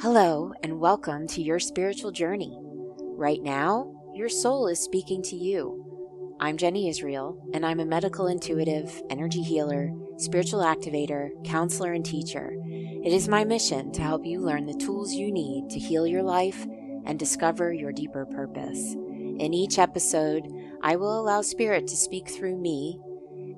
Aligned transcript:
Hello, 0.00 0.52
and 0.62 0.78
welcome 0.78 1.26
to 1.26 1.42
your 1.42 1.58
spiritual 1.58 2.12
journey. 2.12 2.56
Right 3.00 3.42
now, 3.42 3.92
your 4.14 4.28
soul 4.28 4.68
is 4.68 4.78
speaking 4.78 5.22
to 5.22 5.34
you. 5.34 6.36
I'm 6.38 6.56
Jenny 6.56 6.88
Israel, 6.88 7.44
and 7.52 7.66
I'm 7.66 7.80
a 7.80 7.84
medical 7.84 8.28
intuitive, 8.28 9.02
energy 9.10 9.42
healer, 9.42 9.92
spiritual 10.16 10.60
activator, 10.60 11.30
counselor, 11.44 11.94
and 11.94 12.06
teacher. 12.06 12.54
It 12.62 13.12
is 13.12 13.26
my 13.26 13.42
mission 13.42 13.90
to 13.90 14.00
help 14.02 14.24
you 14.24 14.38
learn 14.38 14.66
the 14.66 14.74
tools 14.74 15.14
you 15.14 15.32
need 15.32 15.68
to 15.70 15.80
heal 15.80 16.06
your 16.06 16.22
life 16.22 16.64
and 17.04 17.18
discover 17.18 17.72
your 17.72 17.90
deeper 17.90 18.24
purpose. 18.24 18.92
In 18.94 19.52
each 19.52 19.80
episode, 19.80 20.46
I 20.80 20.94
will 20.94 21.20
allow 21.20 21.42
Spirit 21.42 21.88
to 21.88 21.96
speak 21.96 22.28
through 22.28 22.56
me, 22.56 23.00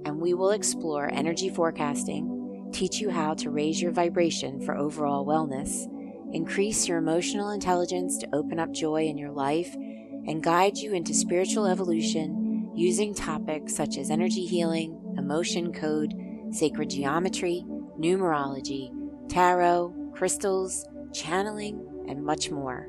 and 0.07 0.19
we 0.19 0.33
will 0.33 0.53
explore 0.53 1.13
energy 1.13 1.51
forecasting, 1.51 2.71
teach 2.73 2.99
you 2.99 3.11
how 3.11 3.35
to 3.35 3.51
raise 3.51 3.83
your 3.83 3.93
vibration 3.93 4.59
for 4.63 4.75
overall 4.75 5.27
wellness 5.27 5.87
increase 6.33 6.89
your 6.89 6.99
emotional 6.99 7.51
intelligence 7.51 8.19
to 8.19 8.35
open 8.35 8.59
up 8.59 8.73
joy 8.73 9.05
in 9.05 9.19
your 9.19 9.31
life, 9.31 9.75
and 9.75 10.43
guide 10.43 10.77
you 10.77 10.93
into 10.93 11.15
spiritual 11.15 11.67
evolution 11.67 12.71
using 12.75 13.15
topics 13.15 13.75
such 13.75 13.99
as 13.99 14.11
energy 14.11 14.47
healing, 14.47 14.99
emotion 15.19 15.73
code, 15.73 16.15
sacred 16.51 16.91
geometry, 16.91 17.65
numerology, 17.99 18.91
tarot, 19.29 19.95
crystals, 20.15 20.87
channeling, 21.13 21.85
and 22.09 22.25
much 22.25 22.51
more. 22.51 22.89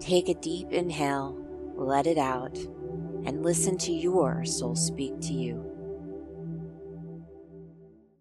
Take 0.00 0.28
a 0.28 0.34
deep 0.34 0.72
inhale, 0.72 1.36
let 1.74 2.06
it 2.06 2.18
out, 2.18 2.56
and 3.26 3.42
listen 3.42 3.76
to 3.78 3.92
your 3.92 4.44
soul 4.44 4.74
speak 4.74 5.20
to 5.20 5.32
you. 5.32 5.69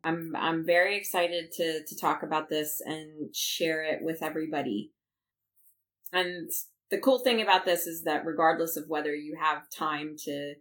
I'm 0.04 0.34
I'm 0.36 0.66
very 0.66 0.98
excited 0.98 1.52
to 1.54 1.84
to 1.86 1.96
talk 1.96 2.24
about 2.24 2.50
this 2.50 2.82
and 2.86 3.36
share 3.36 3.84
it 3.84 4.00
with 4.02 4.22
everybody. 4.22 4.92
And 6.12 6.50
the 6.90 7.00
cool 7.00 7.20
thing 7.20 7.42
about 7.42 7.66
this 7.66 7.86
is 7.86 8.04
that 8.04 8.26
regardless 8.26 8.78
of 8.78 8.86
whether 8.88 9.14
you 9.14 9.38
have 9.40 9.70
time 9.70 10.16
to 10.26 10.56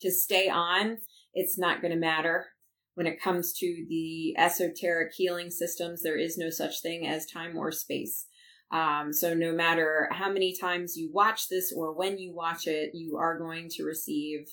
to 0.00 0.10
stay 0.10 0.48
on, 0.48 0.98
it's 1.32 1.58
not 1.58 1.80
going 1.80 1.92
to 1.92 1.98
matter. 1.98 2.46
When 2.94 3.06
it 3.06 3.20
comes 3.20 3.52
to 3.54 3.86
the 3.88 4.36
esoteric 4.38 5.12
healing 5.14 5.50
systems, 5.50 6.02
there 6.02 6.18
is 6.18 6.38
no 6.38 6.50
such 6.50 6.80
thing 6.80 7.06
as 7.06 7.26
time 7.26 7.56
or 7.56 7.72
space. 7.72 8.26
Um, 8.70 9.12
so 9.12 9.34
no 9.34 9.52
matter 9.52 10.08
how 10.12 10.32
many 10.32 10.56
times 10.56 10.96
you 10.96 11.10
watch 11.12 11.48
this 11.48 11.72
or 11.76 11.92
when 11.92 12.18
you 12.18 12.34
watch 12.34 12.66
it, 12.66 12.90
you 12.94 13.16
are 13.16 13.38
going 13.38 13.68
to 13.70 13.84
receive 13.84 14.46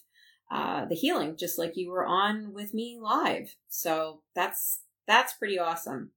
uh, 0.52 0.86
the 0.86 0.96
healing, 0.96 1.38
just 1.38 1.58
like 1.58 1.78
you 1.78 1.90
were 1.90 2.06
on 2.06 2.54
with 2.54 2.74
me 2.74 3.00
live. 3.02 3.56
So 3.70 4.22
that's 4.36 4.82
that's 5.08 5.34
pretty 5.34 5.58
awesome. 5.58 6.12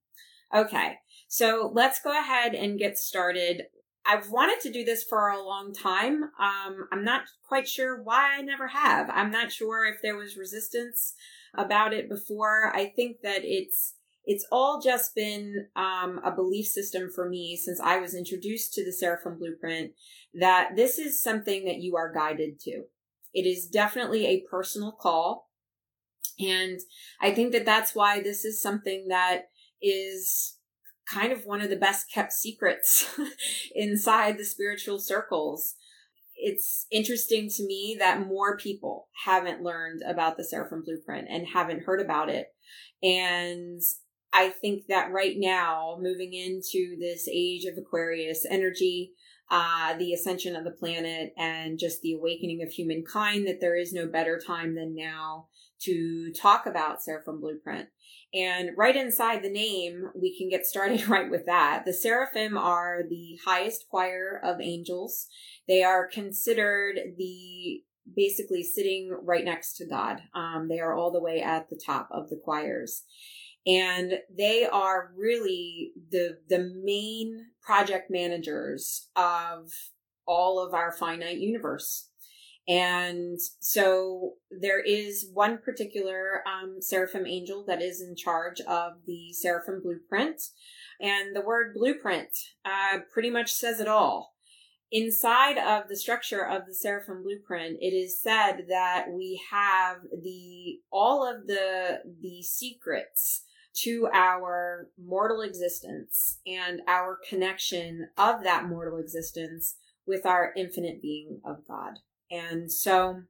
Okay, 0.53 0.95
so 1.27 1.71
let's 1.73 2.01
go 2.01 2.11
ahead 2.11 2.53
and 2.53 2.77
get 2.77 2.97
started. 2.97 3.63
I've 4.05 4.29
wanted 4.29 4.59
to 4.61 4.71
do 4.71 4.83
this 4.83 5.03
for 5.03 5.29
a 5.29 5.43
long 5.43 5.73
time. 5.73 6.25
Um, 6.39 6.87
I'm 6.91 7.03
not 7.03 7.23
quite 7.47 7.67
sure 7.67 8.03
why 8.03 8.35
I 8.37 8.41
never 8.41 8.67
have. 8.67 9.09
I'm 9.09 9.31
not 9.31 9.51
sure 9.51 9.85
if 9.85 10.01
there 10.03 10.15
was 10.15 10.37
resistance 10.37 11.15
about 11.55 11.93
it 11.93 12.09
before. 12.09 12.71
I 12.75 12.87
think 12.87 13.21
that 13.23 13.39
it's 13.43 13.95
it's 14.25 14.45
all 14.51 14.81
just 14.81 15.15
been 15.15 15.67
um, 15.75 16.19
a 16.23 16.31
belief 16.31 16.65
system 16.65 17.09
for 17.13 17.29
me 17.29 17.55
since 17.55 17.79
I 17.79 17.99
was 17.99 18.15
introduced 18.15 18.73
to 18.73 18.83
the 18.83 18.91
Seraphim 18.91 19.37
Blueprint 19.37 19.91
that 20.33 20.71
this 20.75 20.97
is 20.99 21.21
something 21.21 21.65
that 21.65 21.77
you 21.77 21.95
are 21.95 22.11
guided 22.11 22.59
to. 22.61 22.83
It 23.35 23.45
is 23.45 23.67
definitely 23.67 24.25
a 24.25 24.43
personal 24.49 24.93
call. 24.93 25.49
And 26.39 26.79
I 27.21 27.31
think 27.31 27.51
that 27.51 27.65
that's 27.65 27.93
why 27.93 28.21
this 28.21 28.45
is 28.45 28.61
something 28.61 29.07
that 29.09 29.49
is 29.81 30.57
kind 31.07 31.33
of 31.33 31.45
one 31.45 31.61
of 31.61 31.69
the 31.69 31.75
best 31.75 32.05
kept 32.11 32.31
secrets 32.31 33.05
inside 33.75 34.37
the 34.37 34.45
spiritual 34.45 34.99
circles. 34.99 35.75
It's 36.37 36.87
interesting 36.91 37.49
to 37.57 37.65
me 37.65 37.97
that 37.99 38.25
more 38.25 38.57
people 38.57 39.09
haven't 39.25 39.61
learned 39.61 40.01
about 40.07 40.37
the 40.37 40.43
Seraphim 40.45 40.83
Blueprint 40.85 41.27
and 41.29 41.47
haven't 41.47 41.83
heard 41.83 42.01
about 42.01 42.29
it. 42.29 42.47
And 43.03 43.81
I 44.31 44.49
think 44.49 44.87
that 44.87 45.11
right 45.11 45.35
now, 45.37 45.97
moving 45.99 46.33
into 46.33 46.97
this 46.99 47.27
age 47.27 47.65
of 47.65 47.77
Aquarius 47.77 48.45
energy, 48.49 49.11
uh, 49.51 49.95
the 49.97 50.13
ascension 50.13 50.55
of 50.55 50.63
the 50.63 50.71
planet 50.71 51.33
and 51.37 51.77
just 51.77 52.01
the 52.01 52.13
awakening 52.13 52.63
of 52.63 52.71
humankind, 52.71 53.47
that 53.47 53.61
there 53.61 53.77
is 53.77 53.93
no 53.93 54.07
better 54.07 54.39
time 54.39 54.75
than 54.75 54.95
now 54.95 55.47
to 55.81 56.31
talk 56.31 56.65
about 56.65 57.01
Seraphim 57.01 57.39
Blueprint. 57.39 57.89
And 58.33 58.71
right 58.75 58.95
inside 58.95 59.43
the 59.43 59.51
name, 59.51 60.09
we 60.19 60.37
can 60.37 60.49
get 60.49 60.65
started 60.65 61.07
right 61.07 61.29
with 61.29 61.45
that. 61.45 61.83
The 61.85 61.93
Seraphim 61.93 62.57
are 62.57 63.01
the 63.07 63.37
highest 63.45 63.85
choir 63.89 64.39
of 64.43 64.61
angels. 64.61 65.27
They 65.67 65.83
are 65.83 66.07
considered 66.07 66.97
the 67.17 67.83
basically 68.15 68.61
sitting 68.61 69.17
right 69.23 69.43
next 69.43 69.77
to 69.77 69.87
God. 69.87 70.21
Um, 70.35 70.67
they 70.69 70.79
are 70.79 70.93
all 70.93 71.11
the 71.11 71.21
way 71.21 71.41
at 71.41 71.69
the 71.69 71.79
top 71.83 72.07
of 72.11 72.29
the 72.29 72.39
choirs 72.43 73.03
and 73.65 74.19
they 74.35 74.65
are 74.65 75.11
really 75.17 75.91
the 76.11 76.37
the 76.49 76.59
main 76.83 77.47
project 77.61 78.11
managers 78.11 79.09
of 79.15 79.71
all 80.27 80.59
of 80.59 80.73
our 80.73 80.91
finite 80.91 81.37
universe. 81.37 82.09
And 82.67 83.39
so 83.59 84.33
there 84.49 84.81
is 84.81 85.29
one 85.31 85.59
particular 85.59 86.41
um, 86.47 86.77
seraphim 86.81 87.27
angel 87.27 87.63
that 87.67 87.81
is 87.81 88.01
in 88.01 88.15
charge 88.15 88.59
of 88.61 88.93
the 89.05 89.33
seraphim 89.33 89.81
blueprint. 89.83 90.41
And 90.99 91.35
the 91.35 91.41
word 91.41 91.75
blueprint 91.75 92.29
uh, 92.63 92.99
pretty 93.13 93.29
much 93.29 93.51
says 93.51 93.79
it 93.79 93.87
all. 93.87 94.33
Inside 94.91 95.57
of 95.57 95.89
the 95.89 95.95
structure 95.95 96.43
of 96.43 96.65
the 96.67 96.73
seraphim 96.73 97.21
blueprint 97.23 97.77
it 97.81 97.93
is 97.93 98.21
said 98.21 98.65
that 98.69 99.07
we 99.11 99.41
have 99.51 99.97
the 100.23 100.79
all 100.91 101.27
of 101.27 101.47
the 101.47 101.99
the 102.21 102.41
secrets 102.43 103.43
to 103.83 104.07
our 104.13 104.87
mortal 104.97 105.41
existence 105.41 106.39
and 106.45 106.81
our 106.87 107.19
connection 107.27 108.09
of 108.17 108.43
that 108.43 108.65
mortal 108.65 108.97
existence 108.97 109.75
with 110.07 110.25
our 110.25 110.53
infinite 110.55 111.01
being 111.01 111.41
of 111.45 111.67
God. 111.67 111.99
And 112.31 112.71
so, 112.71 113.21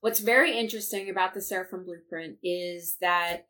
what's 0.00 0.20
very 0.20 0.58
interesting 0.58 1.08
about 1.08 1.34
the 1.34 1.40
Seraphim 1.40 1.84
Blueprint 1.84 2.38
is 2.42 2.96
that 3.00 3.46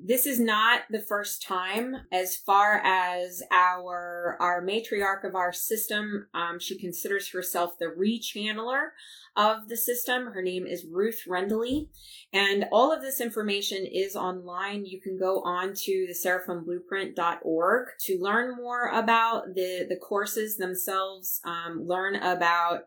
this 0.00 0.26
is 0.26 0.38
not 0.38 0.82
the 0.90 1.00
first 1.00 1.42
time 1.42 1.96
as 2.12 2.36
far 2.36 2.80
as 2.84 3.42
our 3.50 4.36
our 4.40 4.64
matriarch 4.64 5.24
of 5.24 5.34
our 5.34 5.52
system 5.52 6.28
um, 6.34 6.58
she 6.60 6.78
considers 6.78 7.30
herself 7.30 7.78
the 7.78 7.86
rechanneler 7.86 8.90
of 9.36 9.68
the 9.68 9.76
system. 9.76 10.26
Her 10.26 10.42
name 10.42 10.66
is 10.66 10.86
Ruth 10.90 11.22
Rendely. 11.28 11.88
And 12.32 12.66
all 12.72 12.92
of 12.92 13.02
this 13.02 13.20
information 13.20 13.86
is 13.86 14.16
online. 14.16 14.84
You 14.84 15.00
can 15.00 15.16
go 15.16 15.42
on 15.42 15.74
to 15.74 16.06
the 16.08 16.14
seraphimblueprint.org 16.14 17.88
to 18.00 18.18
learn 18.20 18.56
more 18.56 18.88
about 18.88 19.54
the 19.54 19.86
the 19.88 19.96
courses 19.96 20.56
themselves 20.56 21.40
um, 21.44 21.84
learn 21.86 22.16
about 22.16 22.86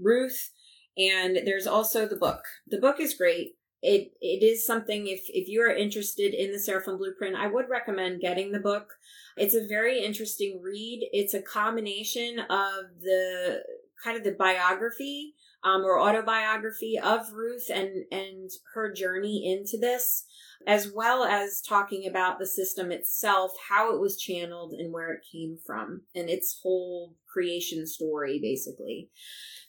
ruth. 0.00 0.50
And 0.98 1.38
there's 1.46 1.66
also 1.66 2.06
the 2.06 2.16
book. 2.16 2.42
The 2.66 2.78
book 2.78 3.00
is 3.00 3.14
great 3.14 3.54
it 3.82 4.12
it 4.20 4.44
is 4.44 4.64
something 4.64 5.08
if 5.08 5.22
if 5.28 5.48
you 5.48 5.60
are 5.62 5.74
interested 5.74 6.34
in 6.34 6.52
the 6.52 6.58
Seraphim 6.58 6.98
Blueprint, 6.98 7.36
I 7.36 7.48
would 7.48 7.68
recommend 7.68 8.20
getting 8.20 8.52
the 8.52 8.60
book. 8.60 8.94
It's 9.36 9.54
a 9.54 9.66
very 9.66 10.04
interesting 10.04 10.60
read. 10.62 11.08
It's 11.12 11.34
a 11.34 11.42
combination 11.42 12.38
of 12.38 12.84
the 13.00 13.62
kind 14.04 14.16
of 14.16 14.24
the 14.24 14.36
biography 14.38 15.34
um, 15.64 15.82
or 15.82 16.00
autobiography 16.00 16.98
of 16.98 17.32
Ruth 17.32 17.70
and 17.72 18.04
and 18.12 18.50
her 18.74 18.92
journey 18.92 19.52
into 19.52 19.78
this, 19.78 20.26
as 20.66 20.92
well 20.94 21.24
as 21.24 21.60
talking 21.60 22.06
about 22.08 22.38
the 22.38 22.46
system 22.46 22.92
itself, 22.92 23.52
how 23.68 23.92
it 23.94 24.00
was 24.00 24.16
channeled, 24.16 24.74
and 24.74 24.92
where 24.92 25.12
it 25.12 25.26
came 25.30 25.58
from, 25.66 26.02
and 26.14 26.30
its 26.30 26.60
whole 26.62 27.16
creation 27.32 27.86
story, 27.86 28.38
basically. 28.40 29.10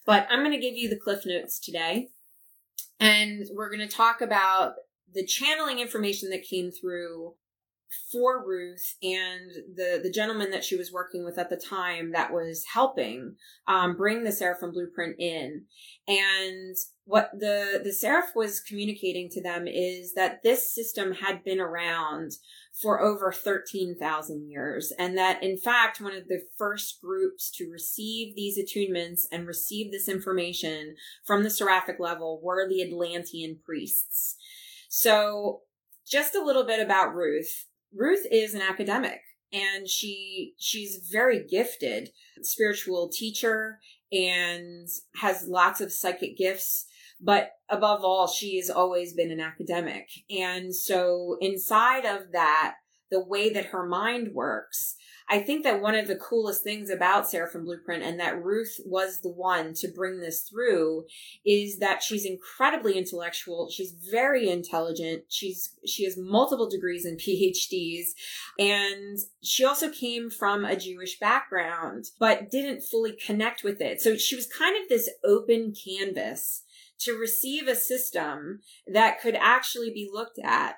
But 0.05 0.27
I'm 0.29 0.39
going 0.39 0.51
to 0.51 0.57
give 0.57 0.75
you 0.75 0.89
the 0.89 0.99
cliff 0.99 1.25
notes 1.25 1.59
today. 1.59 2.09
And 3.03 3.45
we're 3.51 3.69
going 3.69 3.85
to 3.85 3.93
talk 3.93 4.21
about 4.21 4.75
the 5.13 5.25
channeling 5.25 5.79
information 5.79 6.29
that 6.29 6.47
came 6.49 6.71
through 6.71 7.33
for 8.11 8.45
Ruth 8.45 8.95
and 9.01 9.51
the 9.75 9.99
the 10.01 10.11
gentleman 10.11 10.51
that 10.51 10.63
she 10.63 10.75
was 10.75 10.91
working 10.91 11.23
with 11.23 11.37
at 11.37 11.49
the 11.49 11.57
time 11.57 12.11
that 12.11 12.31
was 12.31 12.65
helping 12.73 13.35
um, 13.67 13.95
bring 13.95 14.23
the 14.23 14.31
Seraphim 14.31 14.71
blueprint 14.71 15.15
in. 15.19 15.65
And 16.07 16.75
what 17.05 17.31
the 17.33 17.81
the 17.83 17.93
Seraph 17.93 18.35
was 18.35 18.59
communicating 18.59 19.29
to 19.31 19.41
them 19.41 19.67
is 19.67 20.13
that 20.13 20.43
this 20.43 20.73
system 20.73 21.13
had 21.13 21.43
been 21.43 21.59
around 21.59 22.33
for 22.81 23.01
over 23.01 23.31
13,000 23.31 24.49
years. 24.49 24.91
And 24.97 25.17
that, 25.17 25.43
in 25.43 25.57
fact, 25.57 26.01
one 26.01 26.15
of 26.15 26.27
the 26.27 26.41
first 26.57 26.99
groups 27.01 27.51
to 27.57 27.69
receive 27.71 28.35
these 28.35 28.57
attunements 28.57 29.21
and 29.31 29.45
receive 29.45 29.91
this 29.91 30.09
information 30.09 30.95
from 31.25 31.43
the 31.43 31.51
seraphic 31.51 31.97
level 31.99 32.39
were 32.41 32.67
the 32.67 32.81
Atlantean 32.81 33.59
priests. 33.63 34.35
So, 34.89 35.61
just 36.05 36.35
a 36.35 36.43
little 36.43 36.65
bit 36.65 36.79
about 36.79 37.13
Ruth. 37.13 37.67
Ruth 37.95 38.25
is 38.31 38.53
an 38.53 38.61
academic 38.61 39.21
and 39.51 39.87
she 39.87 40.53
she's 40.57 41.07
very 41.11 41.45
gifted 41.45 42.09
spiritual 42.41 43.09
teacher 43.09 43.79
and 44.11 44.87
has 45.17 45.47
lots 45.47 45.79
of 45.79 45.91
psychic 45.91 46.37
gifts 46.37 46.85
but 47.23 47.51
above 47.69 48.03
all 48.03 48.27
she 48.27 48.57
has 48.57 48.69
always 48.69 49.13
been 49.13 49.31
an 49.31 49.39
academic. 49.39 50.09
And 50.29 50.75
so 50.75 51.37
inside 51.39 52.05
of 52.05 52.33
that 52.33 52.75
the 53.09 53.23
way 53.23 53.51
that 53.53 53.67
her 53.67 53.85
mind 53.85 54.33
works 54.33 54.95
I 55.33 55.39
think 55.39 55.63
that 55.63 55.81
one 55.81 55.95
of 55.95 56.07
the 56.07 56.15
coolest 56.15 56.63
things 56.63 56.91
about 56.91 57.27
Seraphim 57.27 57.65
Blueprint 57.65 58.03
and 58.03 58.19
that 58.19 58.43
Ruth 58.43 58.79
was 58.85 59.21
the 59.21 59.31
one 59.31 59.73
to 59.73 59.87
bring 59.87 60.19
this 60.19 60.41
through 60.41 61.05
is 61.43 61.79
that 61.79 62.03
she's 62.03 62.23
incredibly 62.23 62.99
intellectual. 62.99 63.67
She's 63.71 63.95
very 64.11 64.47
intelligent. 64.47 65.23
She's, 65.29 65.73
she 65.87 66.03
has 66.03 66.19
multiple 66.19 66.69
degrees 66.69 67.03
and 67.03 67.19
PhDs. 67.19 68.09
And 68.59 69.17
she 69.41 69.65
also 69.65 69.89
came 69.89 70.29
from 70.29 70.65
a 70.65 70.75
Jewish 70.75 71.17
background, 71.17 72.11
but 72.19 72.51
didn't 72.51 72.83
fully 72.83 73.13
connect 73.13 73.63
with 73.63 73.81
it. 73.81 74.01
So 74.01 74.15
she 74.15 74.35
was 74.35 74.45
kind 74.45 74.79
of 74.79 74.87
this 74.87 75.09
open 75.25 75.73
canvas 75.73 76.61
to 76.99 77.17
receive 77.17 77.67
a 77.67 77.75
system 77.75 78.59
that 78.85 79.19
could 79.19 79.35
actually 79.39 79.89
be 79.89 80.07
looked 80.13 80.37
at 80.37 80.75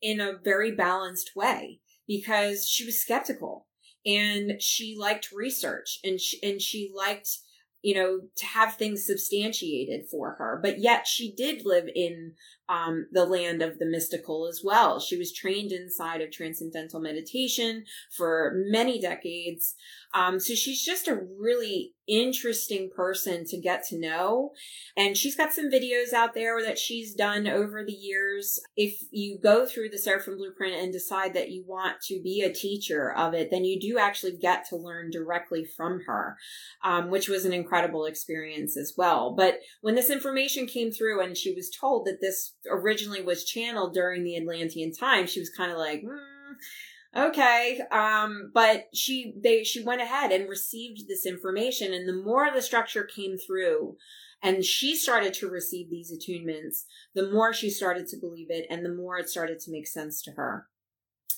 in 0.00 0.20
a 0.20 0.38
very 0.44 0.70
balanced 0.70 1.32
way 1.34 1.80
because 2.06 2.68
she 2.68 2.84
was 2.84 3.02
skeptical 3.02 3.66
and 4.04 4.60
she 4.60 4.96
liked 4.98 5.32
research 5.32 5.98
and 6.04 6.20
she, 6.20 6.38
and 6.42 6.60
she 6.60 6.90
liked 6.94 7.38
you 7.82 7.94
know 7.94 8.20
to 8.36 8.46
have 8.46 8.74
things 8.74 9.06
substantiated 9.06 10.06
for 10.10 10.34
her. 10.34 10.58
But 10.62 10.78
yet 10.78 11.06
she 11.06 11.32
did 11.32 11.64
live 11.64 11.88
in 11.94 12.34
um, 12.70 13.06
the 13.12 13.26
land 13.26 13.60
of 13.60 13.78
the 13.78 13.86
mystical 13.86 14.46
as 14.46 14.62
well 14.64 15.00
she 15.00 15.16
was 15.16 15.32
trained 15.32 15.72
inside 15.72 16.20
of 16.20 16.30
transcendental 16.30 17.00
meditation 17.00 17.84
for 18.16 18.52
many 18.54 19.00
decades 19.00 19.74
um, 20.12 20.40
so 20.40 20.54
she's 20.54 20.84
just 20.84 21.08
a 21.08 21.22
really 21.38 21.94
interesting 22.10 22.90
person 22.94 23.44
to 23.46 23.56
get 23.56 23.84
to 23.84 23.98
know. 23.98 24.50
And 24.96 25.16
she's 25.16 25.36
got 25.36 25.52
some 25.52 25.70
videos 25.70 26.12
out 26.12 26.34
there 26.34 26.60
that 26.62 26.78
she's 26.78 27.14
done 27.14 27.46
over 27.46 27.84
the 27.84 27.92
years. 27.92 28.58
If 28.76 29.00
you 29.12 29.38
go 29.40 29.64
through 29.64 29.90
the 29.90 29.98
Seraphim 29.98 30.36
Blueprint 30.36 30.74
and 30.74 30.92
decide 30.92 31.34
that 31.34 31.50
you 31.50 31.64
want 31.66 32.00
to 32.08 32.20
be 32.20 32.42
a 32.42 32.52
teacher 32.52 33.12
of 33.12 33.34
it, 33.34 33.50
then 33.50 33.64
you 33.64 33.78
do 33.80 33.98
actually 33.98 34.36
get 34.36 34.66
to 34.70 34.76
learn 34.76 35.10
directly 35.10 35.64
from 35.64 36.00
her, 36.06 36.36
um, 36.82 37.10
which 37.10 37.28
was 37.28 37.44
an 37.44 37.52
incredible 37.52 38.04
experience 38.04 38.76
as 38.76 38.94
well. 38.96 39.32
But 39.36 39.60
when 39.80 39.94
this 39.94 40.10
information 40.10 40.66
came 40.66 40.90
through 40.90 41.20
and 41.20 41.36
she 41.36 41.54
was 41.54 41.70
told 41.70 42.06
that 42.06 42.20
this 42.20 42.54
originally 42.68 43.22
was 43.22 43.44
channeled 43.44 43.94
during 43.94 44.24
the 44.24 44.36
Atlantean 44.36 44.92
time, 44.92 45.26
she 45.26 45.40
was 45.40 45.50
kind 45.50 45.70
of 45.70 45.78
like, 45.78 46.02
mm, 46.02 47.26
okay. 47.28 47.80
Um 47.90 48.50
but 48.52 48.88
she 48.94 49.34
they 49.42 49.64
she 49.64 49.82
went 49.82 50.02
ahead 50.02 50.32
and 50.32 50.48
received 50.48 51.08
this 51.08 51.26
information 51.26 51.92
and 51.92 52.08
the 52.08 52.22
more 52.24 52.50
the 52.52 52.62
structure 52.62 53.04
came 53.04 53.36
through 53.36 53.96
and 54.42 54.64
she 54.64 54.96
started 54.96 55.34
to 55.34 55.48
receive 55.48 55.90
these 55.90 56.12
attunements 56.12 56.84
the 57.14 57.30
more 57.30 57.52
she 57.52 57.70
started 57.70 58.06
to 58.08 58.16
believe 58.16 58.50
it 58.50 58.66
and 58.70 58.84
the 58.84 58.94
more 58.94 59.18
it 59.18 59.28
started 59.28 59.58
to 59.60 59.70
make 59.70 59.86
sense 59.86 60.22
to 60.22 60.32
her. 60.32 60.66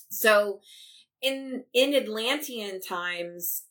So 0.09 0.59
in 1.23 1.63
in 1.73 1.95
atlantean 1.95 2.81
times 2.81 3.63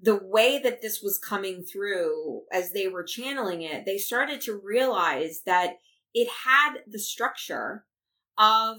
the 0.00 0.16
way 0.16 0.58
that 0.58 0.82
this 0.82 1.00
was 1.02 1.18
coming 1.18 1.62
through 1.62 2.42
as 2.52 2.72
they 2.72 2.86
were 2.86 3.02
channeling 3.02 3.62
it 3.62 3.84
they 3.84 3.98
started 3.98 4.40
to 4.40 4.60
realize 4.62 5.42
that 5.46 5.78
it 6.14 6.28
had 6.44 6.78
the 6.86 6.98
structure 6.98 7.84
of 8.38 8.78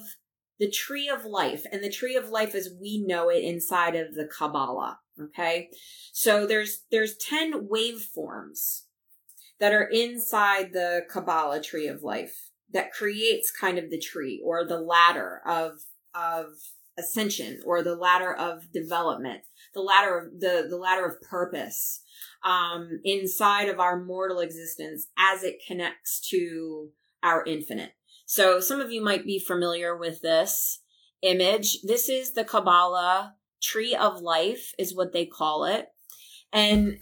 the 0.59 0.69
tree 0.69 1.09
of 1.09 1.25
life 1.25 1.65
and 1.71 1.83
the 1.83 1.89
tree 1.89 2.15
of 2.15 2.30
life 2.30 2.56
as 2.56 2.69
we 2.80 3.03
know 3.06 3.30
it 3.30 3.44
inside 3.44 3.95
of 3.95 4.13
the 4.15 4.25
kabbalah 4.25 5.00
okay? 5.21 5.69
So 6.12 6.45
there's 6.45 6.83
there's 6.91 7.15
10 7.18 7.68
waveforms 7.68 8.83
that 9.59 9.74
are 9.74 9.83
inside 9.83 10.74
the 10.74 11.01
kabbalah 11.09 11.62
tree 11.62 11.88
of 11.88 12.03
life 12.03 12.50
that 12.71 12.91
creates 12.91 13.51
kind 13.51 13.77
of 13.77 13.89
the 13.89 14.00
tree 14.00 14.41
or 14.44 14.65
the 14.65 14.79
ladder 14.79 15.41
of 15.45 15.79
of 16.15 16.47
ascension 16.97 17.59
or 17.65 17.81
the 17.81 17.95
ladder 17.95 18.36
of 18.36 18.71
development 18.71 19.41
the 19.74 19.81
ladder 19.81 20.19
of 20.19 20.39
the 20.39 20.68
the 20.69 20.77
ladder 20.77 21.07
of 21.07 21.19
purpose 21.24 22.01
um 22.44 23.00
inside 23.03 23.68
of 23.68 23.79
our 23.79 24.00
mortal 24.00 24.39
existence 24.39 25.07
as 25.18 25.44
it 25.44 25.56
connects 25.65 26.19
to 26.19 26.89
our 27.23 27.43
infinite 27.45 27.93
so 28.25 28.59
some 28.59 28.79
of 28.79 28.91
you 28.91 29.03
might 29.03 29.25
be 29.25 29.39
familiar 29.39 29.97
with 29.97 30.21
this 30.21 30.79
image. 31.21 31.81
This 31.81 32.09
is 32.09 32.33
the 32.33 32.43
Kabbalah 32.43 33.35
tree 33.61 33.95
of 33.95 34.21
life 34.21 34.73
is 34.77 34.95
what 34.95 35.13
they 35.13 35.25
call 35.25 35.65
it. 35.65 35.87
And 36.51 36.99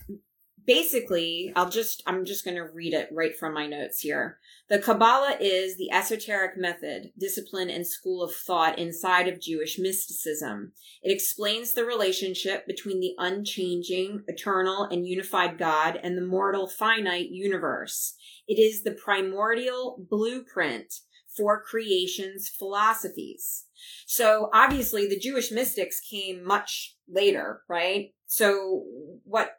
basically, 0.66 1.52
I'll 1.56 1.70
just, 1.70 2.04
I'm 2.06 2.24
just 2.24 2.46
going 2.46 2.56
to 2.56 2.72
read 2.74 2.94
it 2.94 3.10
right 3.12 3.36
from 3.38 3.54
my 3.54 3.66
notes 3.66 4.00
here. 4.00 4.38
The 4.70 4.80
Kabbalah 4.80 5.38
is 5.42 5.76
the 5.76 5.92
esoteric 5.92 6.58
method, 6.58 7.12
discipline, 7.20 7.70
and 7.70 7.86
school 7.86 8.24
of 8.24 8.34
thought 8.34 8.80
inside 8.80 9.28
of 9.28 9.42
Jewish 9.42 9.78
mysticism. 9.78 10.72
It 11.02 11.12
explains 11.12 11.74
the 11.74 11.84
relationship 11.84 12.66
between 12.68 13.02
the 13.02 13.16
unchanging, 13.18 14.24
eternal, 14.28 14.84
and 14.84 15.06
unified 15.06 15.58
God 15.58 16.00
and 16.02 16.18
the 16.18 16.26
mortal, 16.26 16.68
finite 16.68 17.32
universe. 17.32 18.16
It 18.52 18.60
is 18.60 18.84
the 18.84 18.92
primordial 18.92 20.06
blueprint 20.10 20.94
for 21.38 21.64
creation's 21.64 22.50
philosophies. 22.50 23.68
So 24.06 24.50
obviously 24.54 25.08
the 25.08 25.18
Jewish 25.18 25.52
mystics 25.52 26.02
came 26.02 26.44
much 26.44 26.98
later, 27.08 27.62
right? 27.70 28.10
So 28.26 28.84
what 29.24 29.52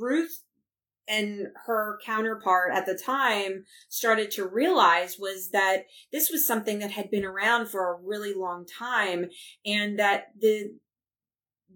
Ruth 0.00 0.44
and 1.06 1.48
her 1.66 1.98
counterpart 2.06 2.72
at 2.72 2.86
the 2.86 2.94
time 2.94 3.66
started 3.90 4.30
to 4.30 4.48
realize 4.48 5.16
was 5.18 5.50
that 5.50 5.82
this 6.10 6.30
was 6.30 6.46
something 6.46 6.78
that 6.78 6.92
had 6.92 7.10
been 7.10 7.26
around 7.26 7.68
for 7.68 7.92
a 7.92 8.00
really 8.02 8.32
long 8.32 8.64
time 8.64 9.26
and 9.66 9.98
that 9.98 10.28
the 10.40 10.70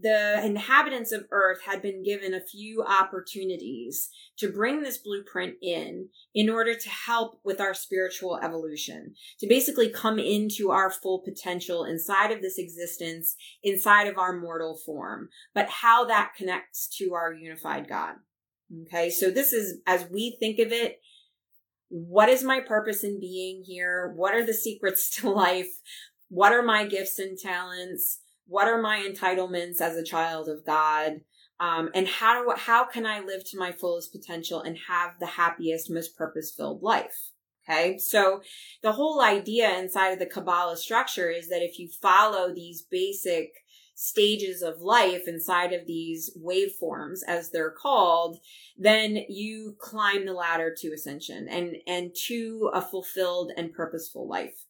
the 0.02 0.44
inhabitants 0.44 1.12
of 1.12 1.26
Earth 1.30 1.62
had 1.64 1.80
been 1.80 2.02
given 2.02 2.34
a 2.34 2.40
few 2.40 2.82
opportunities 2.82 4.10
to 4.38 4.52
bring 4.52 4.82
this 4.82 4.98
blueprint 4.98 5.54
in 5.62 6.08
in 6.34 6.50
order 6.50 6.74
to 6.74 6.88
help 6.88 7.40
with 7.44 7.60
our 7.60 7.72
spiritual 7.72 8.38
evolution, 8.42 9.14
to 9.40 9.46
basically 9.46 9.88
come 9.88 10.18
into 10.18 10.70
our 10.70 10.90
full 10.90 11.20
potential 11.20 11.84
inside 11.84 12.30
of 12.30 12.42
this 12.42 12.58
existence, 12.58 13.36
inside 13.62 14.06
of 14.06 14.18
our 14.18 14.38
mortal 14.38 14.78
form, 14.84 15.28
but 15.54 15.68
how 15.68 16.04
that 16.04 16.32
connects 16.36 16.88
to 16.98 17.14
our 17.14 17.32
unified 17.32 17.88
God. 17.88 18.16
Okay, 18.82 19.10
so 19.10 19.30
this 19.30 19.52
is, 19.52 19.78
as 19.86 20.08
we 20.10 20.36
think 20.40 20.58
of 20.58 20.72
it, 20.72 21.00
what 21.88 22.28
is 22.28 22.42
my 22.42 22.60
purpose 22.60 23.04
in 23.04 23.20
being 23.20 23.62
here? 23.64 24.12
What 24.16 24.34
are 24.34 24.44
the 24.44 24.54
secrets 24.54 25.10
to 25.20 25.30
life? 25.30 25.80
What 26.28 26.52
are 26.52 26.62
my 26.62 26.84
gifts 26.84 27.18
and 27.18 27.38
talents? 27.38 28.20
What 28.46 28.68
are 28.68 28.80
my 28.80 28.98
entitlements 28.98 29.80
as 29.80 29.96
a 29.96 30.04
child 30.04 30.48
of 30.48 30.64
God? 30.64 31.20
Um, 31.58 31.90
and 31.94 32.06
how 32.06 32.42
do, 32.42 32.52
how 32.56 32.84
can 32.84 33.06
I 33.06 33.20
live 33.20 33.44
to 33.50 33.58
my 33.58 33.72
fullest 33.72 34.12
potential 34.12 34.60
and 34.60 34.76
have 34.88 35.12
the 35.18 35.26
happiest, 35.26 35.90
most 35.90 36.16
purpose 36.16 36.52
filled 36.54 36.82
life? 36.82 37.30
Okay. 37.68 37.98
So 37.98 38.42
the 38.82 38.92
whole 38.92 39.20
idea 39.20 39.76
inside 39.78 40.10
of 40.10 40.18
the 40.18 40.26
Kabbalah 40.26 40.76
structure 40.76 41.30
is 41.30 41.48
that 41.48 41.62
if 41.62 41.78
you 41.78 41.88
follow 42.00 42.54
these 42.54 42.82
basic 42.82 43.50
stages 43.96 44.62
of 44.62 44.82
life 44.82 45.22
inside 45.26 45.72
of 45.72 45.86
these 45.86 46.30
waveforms, 46.38 47.20
as 47.26 47.50
they're 47.50 47.70
called, 47.72 48.38
then 48.76 49.24
you 49.28 49.74
climb 49.80 50.26
the 50.26 50.34
ladder 50.34 50.72
to 50.76 50.92
ascension 50.92 51.48
and, 51.48 51.76
and 51.86 52.14
to 52.26 52.70
a 52.74 52.82
fulfilled 52.82 53.50
and 53.56 53.72
purposeful 53.72 54.28
life. 54.28 54.65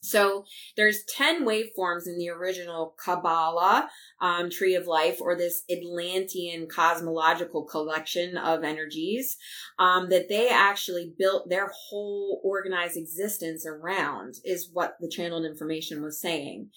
So 0.00 0.44
there's 0.76 1.04
10 1.04 1.44
waveforms 1.44 2.06
in 2.06 2.16
the 2.18 2.30
original 2.30 2.94
Kabbalah 3.02 3.90
um, 4.20 4.50
Tree 4.50 4.74
of 4.74 4.86
Life 4.86 5.20
or 5.20 5.36
this 5.36 5.62
Atlantean 5.70 6.68
cosmological 6.68 7.64
collection 7.64 8.36
of 8.36 8.64
energies 8.64 9.36
um, 9.78 10.08
that 10.08 10.28
they 10.28 10.48
actually 10.48 11.12
built 11.18 11.48
their 11.48 11.70
whole 11.88 12.40
organized 12.42 12.96
existence 12.96 13.66
around 13.66 14.36
is 14.44 14.70
what 14.72 14.96
the 15.00 15.08
channeled 15.08 15.44
information 15.44 16.02
was 16.02 16.20
saying. 16.20 16.70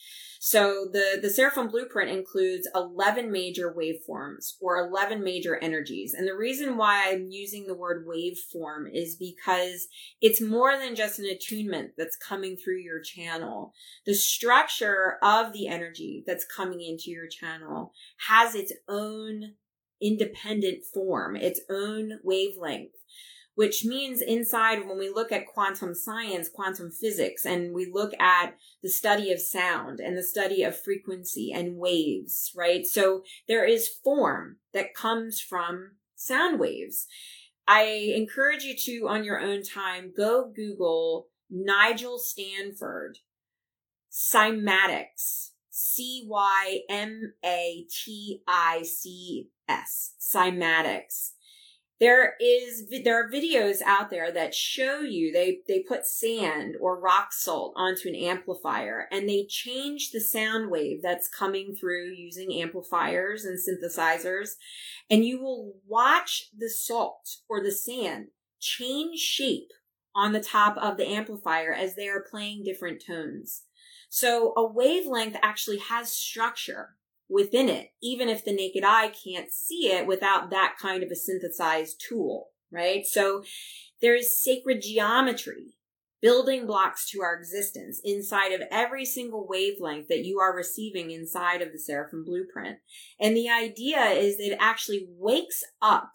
So 0.46 0.90
the, 0.92 1.20
the 1.22 1.30
Seraphim 1.30 1.70
blueprint 1.70 2.12
includes 2.12 2.68
11 2.76 3.32
major 3.32 3.74
waveforms 3.74 4.56
or 4.60 4.78
11 4.78 5.24
major 5.24 5.58
energies. 5.62 6.14
And 6.14 6.28
the 6.28 6.36
reason 6.36 6.76
why 6.76 7.06
I'm 7.08 7.28
using 7.30 7.66
the 7.66 7.74
word 7.74 8.06
waveform 8.06 8.94
is 8.94 9.16
because 9.16 9.88
it's 10.20 10.42
more 10.42 10.78
than 10.78 10.98
just 10.98 11.18
an 11.18 11.28
attunement 11.28 11.92
that's 11.98 12.18
coming 12.18 12.58
through 12.58 12.80
your 12.80 13.00
channel. 13.16 13.74
The 14.06 14.14
structure 14.14 15.18
of 15.22 15.54
the 15.54 15.68
energy 15.68 16.24
that's 16.26 16.46
coming 16.46 16.82
into 16.82 17.10
your 17.10 17.28
channel 17.28 17.92
has 18.28 18.56
its 18.56 18.74
own 18.88 19.54
independent 20.02 20.84
form, 20.94 21.36
its 21.36 21.62
own 21.70 22.20
wavelength 22.24 22.92
which 23.56 23.86
means 23.86 24.22
inside 24.22 24.88
when 24.88 24.98
we 24.98 25.10
look 25.10 25.32
at 25.32 25.46
quantum 25.46 25.94
science, 25.94 26.50
quantum 26.50 26.90
physics, 26.90 27.46
and 27.46 27.74
we 27.74 27.90
look 27.92 28.14
at 28.20 28.56
the 28.82 28.90
study 28.90 29.32
of 29.32 29.40
sound 29.40 30.00
and 30.00 30.18
the 30.18 30.24
study 30.24 30.64
of 30.64 30.80
frequency 30.80 31.52
and 31.54 31.78
waves, 31.78 32.52
right? 32.56 32.86
So 32.86 33.24
there 33.48 33.66
is 33.66 33.88
form 34.04 34.58
that 34.74 34.96
comes 34.96 35.40
from 35.40 35.92
sound 36.16 36.60
waves. 36.60 37.06
I 37.68 38.14
encourage 38.16 38.64
you 38.64 38.76
to, 38.76 39.08
on 39.08 39.24
your 39.24 39.40
own 39.40 39.64
time, 39.64 40.12
go 40.16 40.52
Google 40.54 41.28
Nigel 41.50 42.18
Stanford 42.18 43.20
cymatics. 44.12 45.50
C 45.76 46.24
Y 46.28 46.82
M 46.88 47.34
A 47.44 47.88
T 47.90 48.44
I 48.48 48.84
C 48.84 49.50
S. 49.68 50.14
Cymatics 50.20 51.32
there 52.04 52.34
is 52.42 52.90
there 53.06 53.18
are 53.18 53.32
videos 53.32 53.82
out 53.86 54.10
there 54.10 54.30
that 54.30 54.54
show 54.54 55.00
you 55.00 55.32
they 55.32 55.60
they 55.70 55.80
put 55.80 56.06
sand 56.06 56.76
or 56.82 57.00
rock 57.00 57.32
salt 57.32 57.74
onto 57.78 58.10
an 58.10 58.16
amplifier 58.16 59.08
and 59.10 59.30
they 59.30 59.46
change 59.48 60.12
the 60.12 60.20
sound 60.20 60.70
wave 60.70 61.02
that's 61.02 61.30
coming 61.30 61.74
through 61.74 62.10
using 62.10 62.62
amplifiers 62.62 63.46
and 63.46 63.58
synthesizers 63.58 64.50
and 65.10 65.24
you 65.24 65.42
will 65.42 65.76
watch 65.88 66.50
the 66.58 66.70
salt 66.70 67.38
or 67.48 67.64
the 67.64 67.72
sand 67.72 68.28
change 68.60 69.20
shape 69.20 69.72
on 70.16 70.34
the 70.34 70.44
top 70.44 70.78
of 70.78 70.98
the 70.98 71.08
amplifier 71.08 71.74
as 71.74 71.96
they 71.96 72.08
are 72.08 72.26
playing 72.30 72.64
different 72.64 73.04
tones 73.06 73.64
so 74.16 74.54
a 74.56 74.64
wavelength 74.64 75.38
actually 75.42 75.80
has 75.80 76.12
structure 76.12 76.90
within 77.28 77.68
it, 77.68 77.90
even 78.00 78.30
if 78.30 78.46
the 78.46 78.54
naked 78.54 78.84
eye 78.84 79.08
can't 79.08 79.52
see 79.52 79.88
it 79.92 80.06
without 80.06 80.52
that 80.52 80.76
kind 80.80 81.02
of 81.02 81.10
a 81.10 81.16
synthesized 81.16 82.00
tool, 82.08 82.50
right? 82.72 83.08
So 83.08 83.42
there's 84.04 84.40
sacred 84.40 84.84
geometry, 84.84 85.74
building 86.22 86.68
blocks 86.68 87.10
to 87.10 87.24
our 87.24 87.36
existence 87.36 88.00
inside 88.04 88.52
of 88.52 88.62
every 88.70 89.04
single 89.04 89.48
wavelength 89.50 90.10
that 90.10 90.26
you 90.26 90.40
are 90.40 90.56
receiving 90.56 91.10
inside 91.10 91.64
of 91.64 91.72
the 91.72 91.80
Seraphim 91.80 92.24
blueprint. 92.24 92.78
And 93.20 93.36
the 93.36 93.50
idea 93.50 94.10
is 94.10 94.38
that 94.38 94.52
it 94.52 94.58
actually 94.60 95.08
wakes 95.18 95.64
up 95.82 96.12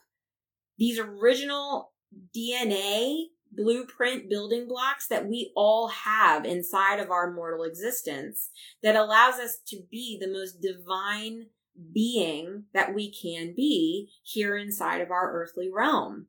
these 0.78 1.00
original 1.00 1.90
DNA 2.32 3.24
blueprint 3.58 4.30
building 4.30 4.68
blocks 4.68 5.08
that 5.08 5.26
we 5.26 5.52
all 5.56 5.88
have 5.88 6.44
inside 6.44 7.00
of 7.00 7.10
our 7.10 7.32
mortal 7.32 7.64
existence 7.64 8.50
that 8.82 8.96
allows 8.96 9.34
us 9.34 9.58
to 9.66 9.82
be 9.90 10.16
the 10.20 10.32
most 10.32 10.62
divine 10.62 11.46
being 11.92 12.64
that 12.72 12.94
we 12.94 13.12
can 13.12 13.52
be 13.54 14.10
here 14.22 14.56
inside 14.56 15.00
of 15.00 15.10
our 15.10 15.32
earthly 15.32 15.70
realm 15.72 16.26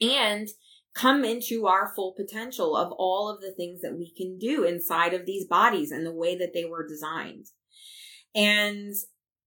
and 0.00 0.48
come 0.94 1.24
into 1.24 1.66
our 1.66 1.92
full 1.94 2.14
potential 2.16 2.76
of 2.76 2.92
all 2.92 3.28
of 3.28 3.40
the 3.40 3.52
things 3.52 3.82
that 3.82 3.96
we 3.96 4.12
can 4.16 4.38
do 4.38 4.64
inside 4.64 5.12
of 5.12 5.26
these 5.26 5.44
bodies 5.44 5.90
and 5.90 6.06
the 6.06 6.14
way 6.14 6.36
that 6.36 6.54
they 6.54 6.64
were 6.64 6.86
designed. 6.86 7.46
And 8.34 8.94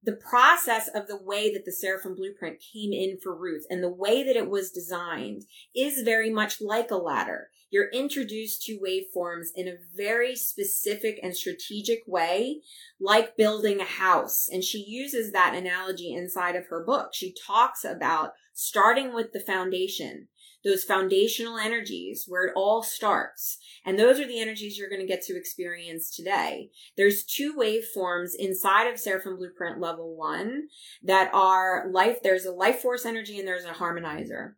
the 0.03 0.13
process 0.13 0.87
of 0.87 1.07
the 1.07 1.21
way 1.21 1.51
that 1.53 1.65
the 1.65 1.71
Seraphim 1.71 2.15
blueprint 2.15 2.61
came 2.73 2.93
in 2.93 3.17
for 3.21 3.35
Ruth 3.35 3.65
and 3.69 3.83
the 3.83 3.91
way 3.91 4.23
that 4.23 4.37
it 4.37 4.49
was 4.49 4.71
designed 4.71 5.43
is 5.75 6.03
very 6.03 6.29
much 6.29 6.61
like 6.61 6.89
a 6.89 6.95
ladder. 6.95 7.49
You're 7.71 7.89
introduced 7.91 8.63
to 8.63 8.79
waveforms 8.79 9.47
in 9.55 9.67
a 9.67 9.77
very 9.95 10.35
specific 10.35 11.19
and 11.21 11.35
strategic 11.35 11.99
way, 12.07 12.61
like 12.99 13.37
building 13.37 13.79
a 13.79 13.85
house. 13.85 14.47
And 14.51 14.63
she 14.63 14.83
uses 14.87 15.31
that 15.31 15.53
analogy 15.53 16.13
inside 16.13 16.55
of 16.55 16.67
her 16.69 16.83
book. 16.83 17.09
She 17.13 17.35
talks 17.45 17.83
about 17.83 18.31
starting 18.53 19.13
with 19.13 19.33
the 19.33 19.39
foundation 19.39 20.27
those 20.63 20.83
foundational 20.83 21.57
energies 21.57 22.25
where 22.27 22.47
it 22.47 22.53
all 22.55 22.83
starts. 22.83 23.57
And 23.85 23.97
those 23.97 24.19
are 24.19 24.27
the 24.27 24.41
energies 24.41 24.77
you're 24.77 24.89
going 24.89 25.01
to 25.01 25.07
get 25.07 25.23
to 25.23 25.37
experience 25.37 26.13
today. 26.13 26.69
There's 26.97 27.23
two 27.23 27.55
waveforms 27.57 28.31
inside 28.37 28.87
of 28.91 28.99
Seraphim 28.99 29.37
Blueprint 29.37 29.79
level 29.79 30.15
one 30.15 30.67
that 31.03 31.31
are 31.33 31.89
life. 31.91 32.21
There's 32.21 32.45
a 32.45 32.51
life 32.51 32.81
force 32.81 33.05
energy 33.05 33.39
and 33.39 33.47
there's 33.47 33.65
a 33.65 33.69
harmonizer. 33.69 34.53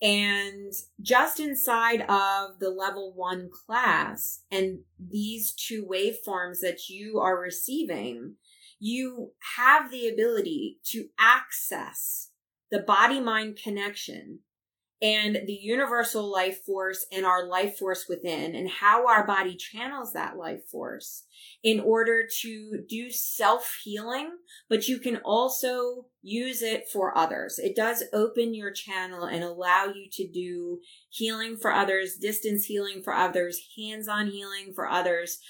And 0.00 0.72
just 1.00 1.38
inside 1.38 2.00
of 2.08 2.58
the 2.58 2.70
level 2.70 3.12
one 3.14 3.50
class 3.66 4.40
and 4.50 4.80
these 4.98 5.52
two 5.52 5.86
waveforms 5.88 6.58
that 6.60 6.88
you 6.88 7.20
are 7.20 7.40
receiving, 7.40 8.34
you 8.80 9.30
have 9.56 9.92
the 9.92 10.08
ability 10.08 10.78
to 10.86 11.06
access 11.20 12.30
the 12.72 12.80
body 12.80 13.20
mind 13.20 13.60
connection 13.62 14.40
and 15.02 15.36
the 15.46 15.58
universal 15.60 16.30
life 16.30 16.62
force 16.64 17.04
and 17.10 17.26
our 17.26 17.44
life 17.44 17.76
force 17.76 18.06
within 18.08 18.54
and 18.54 18.70
how 18.70 19.08
our 19.08 19.26
body 19.26 19.56
channels 19.56 20.12
that 20.12 20.36
life 20.36 20.64
force 20.70 21.24
in 21.64 21.80
order 21.80 22.22
to 22.40 22.84
do 22.88 23.10
self 23.10 23.80
healing, 23.82 24.30
but 24.68 24.86
you 24.86 25.00
can 25.00 25.16
also 25.24 26.06
use 26.22 26.62
it 26.62 26.88
for 26.88 27.16
others. 27.18 27.58
It 27.58 27.74
does 27.74 28.04
open 28.12 28.54
your 28.54 28.70
channel 28.70 29.24
and 29.24 29.42
allow 29.42 29.86
you 29.86 30.08
to 30.12 30.28
do 30.28 30.78
healing 31.10 31.56
for 31.56 31.72
others, 31.72 32.16
distance 32.16 32.66
healing 32.66 33.02
for 33.02 33.12
others, 33.12 33.58
hands 33.76 34.06
on 34.06 34.28
healing 34.28 34.72
for 34.72 34.88
others. 34.88 35.40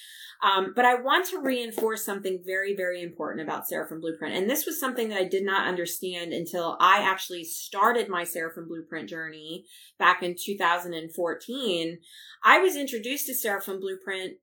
Um, 0.42 0.72
but 0.74 0.84
I 0.84 0.96
want 0.96 1.26
to 1.28 1.40
reinforce 1.40 2.04
something 2.04 2.42
very, 2.44 2.74
very 2.74 3.00
important 3.00 3.46
about 3.46 3.68
Seraphim 3.68 4.00
Blueprint. 4.00 4.34
And 4.34 4.50
this 4.50 4.66
was 4.66 4.80
something 4.80 5.08
that 5.10 5.18
I 5.18 5.24
did 5.24 5.44
not 5.44 5.68
understand 5.68 6.32
until 6.32 6.76
I 6.80 7.02
actually 7.02 7.44
started 7.44 8.08
my 8.08 8.24
Seraphim 8.24 8.66
Blueprint 8.66 9.08
journey 9.08 9.66
back 10.00 10.20
in 10.20 10.34
2014. 10.34 11.98
I 12.44 12.58
was 12.58 12.74
introduced 12.74 13.26
to 13.26 13.34
Seraphim 13.34 13.78
Blueprint 13.78 14.38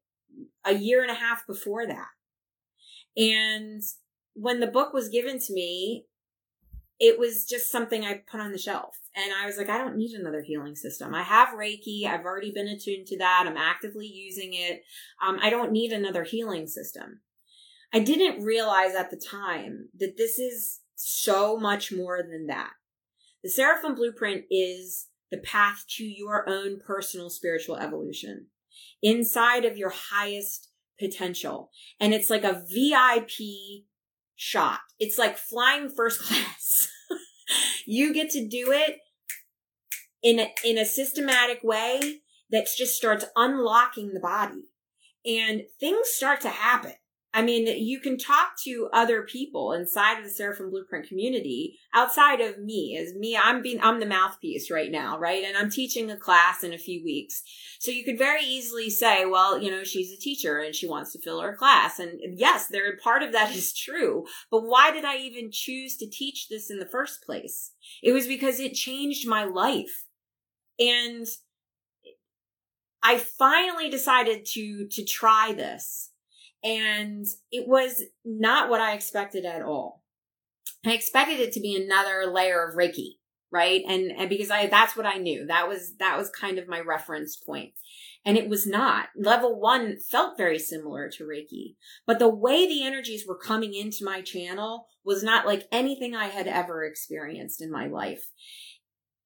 a 0.64 0.74
year 0.74 1.02
and 1.02 1.12
a 1.12 1.16
half 1.16 1.46
before 1.46 1.86
that. 1.86 2.08
And 3.18 3.82
when 4.36 4.62
the 4.62 4.68
book 4.68 4.94
was 4.94 5.10
given 5.10 5.38
to 5.40 5.54
me, 5.54 6.06
it 7.00 7.18
was 7.18 7.46
just 7.46 7.72
something 7.72 8.04
I 8.04 8.22
put 8.30 8.42
on 8.42 8.52
the 8.52 8.58
shelf. 8.58 8.96
And 9.16 9.34
I 9.34 9.46
was 9.46 9.58
like, 9.58 9.70
I 9.70 9.78
don't 9.78 9.98
need 9.98 10.12
another 10.12 10.42
healing 10.42 10.76
system. 10.76 11.16
I 11.16 11.24
have 11.24 11.50
Reiki. 11.50 12.06
I've 12.06 12.26
already 12.26 12.52
been 12.52 12.68
attuned 12.68 13.08
to 13.08 13.18
that. 13.18 13.46
I'm 13.48 13.58
actively 13.58 14.06
using 14.06 14.54
it. 14.54 14.84
Um, 15.26 15.40
I 15.42 15.50
don't 15.50 15.72
need 15.72 15.92
another 15.92 16.24
healing 16.24 16.68
system. 16.68 17.22
I 17.94 18.00
didn't 18.00 18.44
realize 18.44 18.94
at 18.94 19.10
the 19.10 19.18
time 19.18 19.90
that 19.98 20.16
this 20.18 20.38
is 20.38 20.82
so 20.96 21.58
much 21.58 21.92
more 21.92 22.22
than 22.22 22.48
that. 22.48 22.72
The 23.44 23.50
Seraphim 23.50 23.96
Blueprint 23.96 24.44
is 24.52 25.08
the 25.32 25.38
path 25.38 25.86
to 25.98 26.04
your 26.04 26.48
own 26.48 26.80
personal 26.86 27.30
spiritual 27.30 27.78
evolution 27.78 28.48
inside 29.02 29.66
of 29.66 29.78
your 29.78 29.92
highest 29.92 30.70
potential. 31.00 31.72
And 32.00 32.14
it's 32.14 32.30
like 32.30 32.44
a 32.44 32.64
VIP 32.70 33.86
shot. 34.40 34.80
It's 35.00 35.18
like 35.18 35.38
flying 35.38 35.90
first 35.90 36.22
class. 36.24 36.88
you 37.86 38.14
get 38.14 38.30
to 38.32 38.48
do 38.48 38.72
it 38.72 39.00
in 40.24 40.40
a, 40.40 40.50
in 40.64 40.78
a 40.78 40.86
systematic 40.86 41.60
way 41.62 42.22
that 42.50 42.68
just 42.78 42.96
starts 42.96 43.26
unlocking 43.36 44.14
the 44.14 44.20
body 44.22 44.64
and 45.26 45.64
things 45.80 46.08
start 46.08 46.40
to 46.42 46.50
happen. 46.50 46.94
I 47.32 47.44
mean, 47.44 47.68
you 47.68 48.00
can 48.00 48.18
talk 48.18 48.54
to 48.64 48.90
other 48.92 49.22
people 49.22 49.72
inside 49.74 50.18
of 50.18 50.24
the 50.24 50.32
Seraphim 50.32 50.72
Blueprint 50.72 51.08
community 51.08 51.78
outside 51.94 52.42
of 52.42 52.58
me. 52.58 52.98
As 52.98 53.14
me, 53.14 53.38
I'm 53.38 53.62
being, 53.62 53.80
I'm 53.82 54.00
the 54.00 54.08
mouthpiece 54.08 54.72
right 54.72 54.90
now, 54.90 55.20
right? 55.20 55.44
And 55.44 55.56
I'm 55.56 55.70
teaching 55.70 56.10
a 56.10 56.18
class 56.18 56.64
in 56.64 56.74
a 56.74 56.80
few 56.80 57.04
weeks. 57.04 57.44
So 57.80 57.92
you 57.92 58.04
could 58.04 58.18
very 58.18 58.44
easily 58.44 58.90
say, 58.90 59.26
well, 59.26 59.62
you 59.62 59.70
know, 59.70 59.84
she's 59.84 60.12
a 60.12 60.20
teacher 60.20 60.58
and 60.58 60.74
she 60.74 60.88
wants 60.88 61.12
to 61.14 61.22
fill 61.22 61.40
her 61.42 61.56
class. 61.56 62.00
And 62.00 62.20
yes, 62.36 62.68
there, 62.68 62.98
part 62.98 63.22
of 63.22 63.32
that 63.34 63.52
is 63.56 63.78
true. 63.78 64.26
But 64.50 64.62
why 64.62 64.90
did 64.90 65.06
I 65.06 65.18
even 65.18 65.52
choose 65.52 65.98
to 65.98 66.10
teach 66.10 66.48
this 66.50 66.72
in 66.72 66.80
the 66.80 66.86
first 66.88 67.24
place? 67.24 67.74
It 68.02 68.12
was 68.12 68.26
because 68.26 68.60
it 68.60 68.74
changed 68.74 69.28
my 69.28 69.44
life. 69.44 70.06
And 70.80 71.28
I 73.04 73.18
finally 73.18 73.92
decided 73.92 74.46
to, 74.54 74.88
to 74.88 75.06
try 75.06 75.54
this 75.56 76.09
and 76.64 77.26
it 77.52 77.68
was 77.68 78.04
not 78.26 78.70
what 78.70 78.82
I 78.82 78.94
expected 78.94 79.46
at 79.46 79.62
all. 79.62 80.04
I 80.86 80.94
expected 80.94 81.40
it 81.40 81.52
to 81.54 81.60
be 81.60 81.76
another 81.76 82.32
layer 82.32 82.66
of 82.66 82.76
Reiki, 82.76 83.16
right? 83.52 83.82
And, 83.88 84.12
and 84.12 84.30
because 84.30 84.50
I, 84.50 84.68
that's 84.68 84.96
what 84.96 85.06
I 85.06 85.18
knew. 85.18 85.46
That 85.46 85.68
was, 85.68 85.96
that 85.98 86.18
was 86.18 86.30
kind 86.30 86.58
of 86.58 86.68
my 86.68 86.80
reference 86.80 87.36
point. 87.36 87.74
And 88.26 88.38
it 88.38 88.50
was 88.50 88.68
not. 88.68 89.08
Level 89.16 89.60
one 89.60 89.98
felt 89.98 90.38
very 90.38 90.60
similar 90.60 91.10
to 91.10 91.24
Reiki, 91.24 91.76
but 92.06 92.20
the 92.20 92.30
way 92.30 92.68
the 92.68 92.84
energies 92.84 93.26
were 93.28 93.38
coming 93.38 93.74
into 93.74 94.04
my 94.04 94.22
channel 94.22 94.88
was 95.06 95.24
not 95.24 95.46
like 95.46 95.68
anything 95.72 96.16
I 96.16 96.28
had 96.28 96.48
ever 96.48 96.84
experienced 96.84 97.62
in 97.62 97.72
my 97.72 97.88
life. 97.88 98.26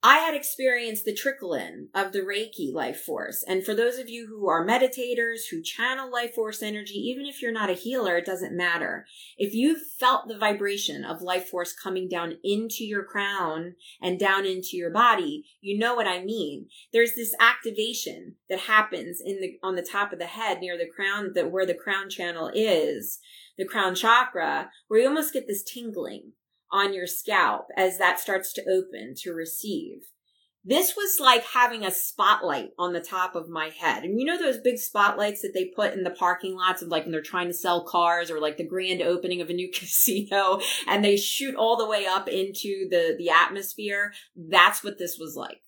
I 0.05 0.17
had 0.17 0.35
experienced 0.35 1.05
the 1.05 1.13
trickle 1.13 1.53
in 1.53 1.87
of 1.95 2.11
the 2.11 2.19
Reiki 2.19 2.73
life 2.73 2.99
force. 2.99 3.41
And 3.47 3.63
for 3.63 3.73
those 3.73 3.97
of 3.97 4.09
you 4.09 4.27
who 4.27 4.49
are 4.49 4.67
meditators, 4.67 5.47
who 5.49 5.63
channel 5.63 6.11
life 6.11 6.33
force 6.33 6.61
energy, 6.61 6.95
even 6.95 7.25
if 7.25 7.41
you're 7.41 7.53
not 7.53 7.69
a 7.69 7.73
healer, 7.73 8.17
it 8.17 8.25
doesn't 8.25 8.55
matter. 8.55 9.05
If 9.37 9.53
you've 9.53 9.81
felt 9.97 10.27
the 10.27 10.37
vibration 10.37 11.05
of 11.05 11.21
life 11.21 11.47
force 11.47 11.71
coming 11.71 12.09
down 12.09 12.37
into 12.43 12.83
your 12.83 13.05
crown 13.05 13.75
and 14.01 14.19
down 14.19 14.45
into 14.45 14.75
your 14.75 14.91
body, 14.91 15.45
you 15.61 15.79
know 15.79 15.95
what 15.95 16.07
I 16.07 16.21
mean. 16.21 16.67
There's 16.91 17.15
this 17.15 17.33
activation 17.39 18.35
that 18.49 18.59
happens 18.59 19.21
in 19.23 19.39
the, 19.39 19.57
on 19.63 19.75
the 19.75 19.87
top 19.89 20.11
of 20.11 20.19
the 20.19 20.25
head 20.25 20.59
near 20.59 20.77
the 20.77 20.89
crown, 20.93 21.31
that 21.35 21.49
where 21.49 21.65
the 21.65 21.73
crown 21.73 22.09
channel 22.09 22.51
is, 22.53 23.19
the 23.57 23.65
crown 23.65 23.95
chakra, 23.95 24.69
where 24.89 24.99
you 24.99 25.07
almost 25.07 25.31
get 25.31 25.47
this 25.47 25.63
tingling 25.63 26.33
on 26.73 26.93
your 26.93 27.07
scalp 27.07 27.67
as 27.77 27.99
that 27.99 28.19
starts 28.19 28.51
to 28.53 28.63
open 28.63 29.13
to 29.19 29.31
receive. 29.31 29.99
This 30.65 30.95
was 30.95 31.19
like 31.19 31.43
having 31.43 31.85
a 31.85 31.91
spotlight 31.91 32.69
on 32.79 32.93
the 32.93 33.01
top 33.01 33.35
of 33.35 33.49
my 33.49 33.69
head. 33.69 34.03
And 34.03 34.19
you 34.19 34.25
know 34.25 34.37
those 34.37 34.61
big 34.61 34.77
spotlights 34.77 35.41
that 35.41 35.51
they 35.53 35.65
put 35.75 35.93
in 35.93 36.03
the 36.03 36.09
parking 36.09 36.55
lots 36.55 36.81
of 36.81 36.87
like 36.87 37.03
when 37.03 37.11
they're 37.11 37.21
trying 37.21 37.47
to 37.47 37.53
sell 37.53 37.85
cars 37.85 38.31
or 38.31 38.39
like 38.39 38.57
the 38.57 38.65
grand 38.65 39.01
opening 39.01 39.41
of 39.41 39.49
a 39.49 39.53
new 39.53 39.69
casino 39.73 40.59
and 40.87 41.03
they 41.03 41.17
shoot 41.17 41.55
all 41.55 41.77
the 41.77 41.87
way 41.87 42.05
up 42.05 42.27
into 42.27 42.87
the, 42.89 43.15
the 43.17 43.29
atmosphere? 43.29 44.13
That's 44.35 44.83
what 44.83 44.97
this 44.97 45.17
was 45.19 45.35
like 45.35 45.61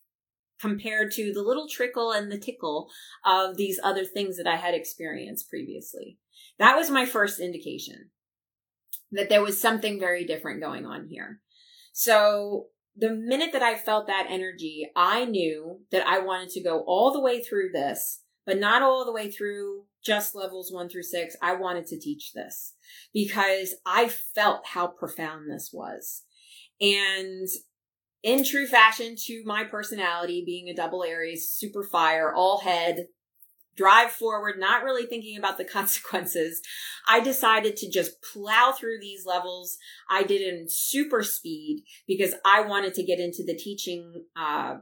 compared 0.61 1.11
to 1.11 1.33
the 1.33 1.43
little 1.43 1.67
trickle 1.67 2.11
and 2.11 2.31
the 2.31 2.39
tickle 2.39 2.89
of 3.25 3.57
these 3.57 3.79
other 3.83 4.05
things 4.05 4.37
that 4.37 4.47
I 4.47 4.55
had 4.55 4.73
experienced 4.73 5.49
previously. 5.49 6.17
That 6.57 6.77
was 6.77 6.89
my 6.89 7.05
first 7.05 7.41
indication 7.41 8.11
that 9.11 9.29
there 9.29 9.41
was 9.41 9.61
something 9.61 9.99
very 9.99 10.25
different 10.25 10.61
going 10.61 10.85
on 10.85 11.07
here. 11.07 11.39
So 11.93 12.67
the 12.95 13.11
minute 13.11 13.51
that 13.53 13.63
I 13.63 13.75
felt 13.75 14.07
that 14.07 14.27
energy, 14.29 14.89
I 14.95 15.25
knew 15.25 15.81
that 15.91 16.07
I 16.07 16.19
wanted 16.19 16.49
to 16.49 16.63
go 16.63 16.83
all 16.87 17.11
the 17.11 17.21
way 17.21 17.41
through 17.41 17.69
this, 17.73 18.21
but 18.45 18.59
not 18.59 18.81
all 18.81 19.05
the 19.05 19.11
way 19.11 19.29
through 19.29 19.83
just 20.03 20.35
levels 20.35 20.71
one 20.71 20.87
through 20.87 21.03
six. 21.03 21.35
I 21.41 21.55
wanted 21.55 21.87
to 21.87 21.99
teach 21.99 22.31
this 22.33 22.75
because 23.13 23.73
I 23.85 24.07
felt 24.07 24.67
how 24.67 24.87
profound 24.87 25.49
this 25.49 25.71
was. 25.73 26.23
And 26.79 27.47
in 28.23 28.43
true 28.43 28.67
fashion 28.67 29.15
to 29.25 29.43
my 29.45 29.63
personality, 29.63 30.43
being 30.45 30.67
a 30.67 30.75
double 30.75 31.03
Aries, 31.03 31.49
super 31.49 31.83
fire, 31.83 32.33
all 32.33 32.59
head, 32.59 33.07
drive 33.75 34.11
forward, 34.11 34.59
not 34.59 34.83
really 34.83 35.05
thinking 35.05 35.37
about 35.37 35.57
the 35.57 35.65
consequences. 35.77 36.61
I 37.07 37.19
decided 37.19 37.75
to 37.77 37.89
just 37.89 38.21
plow 38.21 38.73
through 38.77 38.99
these 38.99 39.25
levels. 39.25 39.77
I 40.09 40.23
did 40.23 40.41
it 40.41 40.53
in 40.53 40.65
super 40.69 41.23
speed 41.23 41.83
because 42.07 42.33
I 42.45 42.61
wanted 42.61 42.93
to 42.95 43.03
get 43.03 43.19
into 43.19 43.43
the 43.45 43.55
teaching, 43.55 44.25
uh, 44.35 44.75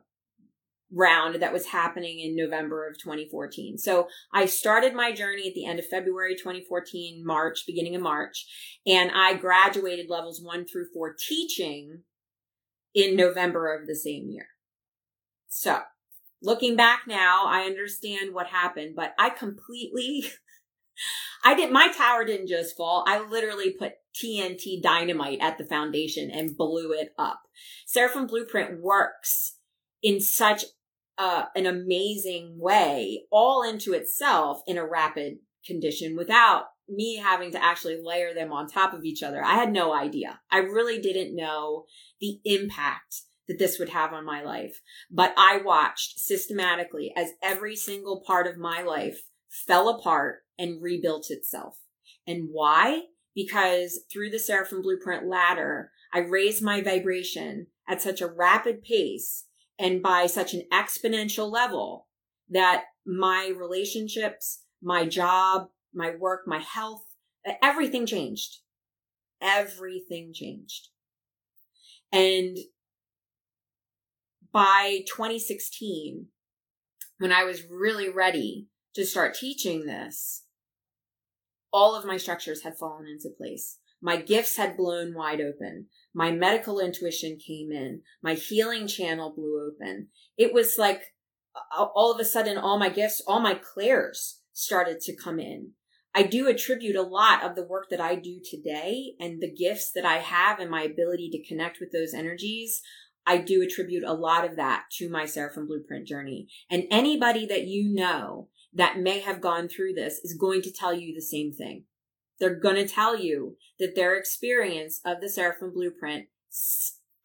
round 0.95 1.41
that 1.41 1.53
was 1.53 1.67
happening 1.67 2.19
in 2.19 2.35
November 2.35 2.87
of 2.87 2.97
2014. 2.99 3.77
So 3.77 4.07
I 4.31 4.45
started 4.45 4.93
my 4.93 5.11
journey 5.11 5.47
at 5.47 5.55
the 5.55 5.65
end 5.65 5.79
of 5.79 5.87
February 5.87 6.35
2014, 6.35 7.23
March, 7.25 7.63
beginning 7.65 7.95
of 7.95 8.01
March, 8.01 8.45
and 8.85 9.11
I 9.11 9.33
graduated 9.33 10.09
levels 10.09 10.41
one 10.41 10.65
through 10.65 10.85
four 10.93 11.15
teaching 11.17 12.03
in 12.93 13.15
November 13.15 13.73
of 13.73 13.87
the 13.87 13.95
same 13.95 14.29
year. 14.29 14.47
So 15.47 15.81
looking 16.43 16.75
back 16.75 17.03
now, 17.07 17.45
I 17.47 17.61
understand 17.63 18.33
what 18.33 18.47
happened, 18.47 18.95
but 18.95 19.13
I 19.17 19.29
completely, 19.29 20.25
I 21.43 21.55
did, 21.55 21.71
my 21.71 21.91
tower 21.91 22.25
didn't 22.25 22.47
just 22.47 22.77
fall. 22.77 23.03
I 23.07 23.25
literally 23.25 23.71
put 23.71 23.93
TNT 24.21 24.81
dynamite 24.81 25.39
at 25.41 25.57
the 25.57 25.65
foundation 25.65 26.29
and 26.29 26.55
blew 26.55 26.91
it 26.91 27.09
up. 27.17 27.41
Seraphim 27.87 28.27
Blueprint 28.27 28.81
works 28.81 29.57
in 30.03 30.19
such 30.19 30.65
uh, 31.17 31.45
an 31.55 31.65
amazing 31.65 32.57
way, 32.59 33.23
all 33.31 33.63
into 33.63 33.93
itself 33.93 34.61
in 34.67 34.77
a 34.77 34.87
rapid 34.87 35.37
condition 35.65 36.15
without 36.15 36.65
me 36.89 37.15
having 37.15 37.51
to 37.51 37.63
actually 37.63 37.97
layer 38.03 38.33
them 38.33 38.51
on 38.51 38.67
top 38.67 38.93
of 38.93 39.05
each 39.05 39.23
other. 39.23 39.43
I 39.43 39.55
had 39.55 39.71
no 39.71 39.93
idea. 39.93 40.39
I 40.51 40.57
really 40.57 40.99
didn't 40.99 41.35
know 41.35 41.85
the 42.19 42.39
impact 42.43 43.21
that 43.47 43.59
this 43.59 43.77
would 43.79 43.89
have 43.89 44.13
on 44.13 44.25
my 44.25 44.41
life. 44.41 44.81
But 45.11 45.33
I 45.37 45.57
watched 45.63 46.19
systematically 46.19 47.13
as 47.15 47.33
every 47.41 47.75
single 47.75 48.23
part 48.25 48.47
of 48.47 48.57
my 48.57 48.81
life 48.81 49.23
fell 49.49 49.89
apart 49.89 50.43
and 50.57 50.81
rebuilt 50.81 51.27
itself. 51.29 51.77
And 52.25 52.49
why? 52.51 53.03
Because 53.35 54.01
through 54.11 54.29
the 54.29 54.39
Seraphim 54.39 54.81
Blueprint 54.81 55.27
ladder, 55.27 55.91
I 56.13 56.19
raised 56.19 56.63
my 56.63 56.81
vibration 56.81 57.67
at 57.87 58.01
such 58.01 58.21
a 58.21 58.31
rapid 58.31 58.83
pace 58.83 59.45
and 59.79 60.01
by 60.01 60.27
such 60.27 60.53
an 60.53 60.63
exponential 60.71 61.51
level 61.51 62.07
that 62.49 62.85
my 63.05 63.51
relationships, 63.55 64.63
my 64.81 65.05
job, 65.05 65.69
my 65.93 66.15
work, 66.15 66.41
my 66.45 66.59
health, 66.59 67.03
everything 67.61 68.05
changed. 68.05 68.59
Everything 69.41 70.31
changed. 70.33 70.89
And 72.11 72.57
by 74.53 75.03
2016, 75.07 76.27
when 77.17 77.31
I 77.31 77.43
was 77.43 77.63
really 77.69 78.07
ready 78.07 78.67
to 78.93 79.05
start 79.05 79.33
teaching 79.33 79.85
this, 79.85 80.45
all 81.71 81.95
of 81.95 82.05
my 82.05 82.17
structures 82.17 82.63
had 82.63 82.77
fallen 82.77 83.07
into 83.07 83.35
place. 83.35 83.79
My 83.99 84.17
gifts 84.17 84.57
had 84.57 84.77
blown 84.77 85.15
wide 85.15 85.41
open. 85.41 85.87
My 86.13 86.31
medical 86.31 86.79
intuition 86.79 87.37
came 87.37 87.71
in. 87.71 88.01
My 88.21 88.35
healing 88.35 88.85
channel 88.85 89.33
blew 89.35 89.67
open. 89.67 90.09
It 90.37 90.53
was 90.53 90.77
like 90.77 91.01
all 91.71 92.11
of 92.11 92.19
a 92.19 92.25
sudden, 92.25 92.57
all 92.57 92.77
my 92.77 92.89
gifts, 92.89 93.21
all 93.25 93.39
my 93.39 93.55
clairs 93.55 94.41
started 94.51 94.99
to 95.01 95.15
come 95.15 95.39
in. 95.39 95.71
I 96.13 96.23
do 96.23 96.47
attribute 96.47 96.95
a 96.95 97.01
lot 97.01 97.43
of 97.43 97.55
the 97.55 97.65
work 97.65 97.87
that 97.89 98.01
I 98.01 98.15
do 98.15 98.39
today 98.43 99.13
and 99.19 99.41
the 99.41 99.51
gifts 99.51 99.91
that 99.95 100.05
I 100.05 100.17
have 100.17 100.59
and 100.59 100.69
my 100.69 100.83
ability 100.83 101.31
to 101.31 101.47
connect 101.47 101.79
with 101.79 101.91
those 101.91 102.13
energies 102.13 102.81
I 103.25 103.37
do 103.37 103.61
attribute 103.61 104.03
a 104.03 104.13
lot 104.13 104.45
of 104.45 104.57
that 104.57 104.85
to 104.97 105.09
my 105.09 105.25
Seraphim 105.25 105.67
Blueprint 105.67 106.07
journey. 106.07 106.47
And 106.69 106.83
anybody 106.91 107.45
that 107.45 107.67
you 107.67 107.93
know 107.93 108.49
that 108.73 108.99
may 108.99 109.19
have 109.19 109.41
gone 109.41 109.67
through 109.67 109.93
this 109.93 110.19
is 110.23 110.37
going 110.39 110.61
to 110.63 110.71
tell 110.71 110.93
you 110.93 111.13
the 111.13 111.21
same 111.21 111.53
thing. 111.53 111.85
They're 112.39 112.59
going 112.59 112.75
to 112.75 112.87
tell 112.87 113.17
you 113.17 113.57
that 113.79 113.95
their 113.95 114.15
experience 114.15 114.99
of 115.05 115.21
the 115.21 115.29
Seraphim 115.29 115.71
Blueprint 115.73 116.25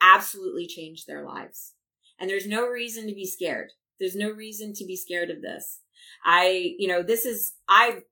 absolutely 0.01 0.67
changed 0.67 1.07
their 1.07 1.25
lives. 1.25 1.75
And 2.21 2.29
there's 2.29 2.47
no 2.47 2.67
reason 2.67 3.07
to 3.09 3.15
be 3.15 3.27
scared. 3.27 3.71
There's 3.99 4.17
no 4.17 4.31
reason 4.31 4.75
to 4.75 4.85
be 4.85 4.97
scared 4.97 5.31
of 5.31 5.43
this. 5.43 5.81
I, 6.25 6.75
you 6.79 6.89
know, 6.89 7.03
this 7.03 7.25
is, 7.25 7.55
I've 7.69 8.03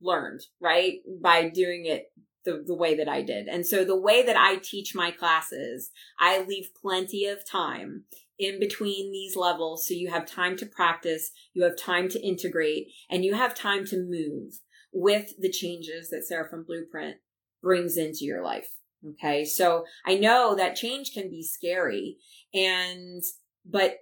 learned, 0.00 0.40
right, 0.60 0.94
by 1.22 1.48
doing 1.48 1.86
it 1.86 2.06
the, 2.44 2.62
the 2.66 2.74
way 2.74 2.94
that 2.96 3.08
I 3.08 3.22
did. 3.22 3.48
And 3.48 3.66
so 3.66 3.84
the 3.84 3.98
way 3.98 4.24
that 4.24 4.36
I 4.36 4.56
teach 4.56 4.94
my 4.94 5.10
classes, 5.10 5.90
I 6.18 6.42
leave 6.42 6.68
plenty 6.80 7.26
of 7.26 7.48
time 7.48 8.04
in 8.38 8.58
between 8.58 9.12
these 9.12 9.36
levels. 9.36 9.86
So 9.86 9.94
you 9.94 10.10
have 10.10 10.26
time 10.26 10.56
to 10.58 10.66
practice, 10.66 11.30
you 11.52 11.62
have 11.64 11.76
time 11.76 12.08
to 12.10 12.20
integrate, 12.20 12.88
and 13.10 13.24
you 13.24 13.34
have 13.34 13.54
time 13.54 13.86
to 13.86 13.96
move 13.96 14.60
with 14.92 15.32
the 15.38 15.50
changes 15.50 16.10
that 16.10 16.24
Seraphim 16.24 16.64
Blueprint 16.64 17.16
brings 17.62 17.96
into 17.96 18.24
your 18.24 18.42
life. 18.42 18.68
Okay. 19.10 19.44
So 19.44 19.84
I 20.06 20.16
know 20.16 20.54
that 20.54 20.76
change 20.76 21.12
can 21.12 21.28
be 21.28 21.42
scary 21.42 22.16
and, 22.54 23.22
but 23.64 23.98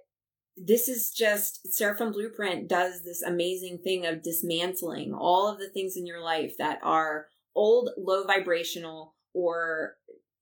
this 0.55 0.87
is 0.87 1.11
just 1.11 1.73
Seraphim 1.73 2.11
Blueprint 2.11 2.69
does 2.69 3.03
this 3.03 3.21
amazing 3.21 3.79
thing 3.79 4.05
of 4.05 4.21
dismantling 4.21 5.13
all 5.13 5.47
of 5.47 5.59
the 5.59 5.69
things 5.69 5.97
in 5.97 6.05
your 6.05 6.21
life 6.21 6.55
that 6.57 6.79
are 6.83 7.27
old 7.55 7.89
low 7.97 8.23
vibrational 8.25 9.15
or 9.33 9.95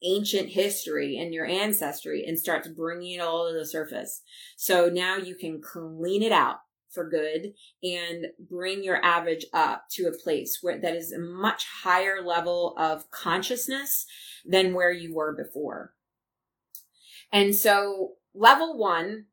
ancient 0.03 0.49
history 0.49 1.17
and 1.17 1.33
your 1.33 1.45
ancestry 1.45 2.25
and 2.25 2.37
starts 2.37 2.67
bringing 2.67 3.13
it 3.13 3.21
all 3.21 3.47
to 3.47 3.53
the 3.57 3.65
surface. 3.65 4.23
So 4.57 4.89
now 4.89 5.17
you 5.17 5.35
can 5.35 5.61
clean 5.61 6.23
it 6.23 6.31
out 6.31 6.57
for 6.89 7.09
good 7.09 7.53
and 7.83 8.27
bring 8.49 8.83
your 8.83 9.03
average 9.03 9.45
up 9.53 9.85
to 9.91 10.07
a 10.07 10.17
place 10.17 10.59
where 10.61 10.79
that 10.79 10.95
is 10.95 11.11
a 11.11 11.19
much 11.19 11.65
higher 11.83 12.21
level 12.21 12.75
of 12.77 13.09
consciousness 13.11 14.05
than 14.45 14.73
where 14.73 14.91
you 14.91 15.15
were 15.15 15.33
before. 15.33 15.93
And 17.31 17.55
so 17.55 18.13
level 18.33 18.77
one 18.77 19.25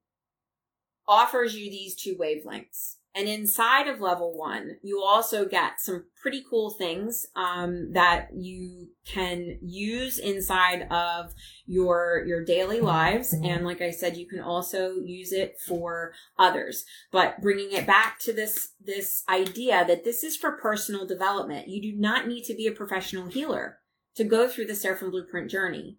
offers 1.09 1.57
you 1.57 1.71
these 1.71 1.97
two 1.97 2.17
wavelengths. 2.17 2.97
And 3.18 3.28
inside 3.28 3.88
of 3.88 4.00
level 4.00 4.38
one, 4.38 4.76
you 4.81 5.02
also 5.02 5.44
get 5.44 5.81
some 5.81 6.04
pretty 6.22 6.44
cool 6.48 6.70
things 6.70 7.26
um, 7.35 7.90
that 7.92 8.28
you 8.33 8.90
can 9.04 9.59
use 9.61 10.20
inside 10.20 10.87
of 10.88 11.35
your 11.66 12.22
your 12.28 12.44
daily 12.44 12.81
lives. 12.81 13.33
And 13.33 13.64
like 13.64 13.81
I 13.81 13.90
said, 13.90 14.16
you 14.16 14.28
can 14.28 14.38
also 14.38 14.92
use 15.04 15.33
it 15.33 15.57
for 15.66 16.12
others. 16.38 16.85
But 17.11 17.42
bringing 17.42 17.72
it 17.72 17.88
back 17.88 18.20
to 18.20 18.33
this 18.33 18.74
this 18.81 19.24
idea 19.28 19.85
that 19.85 20.04
this 20.04 20.22
is 20.22 20.37
for 20.37 20.52
personal 20.52 21.04
development. 21.04 21.66
You 21.66 21.83
do 21.83 22.00
not 22.00 22.28
need 22.28 22.44
to 22.44 22.54
be 22.54 22.68
a 22.68 22.72
professional 22.72 23.26
healer 23.26 23.81
to 24.14 24.22
go 24.22 24.46
through 24.46 24.66
the 24.66 24.76
Seraphim 24.76 25.11
Blueprint 25.11 25.50
journey 25.50 25.98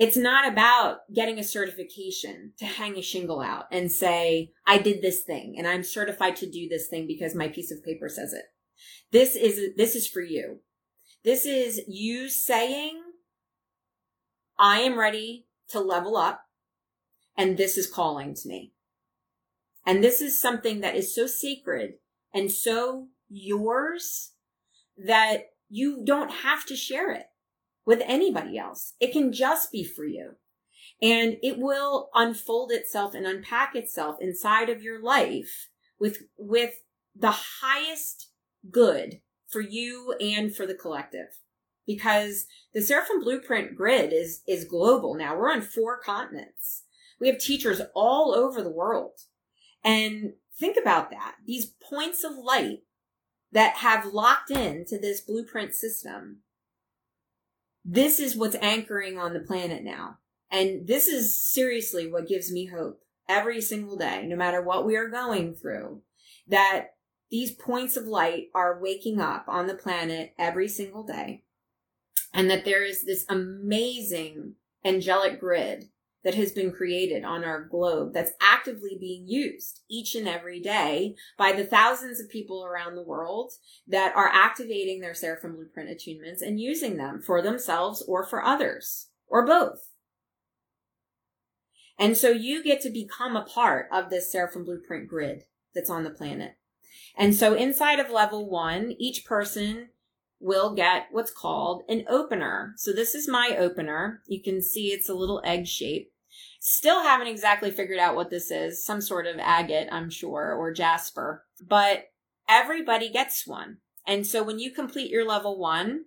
It's 0.00 0.16
not 0.16 0.50
about 0.50 1.00
getting 1.14 1.38
a 1.38 1.44
certification 1.44 2.54
to 2.58 2.64
hang 2.64 2.96
a 2.96 3.02
shingle 3.02 3.42
out 3.42 3.66
and 3.70 3.92
say, 3.92 4.50
I 4.66 4.78
did 4.78 5.02
this 5.02 5.22
thing 5.24 5.56
and 5.58 5.68
I'm 5.68 5.82
certified 5.82 6.36
to 6.36 6.50
do 6.50 6.70
this 6.70 6.88
thing 6.88 7.06
because 7.06 7.34
my 7.34 7.48
piece 7.48 7.70
of 7.70 7.84
paper 7.84 8.08
says 8.08 8.32
it. 8.32 8.44
This 9.12 9.36
is, 9.36 9.74
this 9.76 9.94
is 9.94 10.08
for 10.08 10.22
you. 10.22 10.60
This 11.22 11.44
is 11.44 11.82
you 11.86 12.30
saying, 12.30 12.98
I 14.58 14.80
am 14.80 14.98
ready 14.98 15.48
to 15.68 15.80
level 15.80 16.16
up 16.16 16.44
and 17.36 17.58
this 17.58 17.76
is 17.76 17.86
calling 17.86 18.34
to 18.36 18.48
me. 18.48 18.72
And 19.84 20.02
this 20.02 20.22
is 20.22 20.40
something 20.40 20.80
that 20.80 20.96
is 20.96 21.14
so 21.14 21.26
sacred 21.26 21.96
and 22.32 22.50
so 22.50 23.08
yours 23.28 24.32
that 24.96 25.50
you 25.68 26.02
don't 26.06 26.30
have 26.30 26.64
to 26.66 26.74
share 26.74 27.12
it 27.12 27.26
with 27.84 28.02
anybody 28.04 28.58
else. 28.58 28.94
It 29.00 29.12
can 29.12 29.32
just 29.32 29.72
be 29.72 29.84
for 29.84 30.04
you. 30.04 30.36
And 31.02 31.36
it 31.42 31.58
will 31.58 32.10
unfold 32.14 32.72
itself 32.72 33.14
and 33.14 33.26
unpack 33.26 33.74
itself 33.74 34.16
inside 34.20 34.68
of 34.68 34.82
your 34.82 35.02
life 35.02 35.68
with, 35.98 36.24
with 36.36 36.82
the 37.16 37.34
highest 37.62 38.28
good 38.70 39.20
for 39.48 39.60
you 39.60 40.14
and 40.20 40.54
for 40.54 40.66
the 40.66 40.74
collective. 40.74 41.40
Because 41.86 42.46
the 42.74 42.82
Seraphim 42.82 43.20
Blueprint 43.20 43.74
grid 43.74 44.12
is, 44.12 44.42
is 44.46 44.64
global 44.64 45.14
now. 45.14 45.36
We're 45.36 45.50
on 45.50 45.62
four 45.62 45.98
continents. 45.98 46.84
We 47.20 47.28
have 47.28 47.38
teachers 47.38 47.80
all 47.94 48.34
over 48.34 48.62
the 48.62 48.70
world. 48.70 49.12
And 49.82 50.34
think 50.58 50.76
about 50.80 51.10
that. 51.10 51.36
These 51.46 51.72
points 51.82 52.22
of 52.22 52.36
light 52.36 52.80
that 53.52 53.76
have 53.76 54.12
locked 54.12 54.50
into 54.50 54.98
this 54.98 55.20
blueprint 55.20 55.74
system 55.74 56.38
this 57.84 58.20
is 58.20 58.36
what's 58.36 58.56
anchoring 58.56 59.18
on 59.18 59.32
the 59.32 59.40
planet 59.40 59.82
now. 59.82 60.18
And 60.50 60.86
this 60.86 61.06
is 61.06 61.38
seriously 61.38 62.10
what 62.10 62.28
gives 62.28 62.52
me 62.52 62.66
hope 62.66 63.00
every 63.28 63.60
single 63.60 63.96
day, 63.96 64.26
no 64.26 64.36
matter 64.36 64.60
what 64.60 64.84
we 64.84 64.96
are 64.96 65.08
going 65.08 65.54
through, 65.54 66.02
that 66.48 66.94
these 67.30 67.52
points 67.52 67.96
of 67.96 68.06
light 68.06 68.48
are 68.54 68.80
waking 68.80 69.20
up 69.20 69.44
on 69.46 69.68
the 69.68 69.74
planet 69.74 70.34
every 70.38 70.68
single 70.68 71.04
day. 71.04 71.44
And 72.34 72.50
that 72.50 72.64
there 72.64 72.84
is 72.84 73.04
this 73.04 73.24
amazing 73.28 74.54
angelic 74.84 75.40
grid 75.40 75.84
that 76.24 76.34
has 76.34 76.52
been 76.52 76.70
created 76.70 77.24
on 77.24 77.44
our 77.44 77.64
globe 77.64 78.12
that's 78.12 78.32
actively 78.40 78.96
being 79.00 79.26
used 79.26 79.80
each 79.88 80.14
and 80.14 80.28
every 80.28 80.60
day 80.60 81.14
by 81.38 81.52
the 81.52 81.64
thousands 81.64 82.20
of 82.20 82.28
people 82.28 82.64
around 82.64 82.94
the 82.94 83.02
world 83.02 83.52
that 83.86 84.14
are 84.14 84.28
activating 84.28 85.00
their 85.00 85.14
Seraphim 85.14 85.56
Blueprint 85.56 85.88
attunements 85.88 86.42
and 86.42 86.60
using 86.60 86.96
them 86.96 87.22
for 87.24 87.40
themselves 87.40 88.02
or 88.06 88.26
for 88.26 88.44
others 88.44 89.08
or 89.26 89.46
both. 89.46 89.88
And 91.98 92.16
so 92.16 92.30
you 92.30 92.62
get 92.62 92.80
to 92.82 92.90
become 92.90 93.36
a 93.36 93.44
part 93.44 93.86
of 93.92 94.08
this 94.08 94.32
Seraphim 94.32 94.64
Blueprint 94.64 95.08
grid 95.08 95.44
that's 95.74 95.90
on 95.90 96.04
the 96.04 96.10
planet. 96.10 96.56
And 97.16 97.34
so 97.34 97.54
inside 97.54 97.98
of 97.98 98.10
level 98.10 98.48
one, 98.48 98.94
each 98.98 99.24
person 99.24 99.90
will 100.40 100.74
get 100.74 101.08
what's 101.10 101.30
called 101.30 101.82
an 101.88 102.04
opener. 102.08 102.72
So 102.78 102.92
this 102.92 103.14
is 103.14 103.28
my 103.28 103.54
opener. 103.58 104.22
You 104.26 104.42
can 104.42 104.62
see 104.62 104.88
it's 104.88 105.08
a 105.08 105.14
little 105.14 105.42
egg 105.44 105.66
shape. 105.66 106.09
Still 106.60 107.02
haven't 107.02 107.28
exactly 107.28 107.70
figured 107.70 107.98
out 107.98 108.16
what 108.16 108.30
this 108.30 108.50
is. 108.50 108.84
Some 108.84 109.00
sort 109.00 109.26
of 109.26 109.36
agate, 109.38 109.88
I'm 109.90 110.10
sure, 110.10 110.52
or 110.52 110.72
jasper. 110.72 111.44
But 111.66 112.10
everybody 112.48 113.10
gets 113.10 113.46
one. 113.46 113.78
And 114.06 114.26
so 114.26 114.42
when 114.42 114.58
you 114.58 114.70
complete 114.70 115.10
your 115.10 115.26
level 115.26 115.58
one, 115.58 116.04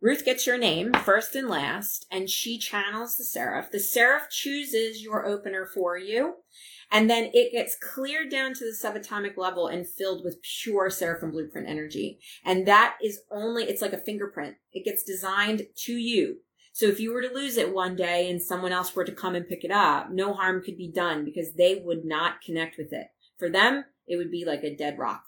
Ruth 0.00 0.24
gets 0.24 0.46
your 0.46 0.58
name 0.58 0.92
first 0.92 1.34
and 1.34 1.48
last, 1.48 2.06
and 2.08 2.30
she 2.30 2.56
channels 2.56 3.16
the 3.16 3.24
seraph. 3.24 3.72
The 3.72 3.80
seraph 3.80 4.30
chooses 4.30 5.02
your 5.02 5.26
opener 5.26 5.66
for 5.66 5.98
you. 5.98 6.34
And 6.90 7.10
then 7.10 7.30
it 7.34 7.52
gets 7.52 7.76
cleared 7.76 8.30
down 8.30 8.54
to 8.54 8.64
the 8.64 8.76
subatomic 8.76 9.36
level 9.36 9.66
and 9.66 9.86
filled 9.86 10.24
with 10.24 10.42
pure 10.62 10.88
seraphim 10.88 11.32
blueprint 11.32 11.68
energy. 11.68 12.20
And 12.44 12.66
that 12.66 12.96
is 13.02 13.20
only, 13.30 13.64
it's 13.64 13.82
like 13.82 13.92
a 13.92 13.98
fingerprint. 13.98 14.56
It 14.72 14.84
gets 14.84 15.02
designed 15.02 15.66
to 15.84 15.92
you. 15.92 16.38
So 16.78 16.86
if 16.86 17.00
you 17.00 17.12
were 17.12 17.22
to 17.22 17.34
lose 17.34 17.56
it 17.56 17.74
one 17.74 17.96
day 17.96 18.30
and 18.30 18.40
someone 18.40 18.70
else 18.70 18.94
were 18.94 19.02
to 19.02 19.10
come 19.10 19.34
and 19.34 19.48
pick 19.48 19.64
it 19.64 19.72
up, 19.72 20.12
no 20.12 20.32
harm 20.32 20.62
could 20.62 20.78
be 20.78 20.86
done 20.86 21.24
because 21.24 21.54
they 21.54 21.82
would 21.84 22.04
not 22.04 22.40
connect 22.40 22.78
with 22.78 22.92
it. 22.92 23.08
For 23.36 23.50
them, 23.50 23.84
it 24.06 24.16
would 24.16 24.30
be 24.30 24.44
like 24.44 24.62
a 24.62 24.76
dead 24.76 24.96
rock. 24.96 25.24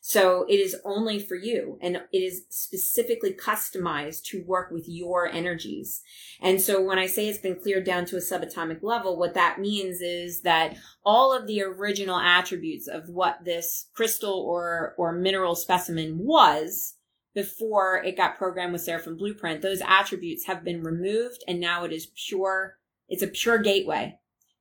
So 0.00 0.46
it 0.48 0.54
is 0.54 0.74
only 0.82 1.18
for 1.18 1.34
you 1.34 1.78
and 1.82 1.96
it 2.10 2.18
is 2.18 2.46
specifically 2.48 3.34
customized 3.34 4.22
to 4.30 4.44
work 4.46 4.70
with 4.70 4.88
your 4.88 5.28
energies. 5.28 6.00
And 6.40 6.58
so 6.58 6.82
when 6.82 6.98
I 6.98 7.06
say 7.06 7.28
it's 7.28 7.38
been 7.38 7.60
cleared 7.60 7.84
down 7.84 8.06
to 8.06 8.16
a 8.16 8.20
subatomic 8.20 8.82
level, 8.82 9.18
what 9.18 9.34
that 9.34 9.60
means 9.60 10.00
is 10.00 10.40
that 10.40 10.78
all 11.04 11.36
of 11.36 11.46
the 11.46 11.60
original 11.60 12.18
attributes 12.18 12.88
of 12.88 13.10
what 13.10 13.44
this 13.44 13.90
crystal 13.92 14.40
or, 14.40 14.94
or 14.96 15.12
mineral 15.12 15.54
specimen 15.54 16.16
was 16.16 16.95
before 17.36 18.02
it 18.02 18.16
got 18.16 18.38
programmed 18.38 18.72
with 18.72 18.80
Seraphim 18.80 19.18
Blueprint, 19.18 19.60
those 19.60 19.82
attributes 19.86 20.46
have 20.46 20.64
been 20.64 20.82
removed 20.82 21.44
and 21.46 21.60
now 21.60 21.84
it 21.84 21.92
is 21.92 22.08
pure, 22.26 22.78
it's 23.10 23.22
a 23.22 23.28
pure 23.28 23.58
gateway 23.58 24.18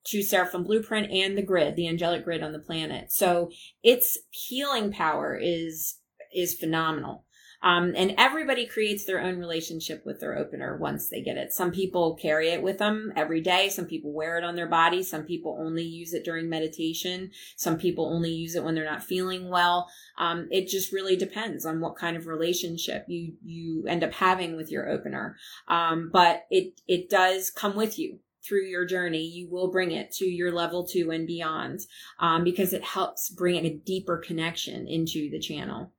to 0.08 0.22
Seraphim 0.22 0.66
Blueprint 0.66 1.10
and 1.10 1.38
the 1.38 1.42
grid, 1.42 1.78
the 1.78 1.88
angelic 1.88 2.26
grid 2.26 2.44
on 2.44 2.52
the 2.52 2.60
planet. 2.60 3.14
So 3.14 3.50
its 3.82 4.18
healing 4.30 4.92
power 4.92 5.40
is 5.42 5.96
is 6.34 6.54
phenomenal. 6.54 7.25
Um, 7.62 7.94
and 7.96 8.16
everybody 8.18 8.66
creates 8.66 9.06
their 9.06 9.22
own 9.22 9.38
relationship 9.38 10.06
with 10.06 10.20
their 10.20 10.38
opener 10.38 10.78
once 10.78 11.10
they 11.10 11.22
get 11.22 11.38
it. 11.38 11.52
Some 11.52 11.72
people 11.72 12.16
carry 12.16 12.50
it 12.50 12.62
with 12.62 12.78
them 12.78 13.12
every 13.16 13.42
day. 13.42 13.70
Some 13.70 13.86
people 13.86 14.14
wear 14.14 14.38
it 14.38 14.44
on 14.44 14.56
their 14.56 14.68
body. 14.68 15.04
Some 15.04 15.24
people 15.24 15.58
only 15.60 15.84
use 15.84 16.14
it 16.14 16.26
during 16.26 16.50
meditation. 16.50 17.32
Some 17.56 17.78
people 17.78 18.06
only 18.06 18.32
use 18.32 18.56
it 18.56 18.64
when 18.64 18.76
they're 18.76 18.86
not 18.86 19.04
feeling 19.04 19.50
well. 19.50 19.90
Um, 20.18 20.48
it 20.52 20.68
just 20.68 20.92
really 20.92 21.16
depends 21.16 21.66
on 21.66 21.80
what 21.80 21.96
kind 21.96 22.18
of 22.18 22.28
relationship 22.28 23.06
you 23.08 23.34
you 23.44 23.86
end 23.88 24.04
up 24.04 24.14
having 24.14 24.56
with 24.56 24.72
your 24.72 24.90
opener. 24.90 25.38
Um, 25.68 26.10
but 26.12 26.46
it 26.50 26.82
it 26.88 27.10
does 27.10 27.50
come 27.50 27.76
with 27.76 27.98
you 27.98 28.20
through 28.46 28.66
your 28.66 28.86
journey, 28.86 29.24
you 29.24 29.50
will 29.50 29.72
bring 29.72 29.92
it 29.92 30.12
to 30.14 30.26
your 30.26 30.52
level 30.52 30.86
two 30.86 31.12
and 31.12 31.26
beyond 31.26 31.80
um, 32.20 32.44
because 32.44 32.74
it 32.74 32.84
helps 32.84 33.30
bring 33.30 33.66
a 33.66 33.74
deeper 33.74 34.18
connection 34.18 34.88
into 34.88 35.30
the 35.30 35.40
channel. 35.40 35.92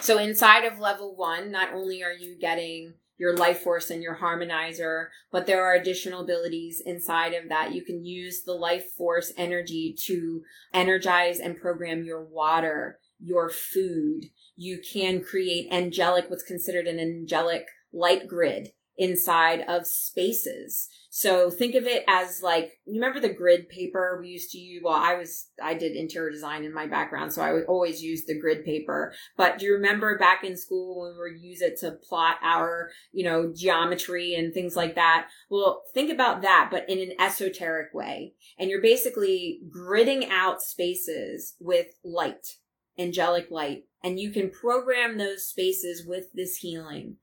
So 0.00 0.18
inside 0.18 0.64
of 0.64 0.78
level 0.78 1.14
one, 1.16 1.50
not 1.50 1.72
only 1.72 2.02
are 2.02 2.12
you 2.12 2.36
getting 2.38 2.94
your 3.18 3.36
life 3.36 3.60
force 3.60 3.90
and 3.90 4.02
your 4.02 4.16
harmonizer, 4.16 5.06
but 5.30 5.46
there 5.46 5.64
are 5.64 5.74
additional 5.74 6.22
abilities 6.22 6.82
inside 6.84 7.34
of 7.34 7.48
that. 7.48 7.72
You 7.72 7.84
can 7.84 8.04
use 8.04 8.42
the 8.42 8.54
life 8.54 8.90
force 8.96 9.32
energy 9.36 9.94
to 10.06 10.42
energize 10.74 11.38
and 11.38 11.56
program 11.56 12.02
your 12.04 12.24
water, 12.24 12.98
your 13.20 13.48
food. 13.48 14.24
You 14.56 14.80
can 14.80 15.22
create 15.22 15.72
angelic, 15.72 16.28
what's 16.30 16.42
considered 16.42 16.86
an 16.86 16.98
angelic 16.98 17.66
light 17.92 18.26
grid 18.26 18.72
inside 19.02 19.64
of 19.66 19.84
spaces. 19.84 20.88
So 21.10 21.50
think 21.50 21.74
of 21.74 21.84
it 21.86 22.04
as 22.06 22.40
like, 22.40 22.78
you 22.86 22.94
remember 22.94 23.18
the 23.18 23.34
grid 23.34 23.68
paper 23.68 24.16
we 24.20 24.28
used 24.28 24.52
to 24.52 24.58
use? 24.58 24.80
Well, 24.82 24.94
I 24.94 25.14
was, 25.14 25.48
I 25.60 25.74
did 25.74 25.96
interior 25.96 26.30
design 26.30 26.62
in 26.62 26.72
my 26.72 26.86
background, 26.86 27.32
so 27.32 27.42
I 27.42 27.52
would 27.52 27.64
always 27.64 28.00
use 28.00 28.24
the 28.24 28.38
grid 28.38 28.64
paper. 28.64 29.12
But 29.36 29.58
do 29.58 29.66
you 29.66 29.72
remember 29.72 30.16
back 30.18 30.44
in 30.44 30.56
school 30.56 31.00
when 31.00 31.14
we 31.14 31.32
would 31.32 31.42
use 31.42 31.62
it 31.62 31.80
to 31.80 31.98
plot 32.08 32.36
our, 32.44 32.90
you 33.10 33.24
know, 33.24 33.52
geometry 33.52 34.34
and 34.36 34.54
things 34.54 34.76
like 34.76 34.94
that? 34.94 35.26
Well, 35.50 35.82
think 35.92 36.12
about 36.12 36.42
that, 36.42 36.68
but 36.70 36.88
in 36.88 37.00
an 37.00 37.12
esoteric 37.20 37.92
way. 37.92 38.34
And 38.56 38.70
you're 38.70 38.80
basically 38.80 39.62
gridding 39.68 40.30
out 40.30 40.62
spaces 40.62 41.56
with 41.58 41.88
light, 42.04 42.58
angelic 42.96 43.50
light, 43.50 43.82
and 44.04 44.20
you 44.20 44.30
can 44.30 44.48
program 44.48 45.18
those 45.18 45.44
spaces 45.44 46.06
with 46.06 46.26
this 46.32 46.58
healing 46.58 47.16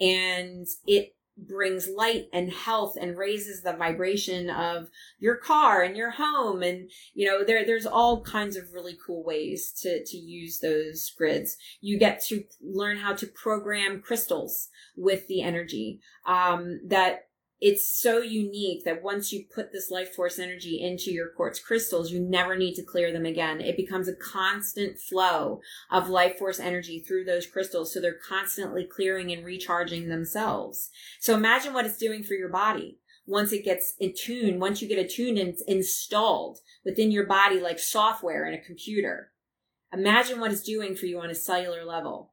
and 0.00 0.66
it 0.86 1.14
brings 1.46 1.88
light 1.88 2.28
and 2.32 2.52
health 2.52 2.96
and 3.00 3.16
raises 3.16 3.62
the 3.62 3.72
vibration 3.72 4.50
of 4.50 4.88
your 5.18 5.36
car 5.36 5.82
and 5.82 5.96
your 5.96 6.10
home. 6.10 6.62
And 6.62 6.90
you 7.14 7.26
know 7.26 7.44
there 7.44 7.64
there's 7.64 7.86
all 7.86 8.22
kinds 8.22 8.56
of 8.56 8.72
really 8.72 8.96
cool 9.04 9.24
ways 9.24 9.72
to 9.82 10.04
to 10.04 10.16
use 10.16 10.60
those 10.60 11.10
grids. 11.10 11.56
You 11.80 11.98
get 11.98 12.22
to 12.26 12.44
learn 12.62 12.98
how 12.98 13.14
to 13.14 13.26
program 13.26 14.00
crystals 14.00 14.68
with 14.96 15.26
the 15.28 15.42
energy 15.42 16.00
um, 16.26 16.80
that 16.86 17.29
it's 17.60 17.86
so 17.86 18.18
unique 18.18 18.84
that 18.84 19.02
once 19.02 19.32
you 19.32 19.44
put 19.54 19.70
this 19.70 19.90
life 19.90 20.14
force 20.14 20.38
energy 20.38 20.80
into 20.80 21.10
your 21.10 21.28
quartz 21.28 21.60
crystals, 21.60 22.10
you 22.10 22.18
never 22.18 22.56
need 22.56 22.74
to 22.74 22.82
clear 22.82 23.12
them 23.12 23.26
again. 23.26 23.60
It 23.60 23.76
becomes 23.76 24.08
a 24.08 24.14
constant 24.14 24.98
flow 24.98 25.60
of 25.90 26.08
life 26.08 26.38
force 26.38 26.58
energy 26.58 27.00
through 27.00 27.24
those 27.24 27.46
crystals. 27.46 27.92
So 27.92 28.00
they're 28.00 28.14
constantly 28.14 28.84
clearing 28.84 29.30
and 29.30 29.44
recharging 29.44 30.08
themselves. 30.08 30.88
So 31.20 31.34
imagine 31.34 31.74
what 31.74 31.84
it's 31.84 31.98
doing 31.98 32.22
for 32.22 32.34
your 32.34 32.48
body 32.48 32.98
once 33.26 33.52
it 33.52 33.64
gets 33.64 33.94
attuned, 34.00 34.60
once 34.60 34.80
you 34.80 34.88
get 34.88 34.98
attuned 34.98 35.38
and 35.38 35.54
installed 35.68 36.60
within 36.84 37.10
your 37.10 37.26
body 37.26 37.60
like 37.60 37.78
software 37.78 38.46
in 38.46 38.54
a 38.54 38.64
computer. 38.64 39.32
Imagine 39.92 40.40
what 40.40 40.52
it's 40.52 40.62
doing 40.62 40.96
for 40.96 41.06
you 41.06 41.20
on 41.20 41.30
a 41.30 41.34
cellular 41.34 41.84
level 41.84 42.32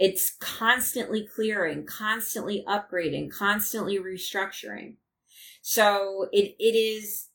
It's 0.00 0.34
constantly 0.40 1.26
clearing, 1.26 1.84
constantly 1.84 2.64
upgrading, 2.66 3.30
constantly 3.30 3.98
restructuring. 3.98 4.94
So 5.60 6.26
it, 6.32 6.56
it 6.58 6.74
is 6.74 7.28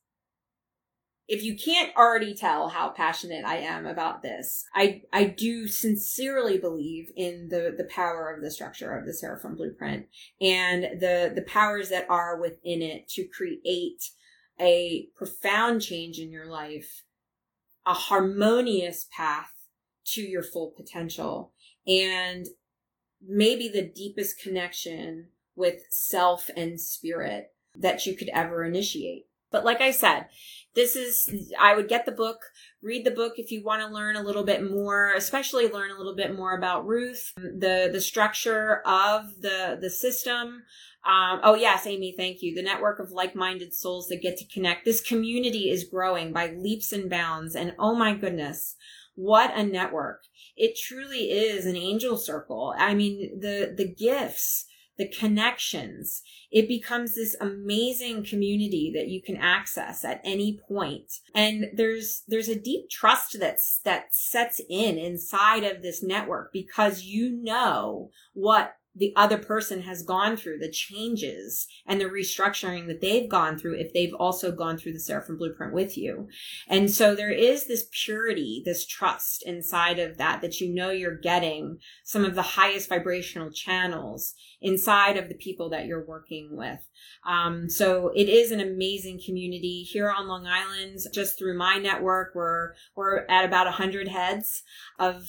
if 1.28 1.44
you 1.44 1.56
can't 1.56 1.96
already 1.96 2.34
tell 2.34 2.70
how 2.70 2.90
passionate 2.90 3.46
I 3.46 3.58
am 3.58 3.86
about 3.86 4.24
this, 4.24 4.66
I 4.74 5.04
I 5.14 5.26
do 5.26 5.68
sincerely 5.68 6.58
believe 6.58 7.12
in 7.16 7.50
the 7.50 7.74
the 7.78 7.86
power 7.86 8.34
of 8.34 8.42
the 8.42 8.50
structure 8.50 8.98
of 8.98 9.06
the 9.06 9.14
Seraphim 9.14 9.56
blueprint 9.56 10.08
and 10.42 11.00
the 11.00 11.32
the 11.36 11.46
powers 11.48 11.90
that 11.90 12.10
are 12.10 12.40
within 12.40 12.82
it 12.82 13.08
to 13.10 13.28
create 13.28 14.10
a 14.60 15.08
profound 15.16 15.84
change 15.84 16.18
in 16.18 16.32
your 16.32 16.48
life, 16.48 17.04
a 17.86 17.94
harmonious 17.94 19.06
path 19.16 19.52
to 20.06 20.22
your 20.22 20.44
full 20.44 20.74
potential, 20.76 21.54
and 21.88 22.48
maybe 23.26 23.68
the 23.68 23.82
deepest 23.88 24.40
connection 24.40 25.28
with 25.56 25.82
self 25.90 26.50
and 26.56 26.80
spirit 26.80 27.52
that 27.76 28.06
you 28.06 28.16
could 28.16 28.30
ever 28.34 28.64
initiate. 28.64 29.28
But 29.52 29.64
like 29.64 29.80
I 29.80 29.92
said, 29.92 30.28
this 30.74 30.98
is, 30.98 31.54
I 31.58 31.76
would 31.76 31.88
get 31.88 32.06
the 32.06 32.12
book, 32.12 32.40
read 32.82 33.06
the 33.06 33.12
book 33.12 33.34
if 33.38 33.52
you 33.52 33.64
want 33.64 33.82
to 33.82 33.94
learn 33.94 34.18
a 34.18 34.24
little 34.24 34.44
bit 34.44 34.70
more, 34.70 35.14
especially 35.14 35.70
learn 35.70 35.92
a 35.92 35.98
little 35.98 36.16
bit 36.16 36.36
more 36.36 36.58
about 36.58 36.86
Ruth, 36.86 37.32
the, 37.38 37.90
the 37.92 38.02
structure 38.02 38.82
of 38.86 39.40
the, 39.40 39.78
the 39.80 39.90
system. 39.90 40.64
Um, 41.06 41.40
oh 41.44 41.56
yes, 41.56 41.86
Amy, 41.88 42.14
thank 42.18 42.42
you. 42.42 42.54
The 42.54 42.64
network 42.64 43.00
of 43.00 43.12
like-minded 43.12 43.74
souls 43.74 44.08
that 44.08 44.22
get 44.22 44.38
to 44.38 44.48
connect. 44.54 44.84
This 44.84 45.00
community 45.00 45.70
is 45.70 45.86
growing 45.86 46.34
by 46.34 46.48
leaps 46.48 46.92
and 46.92 47.10
bounds. 47.10 47.56
And 47.56 47.76
oh 47.80 47.96
my 47.96 48.14
goodness, 48.14 48.76
what 49.14 49.56
a 49.56 49.64
network. 49.64 50.24
It 50.56 50.78
truly 50.78 51.32
is 51.32 51.66
an 51.66 51.76
angel 51.76 52.18
circle. 52.18 52.74
I 52.78 52.94
mean, 52.94 53.40
the, 53.40 53.74
the 53.76 53.88
gifts, 53.88 54.66
the 54.98 55.08
connections. 55.08 56.22
It 56.52 56.68
becomes 56.68 57.16
this 57.16 57.36
amazing 57.42 58.26
community 58.26 58.92
that 58.96 59.10
you 59.10 59.22
can 59.22 59.36
access 59.36 60.06
at 60.06 60.22
any 60.24 60.60
point. 60.68 61.12
And 61.34 61.66
there's, 61.74 62.24
there's 62.28 62.48
a 62.48 62.60
deep 62.60 62.90
trust 62.90 63.38
that's, 63.40 63.80
that 63.84 64.16
sets 64.16 64.62
in 64.70 64.98
inside 64.98 65.64
of 65.64 65.82
this 65.82 66.02
network 66.02 66.54
because 66.54 67.04
you 67.04 67.30
know 67.30 68.10
what 68.34 68.76
the 68.96 69.14
other 69.16 69.38
person 69.38 69.82
has 69.82 70.04
gone 70.04 70.38
through, 70.38 70.58
the 70.60 70.72
changes 70.72 71.68
and 71.86 72.00
the 72.00 72.06
restructuring 72.06 72.88
that 72.88 73.02
they've 73.02 73.30
gone 73.30 73.58
through 73.58 73.76
if 73.76 73.94
they've 73.94 74.14
also 74.14 74.52
gone 74.52 74.78
through 74.78 74.94
the 74.94 75.00
Seraphim 75.00 75.38
blueprint 75.38 75.74
with 75.74 75.98
you. 75.98 76.28
And 76.68 76.90
so 76.90 77.14
there 77.14 77.32
is 77.32 77.68
this 77.68 77.88
purity, 77.92 78.62
this 78.66 78.86
trust 78.86 79.44
inside 79.46 80.00
of 80.00 80.18
that, 80.18 80.42
that 80.42 80.62
you 80.62 80.74
know 80.74 80.92
you're 80.92 81.18
getting 81.18 81.80
some 82.04 82.24
of 82.24 82.36
the 82.36 82.42
highest 82.42 82.88
vibrational 82.88 83.52
channels 83.52 84.34
inside 84.62 85.18
of 85.18 85.28
the 85.28 85.36
people 85.36 85.70
that 85.70 85.86
you're 85.86 86.06
working 86.06 86.50
with. 86.52 86.88
Um, 87.28 87.70
so 87.70 88.12
it 88.16 88.30
is 88.30 88.52
an 88.52 88.62
amazing 88.62 89.20
community 89.26 89.84
here 89.84 90.10
on 90.10 90.28
Long 90.28 90.48
Island. 90.48 91.00
Just 91.14 91.38
through 91.38 91.58
my 91.58 91.78
network, 91.78 92.34
we're, 92.34 92.74
we're 92.96 93.26
at 93.28 93.46
about 93.46 93.68
a 93.68 93.72
hundred 93.72 94.08
heads 94.08 94.64
of 95.00 95.28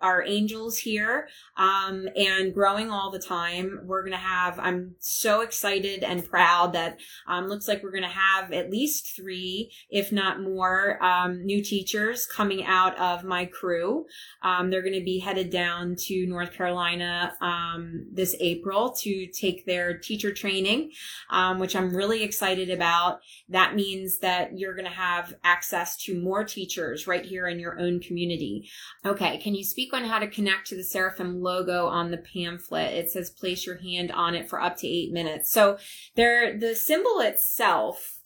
our 0.00 0.22
angels 0.22 0.78
here 0.78 1.28
um, 1.56 2.08
and 2.16 2.54
growing 2.54 2.90
all 2.90 3.10
the 3.10 3.18
time. 3.18 3.80
We're 3.84 4.02
going 4.02 4.12
to 4.12 4.18
have, 4.18 4.58
I'm 4.58 4.94
so 4.98 5.40
excited 5.40 6.04
and 6.04 6.28
proud 6.28 6.72
that 6.74 6.98
um, 7.26 7.48
looks 7.48 7.66
like 7.68 7.82
we're 7.82 7.90
going 7.90 8.02
to 8.02 8.08
have 8.08 8.52
at 8.52 8.70
least 8.70 9.16
three, 9.16 9.72
if 9.90 10.12
not 10.12 10.40
more, 10.40 11.02
um, 11.02 11.44
new 11.44 11.62
teachers 11.62 12.26
coming 12.26 12.64
out 12.64 12.98
of 12.98 13.24
my 13.24 13.44
crew. 13.44 14.06
Um, 14.42 14.70
they're 14.70 14.82
going 14.82 14.98
to 14.98 15.04
be 15.04 15.18
headed 15.18 15.50
down 15.50 15.96
to 16.06 16.26
North 16.26 16.52
Carolina 16.52 17.34
um, 17.40 18.06
this 18.12 18.36
April 18.40 18.92
to 19.00 19.26
take 19.26 19.66
their 19.66 19.98
teacher 19.98 20.32
training, 20.32 20.92
um, 21.30 21.58
which 21.58 21.74
I'm 21.74 21.94
really 21.94 22.22
excited 22.22 22.70
about. 22.70 23.20
That 23.48 23.74
means 23.74 24.18
that 24.18 24.58
you're 24.58 24.74
going 24.74 24.84
to 24.84 24.90
have 24.90 25.34
access 25.42 25.96
to 26.04 26.20
more 26.20 26.44
teachers 26.44 27.06
right 27.06 27.24
here 27.24 27.48
in 27.48 27.58
your 27.58 27.78
own 27.80 28.00
community. 28.00 28.68
Okay, 29.04 29.38
can 29.38 29.54
you 29.54 29.64
speak 29.64 29.87
on 29.92 30.04
how 30.04 30.18
to 30.18 30.26
connect 30.26 30.68
to 30.68 30.76
the 30.76 30.84
Seraphim 30.84 31.40
logo 31.40 31.86
on 31.86 32.10
the 32.10 32.18
pamphlet. 32.18 32.94
It 32.94 33.10
says 33.10 33.30
place 33.30 33.66
your 33.66 33.78
hand 33.78 34.12
on 34.12 34.34
it 34.34 34.48
for 34.48 34.60
up 34.60 34.76
to 34.78 34.86
eight 34.86 35.12
minutes. 35.12 35.50
So 35.50 35.78
there, 36.16 36.58
the 36.58 36.74
symbol 36.74 37.20
itself, 37.20 38.20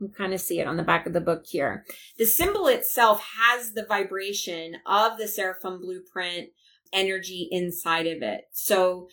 you 0.00 0.08
kind 0.08 0.32
of 0.32 0.40
see 0.40 0.60
it 0.60 0.66
on 0.66 0.76
the 0.76 0.82
back 0.82 1.06
of 1.06 1.12
the 1.12 1.20
book 1.20 1.44
here. 1.46 1.84
The 2.18 2.26
symbol 2.26 2.68
itself 2.68 3.24
has 3.38 3.72
the 3.72 3.84
vibration 3.84 4.74
of 4.86 5.18
the 5.18 5.28
Seraphim 5.28 5.80
blueprint 5.80 6.50
energy 6.92 7.48
inside 7.50 8.06
of 8.06 8.22
it. 8.22 8.42
So 8.52 9.08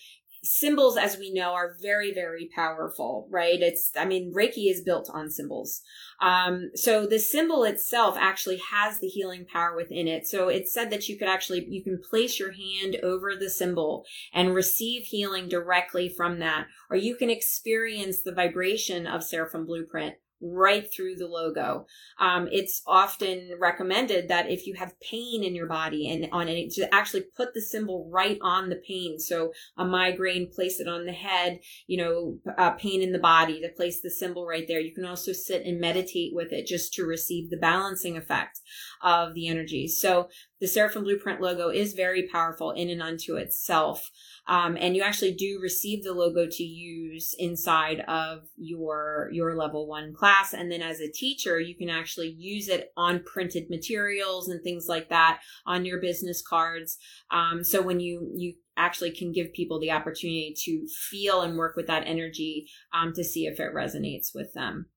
symbols, 0.45 0.97
as 0.97 1.17
we 1.17 1.33
know, 1.33 1.53
are 1.53 1.75
very, 1.81 2.13
very 2.13 2.49
powerful, 2.55 3.27
right? 3.31 3.59
It's, 3.59 3.91
I 3.97 4.05
mean, 4.05 4.33
Reiki 4.33 4.71
is 4.71 4.81
built 4.81 5.09
on 5.11 5.29
symbols. 5.29 5.81
Um, 6.21 6.71
so 6.75 7.05
the 7.05 7.19
symbol 7.19 7.63
itself 7.63 8.15
actually 8.17 8.61
has 8.71 8.99
the 8.99 9.07
healing 9.07 9.45
power 9.51 9.75
within 9.75 10.07
it. 10.07 10.27
So 10.27 10.47
it 10.47 10.69
said 10.69 10.89
that 10.91 11.09
you 11.09 11.17
could 11.17 11.27
actually, 11.27 11.65
you 11.67 11.83
can 11.83 11.99
place 12.09 12.39
your 12.39 12.51
hand 12.51 12.97
over 13.03 13.35
the 13.35 13.49
symbol 13.49 14.05
and 14.33 14.55
receive 14.55 15.03
healing 15.05 15.49
directly 15.49 16.07
from 16.07 16.39
that, 16.39 16.67
or 16.89 16.95
you 16.95 17.15
can 17.15 17.29
experience 17.29 18.21
the 18.21 18.33
vibration 18.33 19.07
of 19.07 19.23
Seraphim 19.23 19.65
Blueprint 19.65 20.15
right 20.41 20.91
through 20.93 21.15
the 21.15 21.27
logo. 21.27 21.85
Um, 22.19 22.47
it's 22.51 22.81
often 22.85 23.51
recommended 23.59 24.27
that 24.27 24.49
if 24.49 24.67
you 24.67 24.75
have 24.75 24.99
pain 24.99 25.43
in 25.43 25.55
your 25.55 25.67
body 25.67 26.09
and 26.09 26.27
on 26.31 26.47
it, 26.47 26.71
to 26.73 26.93
actually 26.93 27.23
put 27.35 27.53
the 27.53 27.61
symbol 27.61 28.09
right 28.11 28.37
on 28.41 28.69
the 28.69 28.81
pain. 28.87 29.19
So 29.19 29.51
a 29.77 29.85
migraine, 29.85 30.51
place 30.53 30.79
it 30.79 30.87
on 30.87 31.05
the 31.05 31.13
head, 31.13 31.59
you 31.87 31.97
know, 31.97 32.37
uh, 32.57 32.71
pain 32.71 33.01
in 33.01 33.11
the 33.11 33.19
body 33.19 33.61
to 33.61 33.69
place 33.69 34.01
the 34.01 34.09
symbol 34.09 34.45
right 34.45 34.67
there. 34.67 34.79
You 34.79 34.93
can 34.93 35.05
also 35.05 35.31
sit 35.33 35.65
and 35.65 35.79
meditate 35.79 36.33
with 36.33 36.51
it 36.51 36.67
just 36.67 36.93
to 36.93 37.05
receive 37.05 37.49
the 37.49 37.57
balancing 37.57 38.17
effect 38.17 38.59
of 39.01 39.33
the 39.33 39.47
energy. 39.47 39.87
So 39.87 40.29
the 40.59 40.67
Seraphim 40.67 41.03
Blueprint 41.03 41.41
logo 41.41 41.69
is 41.69 41.93
very 41.93 42.27
powerful 42.27 42.71
in 42.71 42.89
and 42.89 43.01
unto 43.01 43.35
itself. 43.35 44.09
Um, 44.47 44.77
and 44.79 44.95
you 44.95 45.01
actually 45.01 45.33
do 45.33 45.59
receive 45.61 46.03
the 46.03 46.13
logo 46.13 46.47
to 46.49 46.63
use 46.63 47.35
inside 47.37 48.01
of 48.07 48.43
your 48.57 49.29
your 49.31 49.55
level 49.55 49.87
one 49.87 50.13
class 50.13 50.24
and 50.53 50.71
then 50.71 50.81
as 50.81 50.99
a 50.99 51.11
teacher 51.11 51.59
you 51.59 51.75
can 51.75 51.89
actually 51.89 52.35
use 52.37 52.67
it 52.67 52.91
on 52.97 53.23
printed 53.23 53.69
materials 53.69 54.47
and 54.47 54.61
things 54.63 54.87
like 54.87 55.09
that 55.09 55.39
on 55.65 55.85
your 55.85 55.99
business 55.99 56.41
cards 56.41 56.97
um, 57.31 57.63
so 57.63 57.81
when 57.81 57.99
you 57.99 58.31
you 58.35 58.53
actually 58.77 59.11
can 59.11 59.31
give 59.31 59.53
people 59.53 59.79
the 59.79 59.91
opportunity 59.91 60.53
to 60.57 60.85
feel 61.09 61.41
and 61.41 61.57
work 61.57 61.75
with 61.75 61.87
that 61.87 62.03
energy 62.05 62.67
um, 62.93 63.13
to 63.13 63.23
see 63.23 63.45
if 63.45 63.59
it 63.59 63.73
resonates 63.73 64.35
with 64.35 64.53
them 64.53 64.87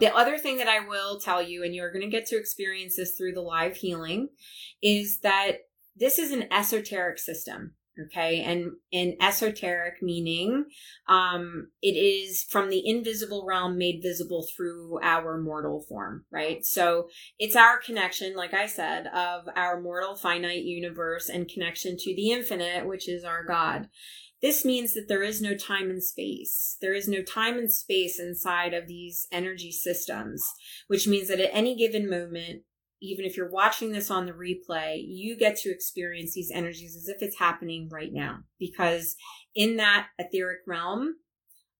the 0.00 0.16
other 0.16 0.38
thing 0.38 0.56
that 0.56 0.66
I 0.66 0.80
will 0.80 1.20
tell 1.20 1.42
you, 1.42 1.62
and 1.62 1.74
you're 1.74 1.92
going 1.92 2.04
to 2.04 2.08
get 2.08 2.24
to 2.28 2.38
experience 2.38 2.96
this 2.96 3.14
through 3.16 3.32
the 3.32 3.42
live 3.42 3.76
healing, 3.76 4.30
is 4.82 5.20
that 5.20 5.58
this 5.94 6.18
is 6.18 6.30
an 6.32 6.50
esoteric 6.50 7.18
system. 7.18 7.74
Okay. 8.06 8.42
And 8.42 8.72
in 8.90 9.16
esoteric 9.20 10.02
meaning, 10.02 10.66
um, 11.08 11.68
it 11.82 11.96
is 11.96 12.44
from 12.44 12.70
the 12.70 12.86
invisible 12.88 13.44
realm 13.46 13.76
made 13.76 14.00
visible 14.02 14.46
through 14.54 15.00
our 15.02 15.38
mortal 15.38 15.84
form, 15.88 16.24
right? 16.30 16.64
So 16.64 17.08
it's 17.38 17.56
our 17.56 17.78
connection, 17.78 18.36
like 18.36 18.54
I 18.54 18.66
said, 18.66 19.06
of 19.08 19.48
our 19.56 19.80
mortal 19.80 20.14
finite 20.14 20.64
universe 20.64 21.28
and 21.28 21.48
connection 21.48 21.96
to 21.98 22.14
the 22.14 22.30
infinite, 22.30 22.86
which 22.86 23.08
is 23.08 23.24
our 23.24 23.44
God. 23.44 23.88
This 24.40 24.64
means 24.64 24.94
that 24.94 25.06
there 25.06 25.22
is 25.22 25.42
no 25.42 25.54
time 25.54 25.90
and 25.90 26.02
space. 26.02 26.78
There 26.80 26.94
is 26.94 27.06
no 27.06 27.22
time 27.22 27.58
and 27.58 27.70
space 27.70 28.18
inside 28.18 28.72
of 28.72 28.86
these 28.86 29.26
energy 29.30 29.70
systems, 29.70 30.42
which 30.86 31.06
means 31.06 31.28
that 31.28 31.40
at 31.40 31.50
any 31.52 31.76
given 31.76 32.08
moment, 32.08 32.62
even 33.00 33.24
if 33.24 33.36
you're 33.36 33.50
watching 33.50 33.92
this 33.92 34.10
on 34.10 34.26
the 34.26 34.32
replay, 34.32 35.02
you 35.06 35.36
get 35.36 35.56
to 35.56 35.70
experience 35.70 36.34
these 36.34 36.50
energies 36.52 36.96
as 36.96 37.08
if 37.08 37.22
it's 37.22 37.38
happening 37.38 37.88
right 37.90 38.12
now. 38.12 38.40
Because 38.58 39.16
in 39.54 39.76
that 39.76 40.08
etheric 40.18 40.60
realm, 40.66 41.16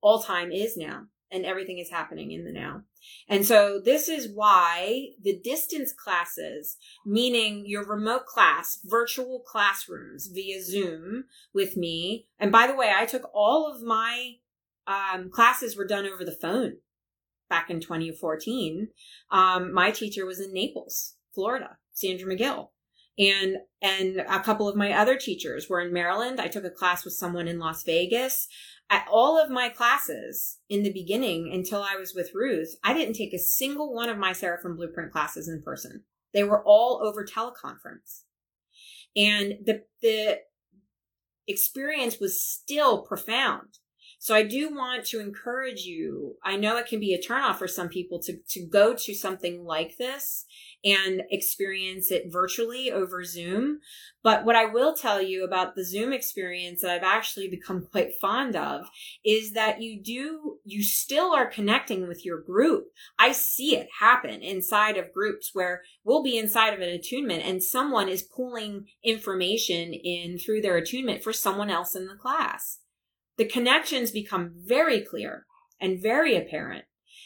all 0.00 0.22
time 0.22 0.50
is 0.50 0.76
now 0.76 1.04
and 1.30 1.44
everything 1.44 1.78
is 1.78 1.90
happening 1.90 2.32
in 2.32 2.44
the 2.44 2.52
now. 2.52 2.82
And 3.28 3.46
so 3.46 3.80
this 3.82 4.08
is 4.08 4.28
why 4.34 5.10
the 5.22 5.38
distance 5.38 5.92
classes, 5.92 6.76
meaning 7.06 7.64
your 7.66 7.86
remote 7.86 8.26
class, 8.26 8.78
virtual 8.84 9.40
classrooms 9.46 10.28
via 10.32 10.62
Zoom 10.62 11.24
with 11.54 11.76
me. 11.76 12.26
And 12.38 12.50
by 12.50 12.66
the 12.66 12.74
way, 12.74 12.92
I 12.94 13.06
took 13.06 13.30
all 13.32 13.72
of 13.72 13.82
my 13.82 14.32
um, 14.86 15.30
classes 15.30 15.76
were 15.76 15.86
done 15.86 16.06
over 16.06 16.24
the 16.24 16.36
phone 16.40 16.78
back 17.50 17.68
in 17.68 17.80
2014, 17.80 18.88
um, 19.30 19.74
my 19.74 19.90
teacher 19.90 20.24
was 20.24 20.40
in 20.40 20.54
Naples, 20.54 21.16
Florida, 21.34 21.76
Sandra 21.92 22.34
McGill. 22.34 22.68
And, 23.18 23.56
and 23.82 24.20
a 24.20 24.40
couple 24.40 24.66
of 24.66 24.76
my 24.76 24.92
other 24.92 25.16
teachers 25.16 25.68
were 25.68 25.82
in 25.82 25.92
Maryland. 25.92 26.40
I 26.40 26.48
took 26.48 26.64
a 26.64 26.70
class 26.70 27.04
with 27.04 27.12
someone 27.12 27.48
in 27.48 27.58
Las 27.58 27.82
Vegas. 27.82 28.48
At 28.88 29.06
all 29.10 29.38
of 29.38 29.50
my 29.50 29.68
classes 29.68 30.58
in 30.68 30.82
the 30.82 30.92
beginning 30.92 31.50
until 31.52 31.82
I 31.82 31.96
was 31.96 32.14
with 32.14 32.30
Ruth, 32.34 32.76
I 32.82 32.94
didn't 32.94 33.14
take 33.14 33.34
a 33.34 33.38
single 33.38 33.94
one 33.94 34.08
of 34.08 34.16
my 34.16 34.32
Seraphim 34.32 34.76
Blueprint 34.76 35.12
classes 35.12 35.48
in 35.48 35.62
person. 35.62 36.04
They 36.32 36.44
were 36.44 36.64
all 36.64 37.00
over 37.02 37.24
teleconference. 37.24 38.22
And 39.14 39.58
the, 39.64 39.82
the 40.00 40.38
experience 41.46 42.18
was 42.20 42.40
still 42.40 43.02
profound. 43.02 43.78
So 44.22 44.34
I 44.34 44.42
do 44.42 44.68
want 44.68 45.06
to 45.06 45.20
encourage 45.20 45.84
you. 45.84 46.36
I 46.44 46.56
know 46.56 46.76
it 46.76 46.86
can 46.86 47.00
be 47.00 47.14
a 47.14 47.18
turnoff 47.18 47.56
for 47.56 47.66
some 47.66 47.88
people 47.88 48.20
to, 48.24 48.36
to 48.50 48.66
go 48.66 48.94
to 48.94 49.14
something 49.14 49.64
like 49.64 49.96
this 49.96 50.44
and 50.84 51.22
experience 51.30 52.10
it 52.10 52.30
virtually 52.30 52.92
over 52.92 53.24
Zoom. 53.24 53.80
But 54.22 54.44
what 54.44 54.56
I 54.56 54.66
will 54.66 54.94
tell 54.94 55.22
you 55.22 55.42
about 55.42 55.74
the 55.74 55.86
Zoom 55.86 56.12
experience 56.12 56.82
that 56.82 56.90
I've 56.90 57.02
actually 57.02 57.48
become 57.48 57.86
quite 57.90 58.12
fond 58.20 58.56
of 58.56 58.90
is 59.24 59.54
that 59.54 59.80
you 59.80 59.98
do, 60.02 60.58
you 60.64 60.82
still 60.82 61.32
are 61.32 61.46
connecting 61.46 62.06
with 62.06 62.22
your 62.22 62.42
group. 62.42 62.88
I 63.18 63.32
see 63.32 63.74
it 63.74 63.88
happen 64.00 64.42
inside 64.42 64.98
of 64.98 65.14
groups 65.14 65.52
where 65.54 65.80
we'll 66.04 66.22
be 66.22 66.36
inside 66.36 66.74
of 66.74 66.80
an 66.80 66.90
attunement 66.90 67.42
and 67.46 67.62
someone 67.62 68.10
is 68.10 68.22
pulling 68.22 68.84
information 69.02 69.94
in 69.94 70.38
through 70.38 70.60
their 70.60 70.76
attunement 70.76 71.24
for 71.24 71.32
someone 71.32 71.70
else 71.70 71.96
in 71.96 72.06
the 72.06 72.16
class. 72.16 72.79
The 73.40 73.46
connections 73.46 74.10
become 74.10 74.52
very 74.54 75.00
clear 75.00 75.46
and 75.80 75.98
very 75.98 76.36
apparent. 76.36 76.84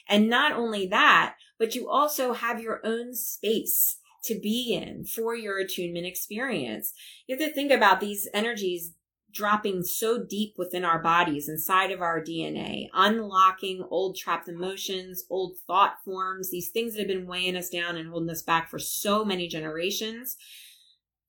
And 0.08 0.30
not 0.30 0.52
only 0.52 0.86
that, 0.86 1.34
but 1.58 1.74
you 1.74 1.90
also 1.90 2.34
have 2.34 2.60
your 2.60 2.80
own 2.84 3.16
space 3.16 3.98
to 4.22 4.38
be 4.38 4.72
in 4.80 5.06
for 5.06 5.34
your 5.34 5.58
attunement 5.58 6.06
experience. 6.06 6.92
You 7.26 7.36
have 7.36 7.44
to 7.48 7.52
think 7.52 7.72
about 7.72 7.98
these 7.98 8.28
energies 8.32 8.94
dropping 9.32 9.82
so 9.82 10.22
deep 10.22 10.54
within 10.56 10.84
our 10.84 11.02
bodies, 11.02 11.48
inside 11.48 11.90
of 11.90 12.00
our 12.00 12.22
DNA, 12.22 12.86
unlocking 12.94 13.84
old 13.90 14.16
trapped 14.16 14.46
emotions, 14.46 15.24
old 15.28 15.56
thought 15.66 15.94
forms, 16.04 16.48
these 16.48 16.68
things 16.68 16.92
that 16.92 17.00
have 17.00 17.08
been 17.08 17.26
weighing 17.26 17.56
us 17.56 17.68
down 17.68 17.96
and 17.96 18.08
holding 18.08 18.30
us 18.30 18.40
back 18.40 18.70
for 18.70 18.78
so 18.78 19.24
many 19.24 19.48
generations, 19.48 20.36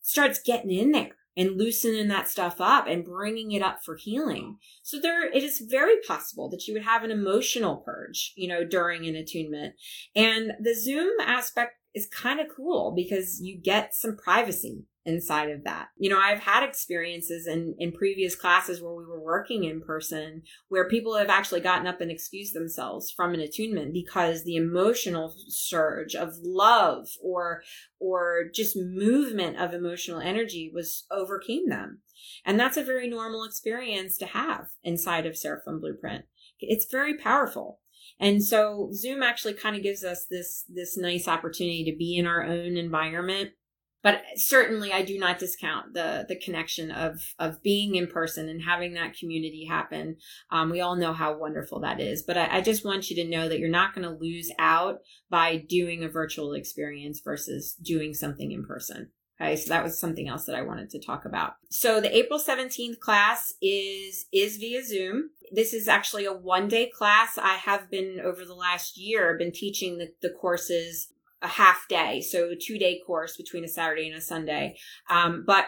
starts 0.04 0.40
getting 0.40 0.70
in 0.70 0.92
there 0.92 1.16
and 1.38 1.58
loosening 1.58 2.08
that 2.08 2.28
stuff 2.28 2.60
up 2.60 2.88
and 2.88 3.04
bringing 3.04 3.52
it 3.52 3.62
up 3.62 3.84
for 3.84 3.96
healing. 3.96 4.58
So 4.84 5.00
there, 5.00 5.30
it 5.32 5.44
is 5.44 5.60
very 5.60 5.96
possible 6.08 6.50
that 6.50 6.68
you 6.68 6.74
would 6.74 6.84
have 6.84 7.04
an 7.04 7.12
emotional 7.12 7.78
purge, 7.78 8.34
you 8.36 8.48
know, 8.48 8.64
during 8.64 9.06
an 9.06 9.16
attunement. 9.16 9.76
And 10.16 10.54
the 10.60 10.76
Zoom 10.76 11.14
aspect 11.20 11.74
is 11.94 12.08
kind 12.08 12.40
of 12.40 12.48
cool 12.56 12.94
because 12.96 13.42
you 13.42 13.58
get 13.58 13.96
some 13.96 14.18
privacy 14.18 14.86
inside 15.06 15.50
of 15.52 15.64
that. 15.64 15.90
You 15.98 16.10
know, 16.10 16.20
I've 16.20 16.40
had 16.40 16.64
experiences 16.64 17.48
in, 17.48 17.76
in 17.78 17.92
previous 17.92 18.36
classes 18.36 18.82
where 18.82 18.94
we 18.94 19.06
were 19.06 19.22
working 19.22 19.64
in 19.64 19.82
person 19.82 20.42
where 20.68 20.90
people 20.90 21.16
have 21.16 21.30
actually 21.30 21.62
gotten 21.62 21.88
up 21.88 22.02
and 22.02 22.10
excused 22.10 22.56
themselves 22.56 23.12
from 23.12 23.34
an 23.34 23.40
attunement 23.40 23.94
because 23.94 24.44
the 24.44 24.56
emotional 24.56 25.36
surge 25.48 26.16
of 26.16 26.34
love 26.42 27.08
or, 27.24 27.62
or 28.00 28.46
just 28.54 28.76
movement 28.76 29.58
of 29.58 29.74
emotional 29.74 30.20
energy 30.20 30.72
was 30.74 31.06
overcame 31.12 31.70
them. 31.70 32.02
And 32.46 32.60
that's 32.60 32.78
a 32.78 32.84
very 32.84 33.08
normal 33.08 33.44
experience 33.44 34.18
to 34.18 34.26
have 34.26 34.68
inside 34.84 35.26
of 35.26 35.38
Seraphim 35.38 35.80
Blueprint. 35.80 36.26
It's 36.60 36.88
very 36.90 37.16
powerful. 37.18 37.80
And 38.20 38.44
so 38.44 38.90
Zoom 38.94 39.22
actually 39.22 39.54
kind 39.54 39.76
of 39.76 39.84
gives 39.84 40.04
us 40.04 40.26
this, 40.30 40.66
this 40.70 40.98
nice 40.98 41.28
opportunity 41.28 41.84
to 41.86 41.98
be 41.98 42.18
in 42.18 42.26
our 42.26 42.44
own 42.44 42.78
environment 42.78 43.52
but 44.06 44.22
certainly 44.36 44.94
I 44.94 45.02
do 45.02 45.18
not 45.18 45.40
discount 45.40 45.96
the 45.96 46.28
the 46.30 46.40
connection 46.40 46.92
of 46.92 47.20
of 47.40 47.64
being 47.64 47.96
in 47.96 48.06
person 48.06 48.48
and 48.48 48.62
having 48.62 48.94
that 48.94 49.18
community 49.18 49.66
happen. 49.68 50.18
Um, 50.52 50.70
we 50.70 50.80
all 50.80 50.96
know 50.96 51.12
how 51.12 51.36
wonderful 51.36 51.80
that 51.80 52.00
is, 52.00 52.22
but 52.22 52.38
I, 52.38 52.58
I 52.58 52.62
just 52.62 52.86
want 52.86 53.10
you 53.10 53.16
to 53.16 53.28
know 53.28 53.50
that 53.50 53.58
you're 53.58 53.68
not 53.68 53.96
going 53.96 54.08
to 54.08 54.16
lose 54.16 54.52
out 54.60 55.00
by 55.32 55.58
doing 55.58 56.04
a 56.04 56.08
virtual 56.08 56.54
experience 56.54 57.20
versus 57.26 57.74
doing 57.82 58.14
something 58.14 58.52
in 58.52 58.64
person. 58.64 59.10
Okay, 59.42 59.56
so 59.56 59.70
that 59.70 59.84
was 59.84 60.00
something 60.00 60.30
else 60.30 60.46
that 60.46 60.56
I 60.56 60.62
wanted 60.62 60.92
to 60.92 61.02
talk 61.02 61.26
about. 61.26 61.54
So 61.72 62.00
the 62.00 62.16
April 62.16 62.40
17th 62.40 63.00
class 63.00 63.56
is 63.60 64.28
is 64.32 64.58
via 64.58 64.86
Zoom. 64.86 65.32
This 65.52 65.74
is 65.74 65.88
actually 65.88 66.26
a 66.26 66.32
one 66.32 66.68
day 66.68 66.92
class. 66.96 67.40
I 67.40 67.56
have 67.56 67.90
been 67.90 68.20
over 68.24 68.46
the 68.46 68.54
last 68.54 69.00
year 69.00 69.36
been 69.36 69.52
teaching 69.52 69.98
the, 69.98 70.12
the 70.22 70.30
courses 70.30 71.08
a 71.46 71.48
half 71.62 71.80
day, 71.88 72.22
so 72.22 72.52
two 72.60 72.78
day 72.78 73.00
course 73.06 73.38
between 73.38 73.64
a 73.64 73.76
Saturday 73.78 74.08
and 74.10 74.18
a 74.18 74.22
Sunday. 74.22 74.78
Um, 75.10 75.44
but 75.46 75.66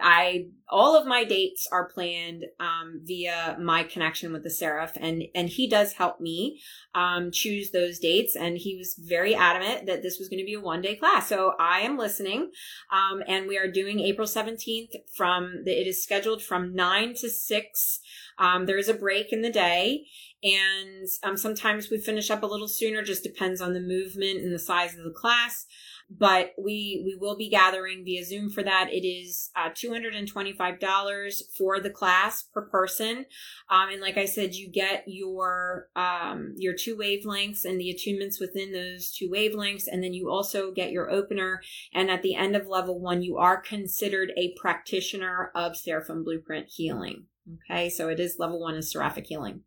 I 0.00 0.46
all 0.68 0.96
of 0.96 1.06
my 1.06 1.22
dates 1.22 1.68
are 1.70 1.88
planned 1.88 2.44
um, 2.58 3.02
via 3.04 3.58
my 3.60 3.84
connection 3.84 4.32
with 4.32 4.42
the 4.42 4.50
Seraph, 4.50 4.96
and 4.96 5.22
and 5.34 5.48
he 5.48 5.68
does 5.68 5.92
help 5.92 6.20
me 6.20 6.60
um, 6.94 7.30
choose 7.30 7.70
those 7.70 7.98
dates. 7.98 8.34
And 8.34 8.56
he 8.56 8.76
was 8.76 8.98
very 8.98 9.34
adamant 9.34 9.86
that 9.86 10.02
this 10.02 10.18
was 10.18 10.28
going 10.28 10.40
to 10.40 10.46
be 10.46 10.54
a 10.54 10.60
one 10.60 10.82
day 10.82 10.96
class, 10.96 11.28
so 11.28 11.52
I 11.60 11.80
am 11.80 11.98
listening. 11.98 12.50
Um, 12.90 13.22
and 13.28 13.46
we 13.46 13.58
are 13.58 13.70
doing 13.70 14.00
April 14.00 14.26
seventeenth 14.26 14.92
from 15.16 15.62
the, 15.64 15.72
it 15.72 15.86
is 15.86 16.02
scheduled 16.02 16.42
from 16.42 16.74
nine 16.74 17.14
to 17.20 17.28
six. 17.28 18.00
Um, 18.42 18.66
there 18.66 18.78
is 18.78 18.88
a 18.88 18.94
break 18.94 19.32
in 19.32 19.40
the 19.42 19.52
day, 19.52 20.04
and 20.42 21.06
um, 21.22 21.36
sometimes 21.36 21.90
we 21.90 21.98
finish 21.98 22.28
up 22.28 22.42
a 22.42 22.46
little 22.46 22.66
sooner 22.66 23.00
just 23.00 23.22
depends 23.22 23.60
on 23.60 23.72
the 23.72 23.80
movement 23.80 24.40
and 24.40 24.52
the 24.52 24.58
size 24.58 24.96
of 24.96 25.04
the 25.04 25.14
class. 25.14 25.64
But 26.10 26.50
we 26.58 27.02
we 27.06 27.16
will 27.18 27.36
be 27.36 27.48
gathering 27.48 28.04
via 28.04 28.24
zoom 28.24 28.50
for 28.50 28.62
that. 28.64 28.88
It 28.90 29.06
is 29.06 29.50
uh, 29.56 29.70
$225 29.70 31.42
for 31.56 31.80
the 31.80 31.88
class 31.88 32.42
per 32.42 32.62
person. 32.68 33.24
Um, 33.70 33.88
and 33.90 34.00
like 34.02 34.18
i 34.18 34.26
said 34.26 34.54
you 34.54 34.70
get 34.70 35.04
your 35.06 35.88
um, 35.96 36.52
your 36.58 36.74
two 36.74 36.96
wavelengths 36.96 37.64
and 37.64 37.80
the 37.80 37.96
attunements 37.96 38.40
within 38.40 38.72
those 38.72 39.10
two 39.12 39.30
wavelengths. 39.30 39.84
And 39.90 40.02
then 40.02 40.12
you 40.12 40.28
also 40.28 40.70
get 40.72 40.90
your 40.90 41.10
opener. 41.10 41.62
And 41.94 42.10
at 42.10 42.22
the 42.22 42.34
end 42.34 42.56
of 42.56 42.66
level 42.66 43.00
one 43.00 43.22
you 43.22 43.38
are 43.38 43.58
considered 43.58 44.32
a 44.36 44.54
practitioner 44.60 45.50
of 45.54 45.76
seraphim 45.76 46.24
blueprint 46.24 46.66
healing 46.68 47.26
okay 47.54 47.88
so 47.88 48.08
it 48.08 48.20
is 48.20 48.36
level 48.38 48.60
one 48.60 48.74
is 48.74 48.90
seraphic 48.90 49.26
healing 49.26 49.62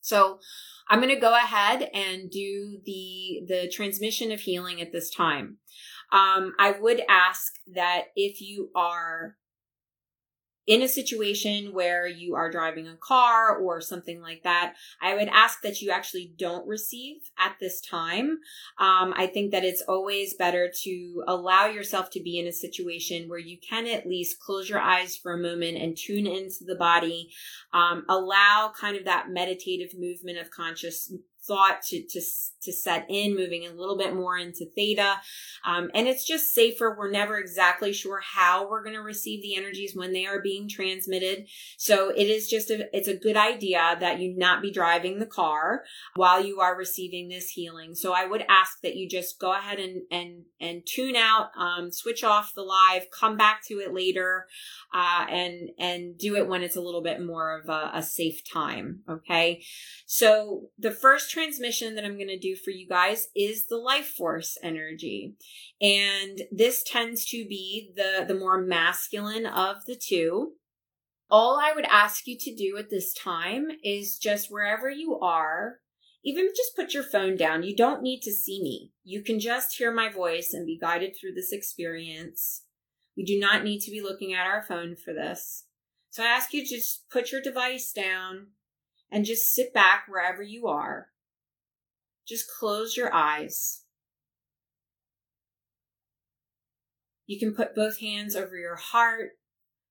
so 0.00 0.38
I'm 0.88 1.00
going 1.00 1.12
to 1.12 1.20
go 1.20 1.34
ahead 1.34 1.90
and 1.92 2.30
do 2.30 2.78
the, 2.84 3.42
the 3.48 3.70
transmission 3.72 4.30
of 4.30 4.40
healing 4.40 4.80
at 4.80 4.92
this 4.92 5.10
time. 5.10 5.56
Um, 6.12 6.52
I 6.60 6.76
would 6.80 7.02
ask 7.08 7.54
that 7.74 8.04
if 8.14 8.40
you 8.40 8.70
are 8.76 9.36
in 10.66 10.82
a 10.82 10.88
situation 10.88 11.72
where 11.72 12.06
you 12.06 12.34
are 12.34 12.50
driving 12.50 12.88
a 12.88 12.96
car 12.96 13.56
or 13.56 13.80
something 13.80 14.20
like 14.20 14.42
that, 14.42 14.74
I 15.00 15.14
would 15.14 15.28
ask 15.28 15.62
that 15.62 15.80
you 15.80 15.90
actually 15.90 16.32
don't 16.36 16.66
receive 16.66 17.16
at 17.38 17.56
this 17.60 17.80
time. 17.80 18.38
Um, 18.78 19.14
I 19.16 19.30
think 19.32 19.52
that 19.52 19.64
it's 19.64 19.82
always 19.82 20.34
better 20.34 20.70
to 20.82 21.24
allow 21.28 21.66
yourself 21.66 22.10
to 22.10 22.22
be 22.22 22.38
in 22.38 22.46
a 22.46 22.52
situation 22.52 23.28
where 23.28 23.38
you 23.38 23.58
can 23.58 23.86
at 23.86 24.06
least 24.06 24.40
close 24.40 24.68
your 24.68 24.80
eyes 24.80 25.16
for 25.16 25.32
a 25.32 25.38
moment 25.38 25.78
and 25.78 25.96
tune 25.96 26.26
into 26.26 26.64
the 26.64 26.76
body. 26.76 27.30
Um, 27.72 28.04
allow 28.08 28.72
kind 28.78 28.96
of 28.96 29.04
that 29.04 29.30
meditative 29.30 29.98
movement 29.98 30.38
of 30.38 30.50
conscious 30.50 31.12
thought 31.46 31.82
to, 31.88 32.02
to, 32.02 32.20
to 32.62 32.72
set 32.72 33.06
in, 33.08 33.36
moving 33.36 33.66
a 33.66 33.72
little 33.72 33.96
bit 33.96 34.14
more 34.14 34.36
into 34.36 34.66
theta. 34.74 35.14
Um, 35.64 35.90
and 35.94 36.08
it's 36.08 36.26
just 36.26 36.52
safer. 36.52 36.94
We're 36.96 37.10
never 37.10 37.38
exactly 37.38 37.92
sure 37.92 38.20
how 38.20 38.68
we're 38.68 38.82
going 38.82 38.96
to 38.96 39.02
receive 39.02 39.42
the 39.42 39.56
energies 39.56 39.94
when 39.94 40.12
they 40.12 40.26
are 40.26 40.40
being 40.40 40.68
transmitted. 40.68 41.46
So 41.78 42.10
it 42.10 42.24
is 42.24 42.48
just 42.48 42.70
a, 42.70 42.88
it's 42.92 43.08
a 43.08 43.16
good 43.16 43.36
idea 43.36 43.96
that 44.00 44.20
you 44.20 44.36
not 44.36 44.62
be 44.62 44.70
driving 44.70 45.18
the 45.18 45.26
car 45.26 45.84
while 46.14 46.44
you 46.44 46.60
are 46.60 46.76
receiving 46.76 47.28
this 47.28 47.50
healing. 47.50 47.94
So 47.94 48.12
I 48.12 48.26
would 48.26 48.44
ask 48.48 48.80
that 48.82 48.96
you 48.96 49.08
just 49.08 49.38
go 49.38 49.52
ahead 49.52 49.78
and, 49.78 50.02
and, 50.10 50.42
and 50.60 50.82
tune 50.86 51.16
out, 51.16 51.50
um, 51.56 51.92
switch 51.92 52.24
off 52.24 52.54
the 52.54 52.62
live, 52.62 53.10
come 53.10 53.36
back 53.36 53.64
to 53.66 53.74
it 53.74 53.94
later, 53.94 54.46
uh, 54.92 55.26
and, 55.30 55.70
and 55.78 56.18
do 56.18 56.36
it 56.36 56.48
when 56.48 56.62
it's 56.62 56.76
a 56.76 56.80
little 56.80 57.02
bit 57.02 57.24
more 57.24 57.60
of 57.60 57.68
a, 57.68 57.90
a 57.94 58.02
safe 58.02 58.42
time. 58.50 59.00
Okay. 59.08 59.62
So 60.06 60.70
the 60.78 60.90
first 60.90 61.35
transmission 61.36 61.94
that 61.94 62.04
I'm 62.04 62.16
going 62.16 62.28
to 62.28 62.38
do 62.38 62.56
for 62.56 62.70
you 62.70 62.88
guys 62.88 63.28
is 63.36 63.66
the 63.66 63.76
life 63.76 64.06
force 64.06 64.56
energy. 64.62 65.34
And 65.82 66.40
this 66.50 66.82
tends 66.82 67.26
to 67.26 67.46
be 67.46 67.92
the, 67.94 68.24
the 68.26 68.38
more 68.38 68.58
masculine 68.58 69.44
of 69.44 69.84
the 69.86 69.96
two. 69.96 70.52
All 71.28 71.60
I 71.60 71.72
would 71.74 71.84
ask 71.84 72.26
you 72.26 72.38
to 72.38 72.54
do 72.54 72.78
at 72.78 72.88
this 72.88 73.12
time 73.12 73.68
is 73.84 74.16
just 74.16 74.50
wherever 74.50 74.88
you 74.88 75.18
are, 75.20 75.80
even 76.24 76.48
just 76.56 76.74
put 76.74 76.94
your 76.94 77.02
phone 77.02 77.36
down. 77.36 77.64
You 77.64 77.76
don't 77.76 78.02
need 78.02 78.22
to 78.22 78.32
see 78.32 78.62
me. 78.62 78.92
You 79.04 79.22
can 79.22 79.38
just 79.38 79.76
hear 79.76 79.92
my 79.92 80.08
voice 80.08 80.54
and 80.54 80.64
be 80.64 80.78
guided 80.78 81.16
through 81.16 81.34
this 81.34 81.52
experience. 81.52 82.62
We 83.14 83.24
do 83.24 83.38
not 83.38 83.62
need 83.62 83.80
to 83.80 83.90
be 83.90 84.00
looking 84.00 84.32
at 84.32 84.46
our 84.46 84.62
phone 84.62 84.96
for 84.96 85.12
this. 85.12 85.64
So 86.08 86.22
I 86.22 86.28
ask 86.28 86.54
you 86.54 86.64
to 86.64 86.76
just 86.76 87.10
put 87.10 87.30
your 87.30 87.42
device 87.42 87.92
down 87.92 88.46
and 89.10 89.26
just 89.26 89.52
sit 89.52 89.74
back 89.74 90.06
wherever 90.08 90.42
you 90.42 90.66
are 90.68 91.08
just 92.26 92.46
close 92.58 92.96
your 92.96 93.12
eyes. 93.14 93.82
You 97.26 97.38
can 97.38 97.54
put 97.54 97.74
both 97.74 98.00
hands 98.00 98.36
over 98.36 98.56
your 98.56 98.76
heart. 98.76 99.30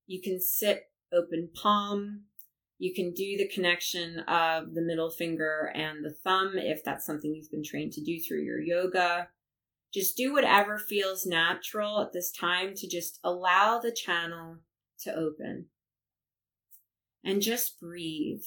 You 0.07 0.21
can 0.21 0.39
sit 0.39 0.83
open 1.13 1.49
palm. 1.53 2.23
You 2.77 2.93
can 2.93 3.13
do 3.13 3.37
the 3.37 3.47
connection 3.47 4.19
of 4.19 4.73
the 4.73 4.81
middle 4.81 5.09
finger 5.09 5.71
and 5.73 6.03
the 6.03 6.13
thumb 6.23 6.53
if 6.57 6.83
that's 6.83 7.05
something 7.05 7.33
you've 7.33 7.51
been 7.51 7.63
trained 7.63 7.93
to 7.93 8.03
do 8.03 8.19
through 8.19 8.43
your 8.43 8.59
yoga. 8.59 9.29
Just 9.93 10.17
do 10.17 10.33
whatever 10.33 10.77
feels 10.77 11.25
natural 11.25 12.01
at 12.01 12.11
this 12.11 12.31
time 12.31 12.73
to 12.75 12.87
just 12.87 13.19
allow 13.23 13.79
the 13.79 13.93
channel 13.93 14.57
to 15.01 15.15
open. 15.15 15.67
and 17.23 17.41
just 17.41 17.79
breathe. 17.79 18.43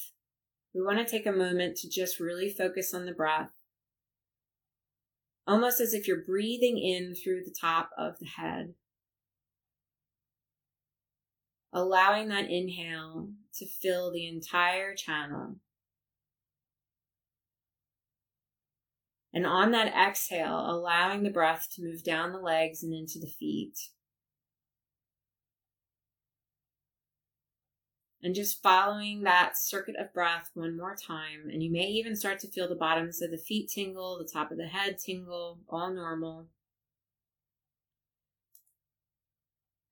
We 0.74 0.82
want 0.82 0.98
to 0.98 1.04
take 1.04 1.26
a 1.26 1.32
moment 1.32 1.76
to 1.78 1.88
just 1.90 2.20
really 2.20 2.48
focus 2.48 2.94
on 2.94 3.06
the 3.06 3.12
breath. 3.12 3.50
Almost 5.48 5.80
as 5.80 5.94
if 5.94 6.06
you're 6.06 6.26
breathing 6.26 6.76
in 6.76 7.14
through 7.14 7.42
the 7.42 7.54
top 7.58 7.88
of 7.96 8.18
the 8.18 8.26
head. 8.26 8.74
Allowing 11.72 12.28
that 12.28 12.50
inhale 12.50 13.30
to 13.54 13.66
fill 13.66 14.12
the 14.12 14.28
entire 14.28 14.94
channel. 14.94 15.56
And 19.32 19.46
on 19.46 19.70
that 19.70 19.94
exhale, 19.94 20.66
allowing 20.68 21.22
the 21.22 21.30
breath 21.30 21.68
to 21.76 21.82
move 21.82 22.04
down 22.04 22.32
the 22.32 22.38
legs 22.38 22.82
and 22.82 22.92
into 22.92 23.18
the 23.18 23.26
feet. 23.26 23.78
And 28.22 28.34
just 28.34 28.62
following 28.62 29.22
that 29.22 29.56
circuit 29.56 29.94
of 29.96 30.12
breath 30.12 30.50
one 30.54 30.76
more 30.76 30.96
time. 30.96 31.48
And 31.52 31.62
you 31.62 31.70
may 31.70 31.86
even 31.86 32.16
start 32.16 32.40
to 32.40 32.48
feel 32.48 32.68
the 32.68 32.74
bottoms 32.74 33.22
of 33.22 33.30
the 33.30 33.38
feet 33.38 33.70
tingle, 33.72 34.18
the 34.18 34.28
top 34.30 34.50
of 34.50 34.58
the 34.58 34.66
head 34.66 34.98
tingle, 34.98 35.60
all 35.68 35.92
normal. 35.92 36.48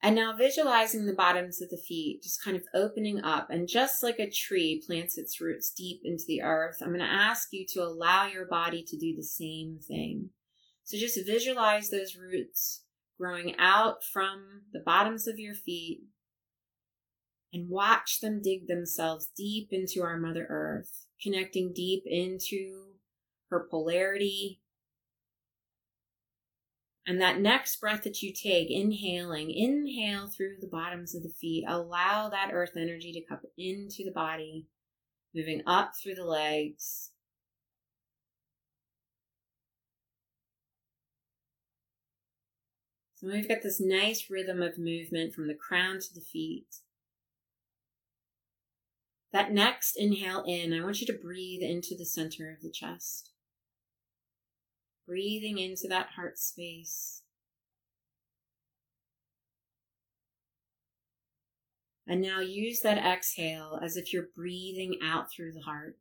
And 0.02 0.14
now 0.14 0.36
visualizing 0.36 1.06
the 1.06 1.14
bottoms 1.14 1.60
of 1.62 1.70
the 1.70 1.76
feet 1.76 2.22
just 2.22 2.42
kind 2.42 2.56
of 2.56 2.64
opening 2.74 3.22
up. 3.22 3.48
And 3.50 3.68
just 3.68 4.02
like 4.02 4.18
a 4.18 4.30
tree 4.30 4.82
plants 4.86 5.18
its 5.18 5.40
roots 5.40 5.70
deep 5.70 6.00
into 6.04 6.24
the 6.26 6.42
earth, 6.42 6.78
I'm 6.80 6.88
going 6.88 7.00
to 7.00 7.06
ask 7.06 7.48
you 7.52 7.64
to 7.70 7.82
allow 7.82 8.26
your 8.26 8.46
body 8.46 8.84
to 8.84 8.96
do 8.96 9.14
the 9.16 9.24
same 9.24 9.78
thing. 9.86 10.30
So 10.84 10.96
just 10.96 11.18
visualize 11.26 11.90
those 11.90 12.16
roots 12.16 12.82
growing 13.18 13.56
out 13.58 14.04
from 14.04 14.62
the 14.72 14.78
bottoms 14.78 15.26
of 15.26 15.38
your 15.38 15.54
feet 15.54 16.02
and 17.56 17.70
watch 17.70 18.20
them 18.20 18.42
dig 18.42 18.66
themselves 18.66 19.30
deep 19.34 19.68
into 19.70 20.02
our 20.02 20.18
Mother 20.18 20.46
Earth, 20.50 21.06
connecting 21.22 21.72
deep 21.72 22.02
into 22.04 22.92
her 23.50 23.66
polarity. 23.70 24.60
And 27.06 27.18
that 27.20 27.40
next 27.40 27.80
breath 27.80 28.02
that 28.02 28.20
you 28.20 28.32
take, 28.32 28.70
inhaling, 28.70 29.50
inhale 29.50 30.26
through 30.26 30.56
the 30.60 30.68
bottoms 30.68 31.14
of 31.14 31.22
the 31.22 31.30
feet. 31.30 31.64
Allow 31.66 32.28
that 32.28 32.50
earth 32.52 32.72
energy 32.76 33.12
to 33.12 33.24
come 33.26 33.40
into 33.56 34.04
the 34.04 34.12
body, 34.12 34.66
moving 35.34 35.62
up 35.66 35.92
through 35.96 36.16
the 36.16 36.24
legs. 36.24 37.12
So 43.14 43.28
we've 43.28 43.48
got 43.48 43.62
this 43.62 43.80
nice 43.80 44.26
rhythm 44.28 44.60
of 44.60 44.76
movement 44.76 45.32
from 45.32 45.46
the 45.46 45.54
crown 45.54 46.00
to 46.00 46.14
the 46.14 46.20
feet. 46.20 46.66
That 49.36 49.52
next 49.52 49.96
inhale 49.98 50.44
in, 50.46 50.72
I 50.72 50.82
want 50.82 51.02
you 51.02 51.06
to 51.08 51.12
breathe 51.12 51.60
into 51.60 51.94
the 51.94 52.06
center 52.06 52.50
of 52.50 52.62
the 52.62 52.70
chest. 52.70 53.32
Breathing 55.06 55.58
into 55.58 55.88
that 55.88 56.12
heart 56.16 56.38
space. 56.38 57.20
And 62.06 62.22
now 62.22 62.40
use 62.40 62.80
that 62.80 62.96
exhale 62.96 63.78
as 63.82 63.98
if 63.98 64.10
you're 64.10 64.28
breathing 64.34 65.00
out 65.04 65.30
through 65.30 65.52
the 65.52 65.70
heart. 65.70 65.98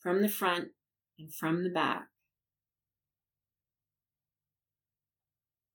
From 0.00 0.20
the 0.20 0.28
front 0.28 0.68
and 1.18 1.34
from 1.34 1.64
the 1.64 1.70
back. 1.70 2.08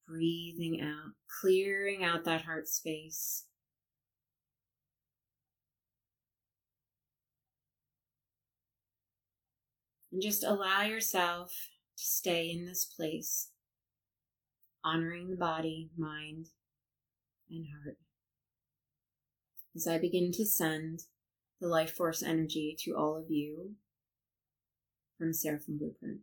Breathing 0.06 0.80
out, 0.80 1.14
clearing 1.40 2.04
out 2.04 2.24
that 2.26 2.42
heart 2.42 2.68
space. 2.68 3.46
And 10.12 10.20
just 10.20 10.42
allow 10.42 10.82
yourself 10.82 11.50
to 11.96 12.04
stay 12.04 12.50
in 12.50 12.66
this 12.66 12.84
place, 12.84 13.50
honoring 14.84 15.30
the 15.30 15.36
body, 15.36 15.90
mind, 15.96 16.46
and 17.50 17.66
heart. 17.66 17.98
As 19.76 19.86
I 19.86 19.98
begin 19.98 20.32
to 20.32 20.44
send 20.44 21.04
the 21.60 21.68
life 21.68 21.92
force 21.94 22.22
energy 22.22 22.76
to 22.80 22.96
all 22.96 23.16
of 23.16 23.30
you 23.30 23.76
from 25.16 25.32
Seraphim 25.32 25.78
Blueprint. 25.78 26.20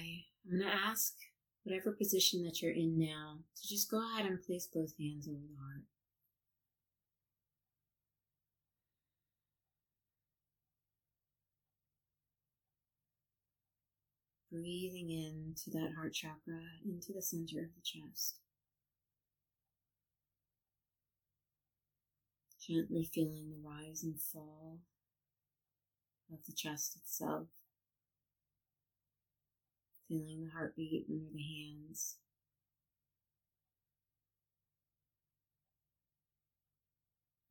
I'm 0.00 0.58
going 0.58 0.70
to 0.70 0.76
ask 0.76 1.14
whatever 1.64 1.92
position 1.92 2.42
that 2.44 2.60
you're 2.62 2.72
in 2.72 2.98
now 2.98 3.38
to 3.56 3.68
just 3.68 3.90
go 3.90 4.02
ahead 4.02 4.26
and 4.26 4.42
place 4.42 4.68
both 4.72 4.92
hands 4.98 5.28
over 5.28 5.38
the 5.38 5.60
heart. 5.60 5.84
Breathing 14.50 15.10
into 15.10 15.70
that 15.78 15.94
heart 15.96 16.12
chakra, 16.12 16.60
into 16.84 17.12
the 17.14 17.22
center 17.22 17.60
of 17.60 17.70
the 17.74 17.82
chest. 17.84 18.40
Gently 22.66 23.08
feeling 23.12 23.50
the 23.50 23.68
rise 23.68 24.02
and 24.02 24.20
fall 24.20 24.78
of 26.32 26.38
the 26.46 26.52
chest 26.52 26.96
itself. 26.96 27.46
Feeling 30.10 30.42
the 30.42 30.50
heartbeat 30.50 31.06
under 31.08 31.30
the 31.32 31.40
hands. 31.40 32.16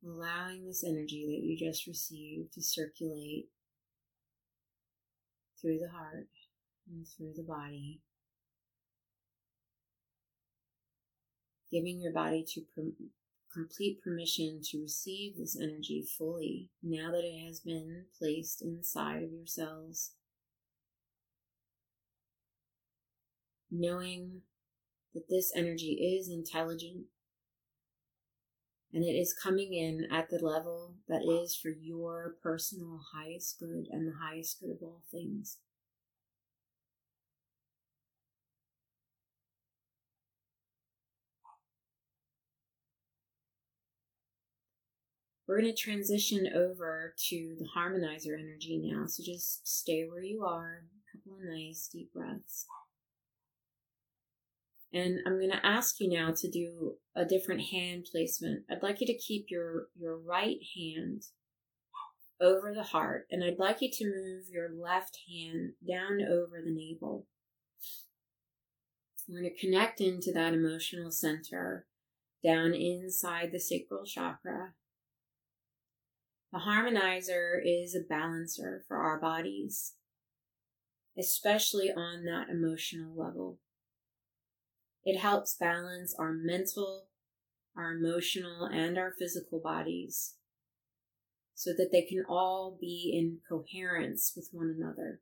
Allowing 0.04 0.66
this 0.66 0.84
energy 0.84 1.24
that 1.26 1.42
you 1.42 1.56
just 1.56 1.86
received 1.86 2.52
to 2.52 2.62
circulate 2.62 3.46
through 5.58 5.78
the 5.78 5.88
heart 5.88 6.28
and 6.86 7.06
through 7.08 7.32
the 7.34 7.42
body. 7.42 8.02
Giving 11.72 11.98
your 12.02 12.12
body 12.12 12.44
to 12.54 12.60
complete 13.54 14.02
permission 14.02 14.60
to 14.64 14.82
receive 14.82 15.38
this 15.38 15.58
energy 15.58 16.04
fully 16.18 16.68
now 16.82 17.10
that 17.10 17.24
it 17.24 17.46
has 17.46 17.60
been 17.60 18.04
placed 18.18 18.60
inside 18.60 19.22
of 19.22 19.32
your 19.32 19.46
cells. 19.46 20.10
Knowing 23.70 24.42
that 25.14 25.28
this 25.28 25.52
energy 25.54 26.18
is 26.18 26.28
intelligent 26.28 27.06
and 28.92 29.04
it 29.04 29.12
is 29.12 29.32
coming 29.32 29.72
in 29.72 30.08
at 30.10 30.28
the 30.30 30.44
level 30.44 30.94
that 31.08 31.22
is 31.22 31.54
for 31.54 31.68
your 31.68 32.34
personal 32.42 33.00
highest 33.12 33.60
good 33.60 33.86
and 33.90 34.06
the 34.06 34.16
highest 34.20 34.60
good 34.60 34.70
of 34.70 34.82
all 34.82 35.02
things. 35.10 35.58
We're 45.46 45.60
going 45.60 45.74
to 45.74 45.82
transition 45.82 46.48
over 46.54 47.12
to 47.28 47.56
the 47.58 47.66
harmonizer 47.76 48.38
energy 48.38 48.80
now. 48.84 49.06
So 49.06 49.24
just 49.24 49.66
stay 49.66 50.04
where 50.08 50.22
you 50.22 50.44
are. 50.44 50.84
A 50.84 51.18
couple 51.18 51.38
of 51.38 51.44
nice 51.44 51.88
deep 51.92 52.12
breaths. 52.12 52.66
And 54.92 55.20
I'm 55.24 55.38
going 55.38 55.52
to 55.52 55.64
ask 55.66 56.00
you 56.00 56.10
now 56.10 56.32
to 56.36 56.50
do 56.50 56.94
a 57.14 57.24
different 57.24 57.60
hand 57.62 58.06
placement. 58.10 58.64
I'd 58.70 58.82
like 58.82 59.00
you 59.00 59.06
to 59.06 59.16
keep 59.16 59.46
your, 59.48 59.86
your 59.96 60.18
right 60.18 60.58
hand 60.76 61.22
over 62.40 62.72
the 62.74 62.82
heart, 62.82 63.26
and 63.30 63.44
I'd 63.44 63.58
like 63.58 63.82
you 63.82 63.90
to 63.92 64.04
move 64.04 64.44
your 64.50 64.70
left 64.70 65.18
hand 65.30 65.72
down 65.86 66.22
over 66.22 66.60
the 66.64 66.70
navel. 66.70 67.26
We're 69.28 69.42
going 69.42 69.52
to 69.54 69.60
connect 69.60 70.00
into 70.00 70.32
that 70.32 70.54
emotional 70.54 71.12
center 71.12 71.86
down 72.42 72.74
inside 72.74 73.52
the 73.52 73.60
sacral 73.60 74.04
chakra. 74.04 74.72
The 76.52 76.60
harmonizer 76.60 77.60
is 77.64 77.94
a 77.94 78.00
balancer 78.00 78.82
for 78.88 78.96
our 78.96 79.20
bodies, 79.20 79.94
especially 81.16 81.92
on 81.92 82.24
that 82.24 82.48
emotional 82.48 83.14
level. 83.14 83.58
It 85.04 85.18
helps 85.18 85.56
balance 85.56 86.14
our 86.18 86.32
mental, 86.32 87.06
our 87.76 87.92
emotional, 87.92 88.66
and 88.66 88.98
our 88.98 89.12
physical 89.18 89.60
bodies 89.60 90.34
so 91.54 91.72
that 91.76 91.90
they 91.92 92.02
can 92.02 92.24
all 92.28 92.76
be 92.80 93.12
in 93.14 93.38
coherence 93.48 94.32
with 94.36 94.48
one 94.52 94.74
another. 94.76 95.20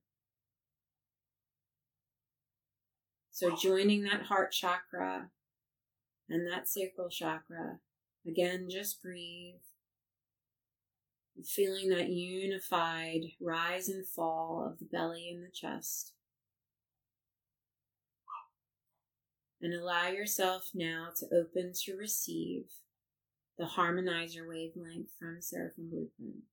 So, 3.31 3.55
joining 3.55 4.03
that 4.03 4.22
heart 4.22 4.51
chakra 4.51 5.31
and 6.29 6.47
that 6.51 6.68
sacral 6.68 7.09
chakra, 7.09 7.79
again, 8.26 8.68
just 8.68 9.01
breathe 9.01 9.61
feeling 11.45 11.89
that 11.91 12.09
unified 12.09 13.20
rise 13.41 13.89
and 13.89 14.07
fall 14.07 14.66
of 14.66 14.79
the 14.79 14.85
belly 14.85 15.31
and 15.33 15.43
the 15.45 15.51
chest. 15.53 16.12
And 19.61 19.75
allow 19.75 20.09
yourself 20.09 20.71
now 20.75 21.09
to 21.17 21.27
open 21.35 21.73
to 21.85 21.97
receive 21.97 22.65
the 23.59 23.65
harmonizer 23.65 24.49
wavelength 24.49 25.11
from 25.19 25.43
Seraphim 25.43 25.91
Blueprint. 25.91 26.45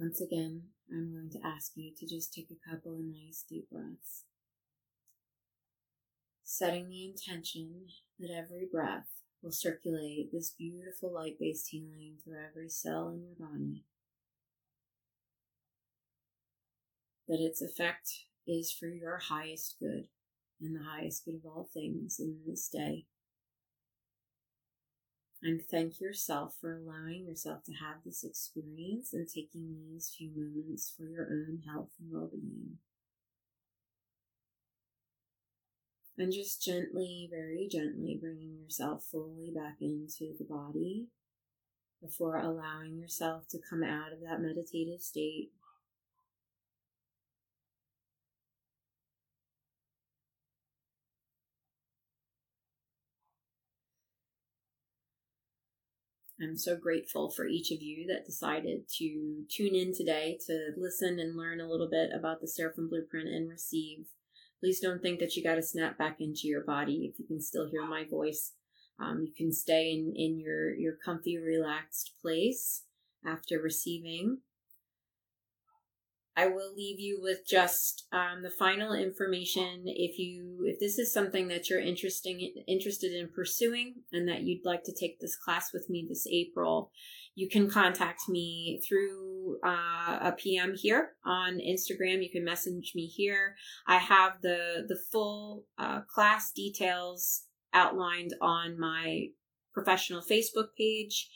Once 0.00 0.20
again, 0.20 0.62
I'm 0.92 1.12
going 1.12 1.30
to 1.30 1.44
ask 1.44 1.72
you 1.74 1.90
to 1.98 2.06
just 2.06 2.32
take 2.32 2.46
a 2.52 2.70
couple 2.70 2.92
of 2.92 3.00
nice 3.00 3.44
deep 3.50 3.68
breaths. 3.68 4.26
Setting 6.44 6.88
the 6.88 7.04
intention 7.04 7.86
that 8.20 8.30
every 8.30 8.68
breath 8.70 9.08
will 9.42 9.50
circulate 9.50 10.30
this 10.32 10.54
beautiful 10.56 11.12
light 11.12 11.36
based 11.40 11.70
healing 11.70 12.14
through 12.22 12.36
every 12.48 12.68
cell 12.68 13.08
in 13.08 13.24
your 13.24 13.34
body. 13.48 13.82
That 17.26 17.40
its 17.40 17.60
effect 17.60 18.08
is 18.46 18.70
for 18.70 18.86
your 18.86 19.18
highest 19.18 19.78
good 19.80 20.04
and 20.60 20.76
the 20.76 20.88
highest 20.88 21.24
good 21.24 21.34
of 21.34 21.44
all 21.44 21.68
things 21.74 22.20
in 22.20 22.38
this 22.46 22.68
day. 22.68 23.06
And 25.42 25.62
thank 25.62 26.00
yourself 26.00 26.54
for 26.60 26.74
allowing 26.74 27.26
yourself 27.26 27.62
to 27.64 27.72
have 27.72 28.02
this 28.04 28.24
experience 28.24 29.12
and 29.12 29.28
taking 29.28 29.76
these 29.88 30.12
few 30.16 30.30
moments 30.34 30.92
for 30.96 31.04
your 31.04 31.28
own 31.30 31.62
health 31.66 31.90
and 32.00 32.12
well 32.12 32.28
being. 32.32 32.78
And 36.18 36.32
just 36.32 36.60
gently, 36.60 37.28
very 37.30 37.68
gently 37.70 38.18
bringing 38.20 38.58
yourself 38.60 39.04
fully 39.04 39.52
back 39.54 39.76
into 39.80 40.34
the 40.36 40.44
body 40.44 41.06
before 42.02 42.38
allowing 42.38 42.98
yourself 42.98 43.46
to 43.50 43.58
come 43.70 43.84
out 43.84 44.12
of 44.12 44.20
that 44.22 44.40
meditative 44.40 45.00
state. 45.00 45.50
I'm 56.40 56.56
so 56.56 56.76
grateful 56.76 57.30
for 57.30 57.46
each 57.46 57.70
of 57.72 57.82
you 57.82 58.06
that 58.06 58.26
decided 58.26 58.88
to 58.98 59.44
tune 59.50 59.74
in 59.74 59.92
today 59.92 60.38
to 60.46 60.70
listen 60.76 61.18
and 61.18 61.36
learn 61.36 61.60
a 61.60 61.68
little 61.68 61.88
bit 61.90 62.10
about 62.14 62.40
the 62.40 62.48
Seraphim 62.48 62.88
Blueprint 62.88 63.28
and 63.28 63.48
receive 63.48 64.06
Please 64.60 64.80
don't 64.80 65.00
think 65.00 65.20
that 65.20 65.36
you 65.36 65.42
got 65.42 65.54
to 65.54 65.62
snap 65.62 65.96
back 65.98 66.20
into 66.20 66.48
your 66.48 66.64
body. 66.64 67.10
If 67.12 67.18
you 67.18 67.26
can 67.26 67.40
still 67.40 67.68
hear 67.68 67.86
my 67.86 68.04
voice, 68.04 68.54
um, 68.98 69.22
you 69.22 69.32
can 69.32 69.52
stay 69.52 69.92
in, 69.92 70.12
in 70.16 70.40
your, 70.40 70.74
your 70.74 70.94
comfy, 71.04 71.38
relaxed 71.38 72.14
place 72.20 72.82
after 73.24 73.60
receiving. 73.60 74.38
I 76.38 76.46
will 76.46 76.72
leave 76.72 77.00
you 77.00 77.18
with 77.20 77.44
just 77.44 78.06
um, 78.12 78.44
the 78.44 78.50
final 78.50 78.92
information. 78.92 79.82
If 79.86 80.20
you, 80.20 80.60
if 80.66 80.78
this 80.78 80.96
is 80.96 81.12
something 81.12 81.48
that 81.48 81.68
you're 81.68 81.80
interesting 81.80 82.62
interested 82.68 83.12
in 83.12 83.28
pursuing, 83.34 83.96
and 84.12 84.28
that 84.28 84.42
you'd 84.42 84.64
like 84.64 84.84
to 84.84 84.94
take 84.94 85.18
this 85.18 85.34
class 85.34 85.72
with 85.72 85.90
me 85.90 86.06
this 86.08 86.28
April, 86.30 86.92
you 87.34 87.48
can 87.48 87.68
contact 87.68 88.28
me 88.28 88.80
through 88.86 89.58
uh, 89.66 90.18
a 90.20 90.34
PM 90.38 90.74
here 90.76 91.14
on 91.24 91.58
Instagram. 91.58 92.22
You 92.22 92.30
can 92.30 92.44
message 92.44 92.92
me 92.94 93.06
here. 93.06 93.56
I 93.88 93.96
have 93.96 94.34
the 94.40 94.86
the 94.88 94.98
full 95.10 95.64
uh, 95.76 96.02
class 96.02 96.52
details 96.52 97.46
outlined 97.74 98.34
on 98.40 98.78
my 98.78 99.30
professional 99.74 100.22
Facebook 100.22 100.68
page. 100.76 101.30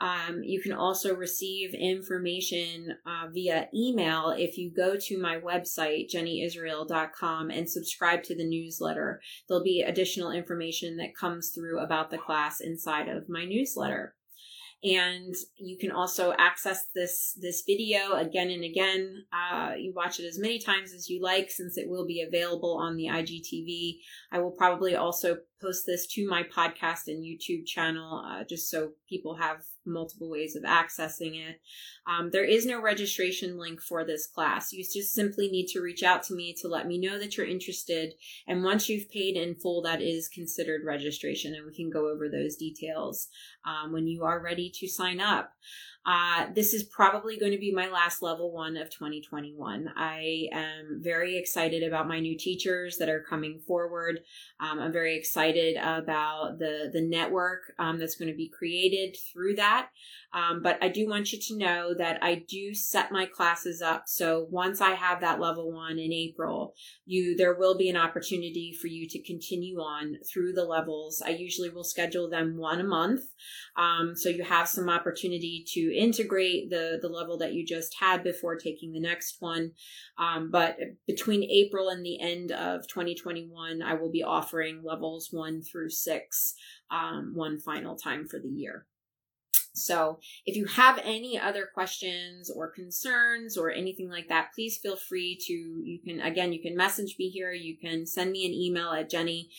Um, 0.00 0.42
you 0.44 0.60
can 0.60 0.72
also 0.72 1.14
receive 1.14 1.74
information 1.74 2.94
uh, 3.04 3.28
via 3.32 3.68
email 3.74 4.30
if 4.36 4.56
you 4.56 4.70
go 4.70 4.96
to 4.96 5.20
my 5.20 5.40
website, 5.40 6.08
jennyisrael.com, 6.08 7.50
and 7.50 7.68
subscribe 7.68 8.22
to 8.24 8.36
the 8.36 8.48
newsletter. 8.48 9.20
There'll 9.48 9.64
be 9.64 9.82
additional 9.82 10.30
information 10.30 10.96
that 10.98 11.16
comes 11.16 11.50
through 11.50 11.80
about 11.80 12.10
the 12.10 12.18
class 12.18 12.60
inside 12.60 13.08
of 13.08 13.28
my 13.28 13.44
newsletter. 13.44 14.14
And 14.84 15.34
you 15.56 15.76
can 15.76 15.90
also 15.90 16.32
access 16.38 16.86
this 16.94 17.36
this 17.40 17.64
video 17.66 18.12
again 18.12 18.48
and 18.50 18.62
again. 18.62 19.24
Uh, 19.32 19.72
you 19.76 19.92
watch 19.92 20.20
it 20.20 20.24
as 20.24 20.38
many 20.38 20.60
times 20.60 20.92
as 20.92 21.10
you 21.10 21.20
like 21.20 21.50
since 21.50 21.76
it 21.76 21.88
will 21.88 22.06
be 22.06 22.22
available 22.22 22.78
on 22.80 22.96
the 22.96 23.06
igtv 23.06 23.98
i 24.30 24.38
will 24.38 24.52
probably 24.52 24.94
also 24.94 25.38
post 25.60 25.84
this 25.86 26.06
to 26.06 26.28
my 26.28 26.42
podcast 26.42 27.08
and 27.08 27.24
youtube 27.24 27.66
channel 27.66 28.24
uh, 28.26 28.44
just 28.44 28.70
so 28.70 28.92
people 29.08 29.36
have 29.36 29.62
multiple 29.88 30.30
ways 30.30 30.54
of 30.54 30.62
accessing 30.62 31.34
it. 31.36 31.60
Um, 32.06 32.30
there 32.30 32.44
is 32.44 32.66
no 32.66 32.80
registration 32.80 33.58
link 33.58 33.80
for 33.80 34.04
this 34.04 34.26
class. 34.26 34.72
You 34.72 34.84
just 34.84 35.12
simply 35.12 35.48
need 35.48 35.66
to 35.68 35.80
reach 35.80 36.02
out 36.02 36.22
to 36.24 36.34
me 36.34 36.54
to 36.60 36.68
let 36.68 36.86
me 36.86 36.98
know 36.98 37.18
that 37.18 37.36
you're 37.36 37.46
interested. 37.46 38.14
And 38.46 38.62
once 38.62 38.88
you've 38.88 39.10
paid 39.10 39.36
in 39.36 39.54
full, 39.56 39.82
that 39.82 40.02
is 40.02 40.28
considered 40.28 40.84
registration, 40.84 41.54
and 41.54 41.66
we 41.66 41.74
can 41.74 41.90
go 41.90 42.08
over 42.08 42.28
those 42.28 42.56
details 42.56 43.28
um, 43.66 43.92
when 43.92 44.06
you 44.06 44.24
are 44.24 44.42
ready 44.42 44.70
to 44.76 44.88
sign 44.88 45.20
up. 45.20 45.52
Uh, 46.06 46.46
this 46.54 46.72
is 46.72 46.84
probably 46.84 47.38
going 47.38 47.52
to 47.52 47.58
be 47.58 47.70
my 47.70 47.86
last 47.88 48.22
level 48.22 48.50
one 48.50 48.78
of 48.78 48.88
2021. 48.88 49.92
I 49.94 50.46
am 50.52 51.00
very 51.02 51.36
excited 51.36 51.82
about 51.82 52.08
my 52.08 52.18
new 52.18 52.38
teachers 52.38 52.96
that 52.96 53.10
are 53.10 53.22
coming 53.28 53.60
forward. 53.66 54.20
Um, 54.58 54.78
I'm 54.78 54.92
very 54.92 55.18
excited 55.18 55.47
about 55.76 56.58
the 56.58 56.90
the 56.92 57.02
network 57.02 57.72
um, 57.78 57.98
that's 57.98 58.16
going 58.16 58.30
to 58.30 58.36
be 58.36 58.48
created 58.48 59.16
through 59.32 59.56
that. 59.56 59.88
Um, 60.34 60.62
but 60.62 60.78
I 60.82 60.88
do 60.88 61.08
want 61.08 61.32
you 61.32 61.38
to 61.40 61.56
know 61.56 61.94
that 61.96 62.22
I 62.22 62.44
do 62.46 62.74
set 62.74 63.10
my 63.10 63.24
classes 63.24 63.80
up. 63.80 64.02
So 64.06 64.46
once 64.50 64.80
I 64.80 64.90
have 64.90 65.22
that 65.22 65.40
level 65.40 65.72
one 65.72 65.98
in 65.98 66.12
April, 66.12 66.74
you 67.06 67.34
there 67.36 67.54
will 67.54 67.78
be 67.78 67.88
an 67.88 67.96
opportunity 67.96 68.76
for 68.78 68.88
you 68.88 69.08
to 69.08 69.22
continue 69.22 69.78
on 69.78 70.16
through 70.30 70.52
the 70.52 70.64
levels. 70.64 71.22
I 71.24 71.30
usually 71.30 71.70
will 71.70 71.84
schedule 71.84 72.28
them 72.28 72.58
one 72.58 72.80
a 72.80 72.84
month. 72.84 73.22
Um, 73.76 74.12
so 74.14 74.28
you 74.28 74.44
have 74.44 74.68
some 74.68 74.90
opportunity 74.90 75.64
to 75.68 75.96
integrate 75.96 76.68
the, 76.68 76.98
the 77.00 77.08
level 77.08 77.38
that 77.38 77.54
you 77.54 77.64
just 77.64 77.96
had 77.98 78.22
before 78.22 78.56
taking 78.56 78.92
the 78.92 79.00
next 79.00 79.36
one. 79.40 79.72
Um, 80.18 80.50
but 80.50 80.76
between 81.06 81.44
April 81.44 81.88
and 81.88 82.04
the 82.04 82.20
end 82.20 82.52
of 82.52 82.86
2021, 82.88 83.80
I 83.80 83.94
will 83.94 84.10
be 84.10 84.22
offering 84.22 84.82
levels 84.84 85.30
one 85.38 85.62
through 85.62 85.90
six 85.90 86.54
um, 86.90 87.32
one 87.34 87.58
final 87.58 87.96
time 87.96 88.28
for 88.28 88.38
the 88.38 88.48
year. 88.48 88.86
So 89.78 90.18
if 90.44 90.56
you 90.56 90.66
have 90.66 91.00
any 91.04 91.38
other 91.38 91.68
questions 91.72 92.50
or 92.50 92.70
concerns 92.70 93.56
or 93.56 93.70
anything 93.70 94.10
like 94.10 94.28
that, 94.28 94.50
please 94.54 94.78
feel 94.78 94.96
free 94.96 95.38
to, 95.46 95.52
you 95.52 96.00
can, 96.04 96.20
again, 96.20 96.52
you 96.52 96.60
can 96.60 96.76
message 96.76 97.16
me 97.18 97.28
here. 97.28 97.52
You 97.52 97.76
can 97.78 98.06
send 98.06 98.32
me 98.32 98.46
an 98.46 98.52
email 98.52 98.90
at 98.90 99.10
jenny 99.10 99.50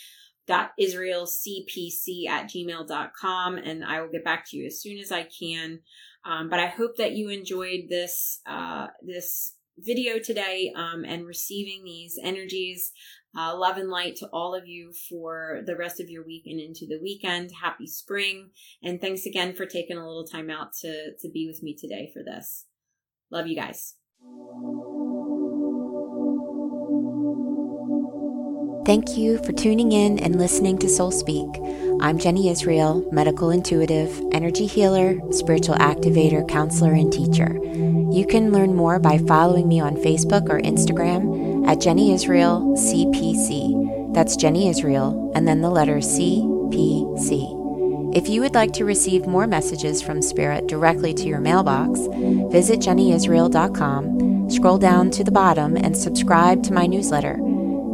israelcpc 0.49 2.27
at 2.27 2.49
gmail.com 2.49 3.57
and 3.59 3.85
I 3.85 4.01
will 4.01 4.09
get 4.09 4.23
back 4.23 4.49
to 4.49 4.57
you 4.57 4.65
as 4.65 4.81
soon 4.81 4.97
as 4.97 5.11
I 5.11 5.23
can. 5.23 5.81
Um, 6.25 6.49
but 6.49 6.59
I 6.59 6.65
hope 6.65 6.97
that 6.97 7.11
you 7.11 7.29
enjoyed 7.29 7.81
this, 7.87 8.41
uh, 8.47 8.87
this 9.01 9.53
video 9.77 10.19
today 10.19 10.73
um, 10.75 11.05
and 11.05 11.25
receiving 11.25 11.83
these 11.83 12.19
energies. 12.21 12.91
Uh, 13.37 13.55
love 13.55 13.77
and 13.77 13.89
light 13.89 14.15
to 14.15 14.27
all 14.33 14.55
of 14.55 14.67
you 14.67 14.91
for 15.07 15.61
the 15.65 15.75
rest 15.75 15.99
of 15.99 16.09
your 16.09 16.25
week 16.25 16.43
and 16.45 16.59
into 16.59 16.87
the 16.87 16.99
weekend. 17.01 17.51
Happy 17.61 17.85
spring. 17.85 18.49
And 18.81 18.99
thanks 18.99 19.25
again 19.25 19.53
for 19.53 19.65
taking 19.65 19.97
a 19.97 20.05
little 20.05 20.25
time 20.25 20.49
out 20.49 20.73
to, 20.81 21.11
to 21.19 21.29
be 21.29 21.47
with 21.47 21.61
me 21.61 21.75
today 21.75 22.09
for 22.13 22.23
this. 22.23 22.65
Love 23.31 23.47
you 23.47 23.55
guys. 23.55 23.95
Thank 28.85 29.17
you 29.17 29.37
for 29.43 29.51
tuning 29.51 29.91
in 29.91 30.17
and 30.17 30.39
listening 30.39 30.79
to 30.79 30.89
Soul 30.89 31.11
Speak. 31.11 31.45
I'm 32.01 32.17
Jenny 32.17 32.49
Israel, 32.49 33.07
medical 33.11 33.51
intuitive, 33.51 34.19
energy 34.31 34.65
healer, 34.65 35.19
spiritual 35.31 35.75
activator, 35.75 36.47
counselor, 36.47 36.93
and 36.93 37.13
teacher. 37.13 37.59
You 37.63 38.25
can 38.27 38.51
learn 38.51 38.73
more 38.73 38.97
by 38.97 39.19
following 39.19 39.67
me 39.67 39.79
on 39.79 39.95
Facebook 39.95 40.49
or 40.49 40.59
Instagram 40.61 41.48
at 41.69 41.79
Jenny 41.79 42.13
Israel 42.13 42.73
CPC. 42.75 44.11
That's 44.11 44.35
Jenny 44.35 44.69
Israel, 44.69 45.31
and 45.35 45.47
then 45.47 45.61
the 45.61 45.69
letter 45.69 45.97
CPC. 45.97 48.15
If 48.15 48.27
you 48.27 48.41
would 48.41 48.55
like 48.55 48.73
to 48.73 48.85
receive 48.85 49.27
more 49.27 49.45
messages 49.45 50.01
from 50.01 50.23
Spirit 50.23 50.65
directly 50.65 51.13
to 51.13 51.27
your 51.27 51.39
mailbox, 51.39 51.99
visit 52.51 52.79
jennyisrael.com, 52.79 54.49
scroll 54.49 54.79
down 54.79 55.11
to 55.11 55.23
the 55.23 55.29
bottom, 55.29 55.77
and 55.77 55.95
subscribe 55.95 56.63
to 56.63 56.73
my 56.73 56.87
newsletter. 56.87 57.37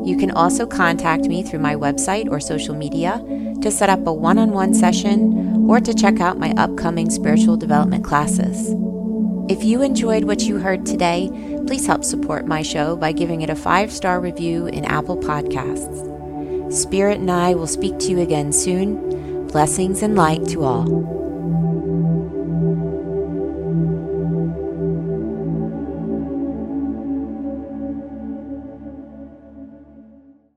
You 0.05 0.15
can 0.17 0.31
also 0.31 0.65
contact 0.65 1.25
me 1.25 1.43
through 1.43 1.59
my 1.59 1.75
website 1.75 2.31
or 2.31 2.39
social 2.39 2.75
media 2.75 3.21
to 3.61 3.69
set 3.69 3.89
up 3.89 4.07
a 4.07 4.13
one 4.13 4.37
on 4.37 4.51
one 4.51 4.73
session 4.73 5.67
or 5.69 5.81
to 5.81 5.93
check 5.93 6.21
out 6.21 6.39
my 6.39 6.53
upcoming 6.55 7.09
spiritual 7.09 7.57
development 7.57 8.05
classes. 8.05 8.73
If 9.47 9.63
you 9.63 9.83
enjoyed 9.83 10.23
what 10.23 10.41
you 10.41 10.57
heard 10.57 10.87
today, 10.87 11.29
please 11.67 11.87
help 11.87 12.03
support 12.03 12.45
my 12.45 12.61
show 12.61 12.95
by 12.95 13.11
giving 13.11 13.41
it 13.41 13.49
a 13.49 13.55
five 13.55 13.91
star 13.91 14.19
review 14.19 14.67
in 14.67 14.85
Apple 14.85 15.17
Podcasts. 15.17 16.13
Spirit 16.71 17.19
and 17.19 17.31
I 17.31 17.53
will 17.53 17.67
speak 17.67 17.97
to 17.99 18.11
you 18.11 18.19
again 18.19 18.51
soon. 18.51 19.47
Blessings 19.47 20.01
and 20.01 20.15
light 20.15 20.47
to 20.49 20.63
all. 20.63 21.24